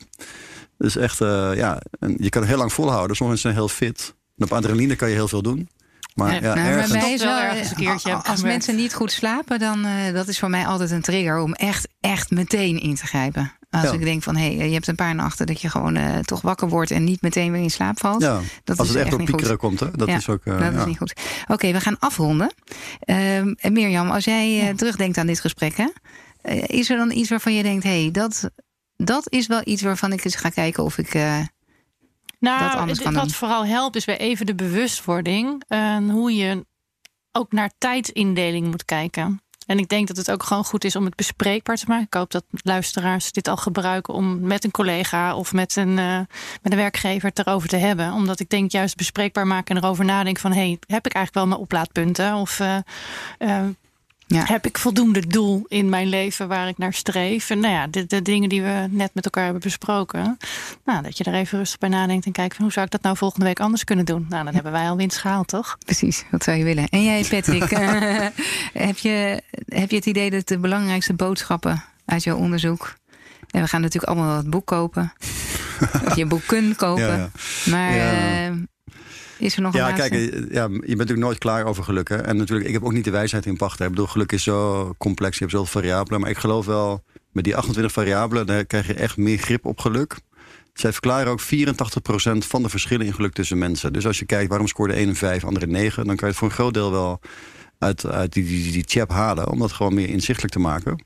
Dus 0.77 0.95
echt, 0.95 1.17
ja, 1.17 1.81
je 2.17 2.29
kan 2.29 2.41
het 2.41 2.49
heel 2.49 2.58
lang 2.58 2.73
volhouden. 2.73 3.15
Sommigen 3.15 3.41
zijn 3.41 3.53
heel 3.53 3.67
fit. 3.67 4.15
En 4.38 4.45
op 4.45 4.51
adrenaline 4.53 4.95
kan 4.95 5.10
je 5.10 5.15
heel 5.15 5.27
veel 5.27 5.41
doen. 5.41 5.69
Maar 6.15 6.34
ja, 6.34 6.39
nou, 6.39 6.58
ergens... 6.58 6.91
bij 6.91 7.01
mij 7.01 7.13
is 7.13 7.23
wel 7.23 7.41
een 7.41 7.75
keertje 7.75 8.13
Als 8.13 8.41
mensen 8.43 8.75
niet 8.75 8.93
goed 8.93 9.12
slapen, 9.12 9.60
dan 9.60 9.86
uh, 9.86 10.13
dat 10.13 10.28
is 10.28 10.39
voor 10.39 10.49
mij 10.49 10.65
altijd 10.65 10.91
een 10.91 11.01
trigger 11.01 11.39
om 11.39 11.54
echt, 11.54 11.88
echt 11.99 12.32
meteen 12.32 12.80
in 12.80 12.95
te 12.95 13.06
grijpen. 13.06 13.51
Als 13.69 13.91
ik 13.91 14.04
denk 14.04 14.23
van 14.23 14.36
hé, 14.36 14.56
hey, 14.56 14.67
je 14.67 14.73
hebt 14.73 14.88
een 14.88 14.95
paar 14.95 15.15
nachten 15.15 15.45
dat 15.45 15.62
je 15.62 15.69
gewoon 15.69 15.97
uh, 15.97 16.17
toch 16.19 16.41
wakker 16.41 16.69
wordt 16.69 16.91
en 16.91 17.04
niet 17.04 17.21
meteen 17.21 17.51
weer 17.51 17.62
in 17.62 17.69
slaap 17.69 17.99
valt. 17.99 18.21
Ja, 18.21 18.39
dat 18.63 18.78
als 18.80 18.88
het 18.88 18.97
echt, 18.97 19.06
echt 19.06 19.19
op 19.19 19.25
piekeren 19.25 19.58
komt, 19.58 19.80
hè? 19.80 19.91
dat 19.91 20.08
is 20.08 20.30
ook. 20.30 20.45
Uh, 20.45 20.60
dat 20.60 20.73
is 20.73 20.86
niet 20.86 20.97
goed. 20.97 21.13
Oké, 21.47 21.71
we 21.71 21.80
gaan 21.80 21.99
afronden. 21.99 22.54
Uh, 23.06 23.41
Mirjam, 23.62 24.10
als 24.10 24.25
jij 24.25 24.73
terugdenkt 24.75 25.17
aan 25.17 25.28
dit 25.28 25.39
gesprek, 25.39 25.75
hè, 25.78 25.88
is 26.65 26.89
er 26.89 26.97
dan 26.97 27.12
iets 27.12 27.30
waarvan 27.30 27.54
je 27.54 27.63
denkt, 27.63 27.84
hé, 27.84 28.01
hey, 28.01 28.12
dat, 28.12 28.49
dat 28.95 29.32
is 29.32 29.47
wel 29.47 29.62
iets 29.63 29.82
waarvan 29.82 30.12
ik 30.12 30.25
eens 30.25 30.36
ga 30.36 30.49
kijken 30.49 30.84
of 30.84 30.97
ik 30.97 31.13
nou, 32.45 33.13
wat 33.13 33.31
vooral 33.31 33.65
helpt 33.65 33.95
is 33.95 34.05
weer 34.05 34.19
even 34.19 34.45
de 34.45 34.55
bewustwording. 34.55 35.63
En 35.67 36.10
hoe 36.10 36.36
je 36.36 36.65
ook 37.31 37.51
naar 37.51 37.71
tijdindeling 37.77 38.67
moet 38.67 38.86
kijken. 38.86 39.39
En 39.65 39.79
ik 39.79 39.88
denk 39.88 40.08
dat 40.08 40.17
het 40.17 40.31
ook 40.31 40.43
gewoon 40.43 40.65
goed 40.65 40.84
is 40.84 40.95
om 40.95 41.05
het 41.05 41.15
bespreekbaar 41.15 41.75
te 41.75 41.86
maken. 41.88 42.05
Ik 42.05 42.13
hoop 42.13 42.31
dat 42.31 42.43
luisteraars 42.51 43.31
dit 43.31 43.47
al 43.47 43.58
gebruiken 43.58 44.13
om 44.13 44.39
met 44.39 44.63
een 44.63 44.71
collega 44.71 45.36
of 45.36 45.53
met 45.53 45.75
een, 45.75 45.97
uh, 45.97 46.17
met 46.62 46.71
een 46.71 46.77
werkgever 46.77 47.29
het 47.29 47.39
erover 47.39 47.69
te 47.69 47.77
hebben. 47.77 48.13
Omdat 48.13 48.39
ik 48.39 48.49
denk 48.49 48.71
juist 48.71 48.95
bespreekbaar 48.95 49.47
maken 49.47 49.75
en 49.75 49.84
erover 49.84 50.05
nadenken 50.05 50.41
van 50.41 50.53
hey, 50.53 50.77
heb 50.88 51.05
ik 51.05 51.13
eigenlijk 51.13 51.34
wel 51.34 51.47
mijn 51.47 51.60
oplaadpunten? 51.60 52.36
Of 52.36 52.60
uh, 52.60 52.77
uh, 53.39 53.63
ja. 54.27 54.43
Heb 54.45 54.65
ik 54.65 54.77
voldoende 54.77 55.27
doel 55.27 55.65
in 55.67 55.89
mijn 55.89 56.07
leven 56.07 56.47
waar 56.47 56.67
ik 56.67 56.77
naar 56.77 56.93
streef? 56.93 57.49
En 57.49 57.59
nou 57.59 57.73
ja, 57.73 57.88
de, 57.88 58.05
de, 58.05 58.21
dingen 58.21 58.49
die 58.49 58.61
we 58.61 58.88
net 58.89 59.13
met 59.13 59.25
elkaar 59.25 59.43
hebben 59.43 59.61
besproken. 59.61 60.38
Nou, 60.85 61.03
dat 61.03 61.17
je 61.17 61.23
er 61.23 61.33
even 61.33 61.57
rustig 61.57 61.79
bij 61.79 61.89
nadenkt 61.89 62.25
en 62.25 62.31
kijkt 62.31 62.55
van 62.55 62.63
hoe 62.63 62.73
zou 62.73 62.85
ik 62.85 62.91
dat 62.91 63.01
nou 63.01 63.17
volgende 63.17 63.45
week 63.45 63.59
anders 63.59 63.83
kunnen 63.83 64.05
doen? 64.05 64.25
Nou, 64.29 64.43
dan 64.43 64.53
hebben 64.53 64.71
wij 64.71 64.89
al 64.89 64.97
winst 64.97 65.17
gehaald, 65.17 65.47
toch? 65.47 65.77
Precies, 65.85 66.23
wat 66.31 66.43
zou 66.43 66.57
je 66.57 66.63
willen? 66.63 66.88
En 66.88 67.03
jij, 67.03 67.25
Patrick, 67.29 67.71
eh, 67.71 67.89
heb, 68.88 68.97
je, 68.97 69.41
heb 69.65 69.89
je 69.89 69.95
het 69.95 70.05
idee 70.05 70.31
dat 70.31 70.47
de 70.47 70.57
belangrijkste 70.57 71.13
boodschappen 71.13 71.83
uit 72.05 72.23
jouw 72.23 72.38
onderzoek. 72.38 72.95
En 73.49 73.61
we 73.61 73.67
gaan 73.67 73.81
natuurlijk 73.81 74.13
allemaal 74.13 74.38
het 74.38 74.49
boek 74.49 74.65
kopen. 74.65 75.13
of 76.05 76.15
je 76.15 76.25
boek 76.25 76.45
kunt 76.45 76.75
kopen. 76.75 77.17
Ja, 77.17 77.29
maar 77.65 77.95
ja. 77.95 78.49
Uh, 78.49 78.55
is 79.37 79.55
er 79.55 79.61
nog 79.61 79.73
ja, 79.73 79.89
een 79.89 79.95
kijk, 79.95 80.13
ja, 80.51 80.63
je 80.63 80.69
bent 80.69 80.87
natuurlijk 80.87 81.19
nooit 81.19 81.37
klaar 81.37 81.65
over 81.65 81.83
geluk. 81.83 82.09
Hè? 82.09 82.15
En 82.15 82.37
natuurlijk, 82.37 82.67
ik 82.67 82.73
heb 82.73 82.83
ook 82.83 82.93
niet 82.93 83.03
de 83.03 83.11
wijsheid 83.11 83.45
in 83.45 83.57
pacht. 83.57 83.79
Ik 83.79 83.89
bedoel, 83.89 84.07
geluk 84.07 84.31
is 84.31 84.43
zo 84.43 84.93
complex, 84.97 85.33
je 85.37 85.39
hebt 85.39 85.55
zoveel 85.55 85.81
variabelen. 85.81 86.19
Maar 86.21 86.29
ik 86.29 86.37
geloof 86.37 86.65
wel, 86.65 87.03
met 87.31 87.43
die 87.43 87.55
28 87.55 87.93
variabelen... 87.93 88.45
dan 88.45 88.67
krijg 88.67 88.87
je 88.87 88.93
echt 88.93 89.17
meer 89.17 89.37
grip 89.37 89.65
op 89.65 89.79
geluk. 89.79 90.17
Zij 90.73 90.91
verklaren 90.91 91.31
ook 91.31 91.41
84% 91.41 91.45
van 92.37 92.63
de 92.63 92.69
verschillen 92.69 93.05
in 93.05 93.13
geluk 93.13 93.33
tussen 93.33 93.57
mensen. 93.57 93.93
Dus 93.93 94.07
als 94.07 94.19
je 94.19 94.25
kijkt, 94.25 94.49
waarom 94.49 94.67
scoorde 94.67 94.93
1 94.93 95.07
en 95.07 95.15
5, 95.15 95.43
andere 95.43 95.67
9... 95.67 96.05
dan 96.05 96.15
kan 96.15 96.27
je 96.27 96.33
het 96.33 96.35
voor 96.35 96.47
een 96.47 96.53
groot 96.53 96.73
deel 96.73 96.91
wel 96.91 97.19
uit, 97.79 98.05
uit 98.05 98.33
die, 98.33 98.45
die, 98.45 98.71
die 98.71 98.83
chat 98.87 99.09
halen. 99.09 99.49
Om 99.51 99.59
dat 99.59 99.71
gewoon 99.71 99.93
meer 99.93 100.09
inzichtelijk 100.09 100.53
te 100.53 100.59
maken. 100.59 101.05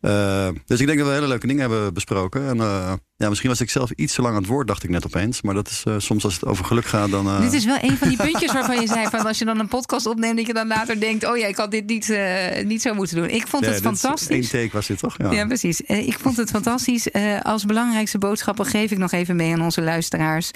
Uh, 0.00 0.48
dus 0.66 0.80
ik 0.80 0.86
denk 0.86 0.98
dat 0.98 1.08
we 1.08 1.14
hele 1.14 1.28
leuke 1.28 1.46
dingen 1.46 1.60
hebben 1.60 1.94
besproken. 1.94 2.48
En 2.48 2.56
uh, 2.56 2.92
ja, 3.20 3.28
misschien 3.28 3.50
was 3.50 3.60
ik 3.60 3.70
zelf 3.70 3.90
iets 3.90 4.14
te 4.14 4.22
lang 4.22 4.34
aan 4.34 4.40
het 4.40 4.50
woord, 4.50 4.66
dacht 4.66 4.82
ik 4.82 4.90
net 4.90 5.06
opeens. 5.06 5.42
Maar 5.42 5.54
dat 5.54 5.68
is 5.68 5.84
uh, 5.88 5.94
soms 5.98 6.24
als 6.24 6.34
het 6.34 6.44
over 6.44 6.64
geluk 6.64 6.84
gaat, 6.84 7.10
dan... 7.10 7.26
Uh... 7.26 7.40
Dit 7.40 7.52
is 7.52 7.64
wel 7.64 7.78
een 7.80 7.96
van 7.96 8.08
die 8.08 8.16
puntjes 8.26 8.52
waarvan 8.52 8.80
je 8.80 8.86
zei... 8.86 9.08
van 9.08 9.26
als 9.26 9.38
je 9.38 9.44
dan 9.44 9.58
een 9.58 9.68
podcast 9.68 10.06
opneemt, 10.06 10.36
dat 10.36 10.46
je 10.46 10.52
dan 10.52 10.66
later 10.66 11.00
denkt... 11.00 11.26
oh 11.26 11.36
ja, 11.36 11.46
ik 11.46 11.56
had 11.56 11.70
dit 11.70 11.86
niet, 11.86 12.08
uh, 12.08 12.64
niet 12.64 12.82
zo 12.82 12.94
moeten 12.94 13.16
doen. 13.16 13.28
Ik 13.28 13.46
vond 13.46 13.66
het 13.66 13.80
fantastisch. 13.80 14.52
Eén 14.52 14.60
take 14.60 14.68
was 14.72 14.86
dit, 14.86 14.98
toch? 14.98 15.14
Ja, 15.18 15.32
ja 15.32 15.46
precies. 15.46 15.80
ik 15.80 16.18
vond 16.18 16.36
het 16.36 16.50
fantastisch. 16.50 17.12
als 17.42 17.64
belangrijkste 17.64 18.18
boodschappen 18.18 18.66
geef 18.66 18.90
ik 18.90 18.98
nog 18.98 19.12
even 19.12 19.36
mee 19.36 19.52
aan 19.52 19.62
onze 19.62 19.82
luisteraars. 19.82 20.50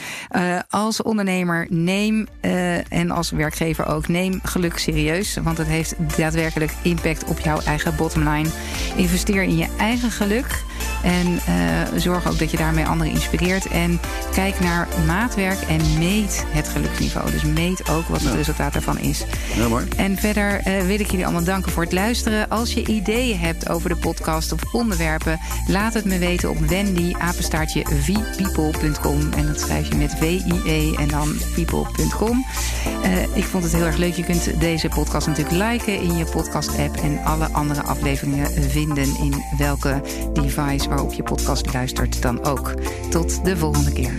als 0.69 1.03
ondernemer, 1.03 1.67
neem, 1.71 2.27
en 2.89 3.11
als 3.11 3.31
werkgever 3.31 3.87
ook... 3.87 4.09
neem 4.09 4.41
geluk 4.43 4.79
serieus, 4.79 5.37
want 5.43 5.59
het 5.59 5.67
heeft 5.67 5.95
daadwerkelijk 6.17 6.73
impact 6.83 7.25
op 7.25 7.39
jouw 7.39 7.61
eigen 7.61 7.97
bottomline. 7.97 8.49
Investeer 8.97 9.43
in 9.43 9.57
je 9.57 9.69
eigen 9.79 10.11
geluk... 10.11 10.63
en 11.05 11.41
zorg 11.97 12.29
ook 12.29 12.39
dat 12.39 12.51
je 12.51 12.57
daarmee 12.57 12.87
anderen 12.87 13.13
inspireert. 13.13 13.67
En 13.67 14.01
kijk 14.35 14.61
naar 14.61 14.89
maatwerk 15.07 15.61
en 15.61 15.99
meet 15.99 16.45
het 16.49 16.69
geluksniveau. 16.69 17.31
Dus 17.31 17.43
meet 17.43 17.89
ook 17.91 18.09
wat 18.09 18.23
het 18.23 18.35
resultaat 18.35 18.73
daarvan 18.73 18.99
is. 18.99 19.25
Heel 19.31 19.69
mooi. 19.69 19.89
En 19.97 20.17
verder 20.17 20.61
uh, 20.67 20.83
wil 20.83 21.01
ik 21.01 21.11
jullie 21.11 21.25
allemaal 21.25 21.45
danken 21.45 21.73
voor 21.73 21.83
het 21.83 21.93
luisteren. 21.93 22.49
Als 22.49 22.75
je 22.75 22.87
ideeën 22.87 23.39
hebt 23.39 23.69
over 23.69 23.89
de 23.89 23.97
podcast 23.97 24.53
of 24.53 24.61
onderwerpen, 24.73 25.41
laat 25.67 25.95
het 25.95 26.05
me 26.05 26.19
weten 26.19 26.51
op 26.51 26.59
Wendy, 26.59 27.15
apenstaartje 27.19 27.85
vpeople.com. 27.85 29.33
En 29.33 29.47
dat 29.47 29.61
schrijf 29.61 29.89
je 29.89 29.95
met 29.95 30.15
V-I-E 30.19 30.95
en 30.95 31.09
dan 31.09 31.37
people.com. 31.55 32.45
Uh, 33.05 33.23
eh, 33.23 33.37
ik 33.37 33.45
vond 33.45 33.65
het 33.65 33.73
heel 33.73 33.85
erg 33.85 33.97
leuk. 33.97 34.15
Je 34.15 34.25
kunt 34.25 34.61
deze 34.61 34.89
podcast 34.89 35.27
natuurlijk 35.27 35.57
liken 35.57 36.01
in 36.01 36.17
je 36.17 36.25
podcast-app 36.25 36.97
en 36.97 37.25
alle 37.25 37.49
andere 37.53 37.83
afleveringen 37.83 38.71
vinden 38.71 39.17
in 39.19 39.45
welke 39.59 40.01
device 40.33 40.89
waarop 40.95 41.15
je 41.15 41.23
podcast 41.23 41.73
luistert 41.73 42.23
dan 42.23 42.45
ook. 42.45 42.75
Tot 43.11 43.45
de 43.45 43.57
volgende 43.57 43.93
keer. 43.93 44.13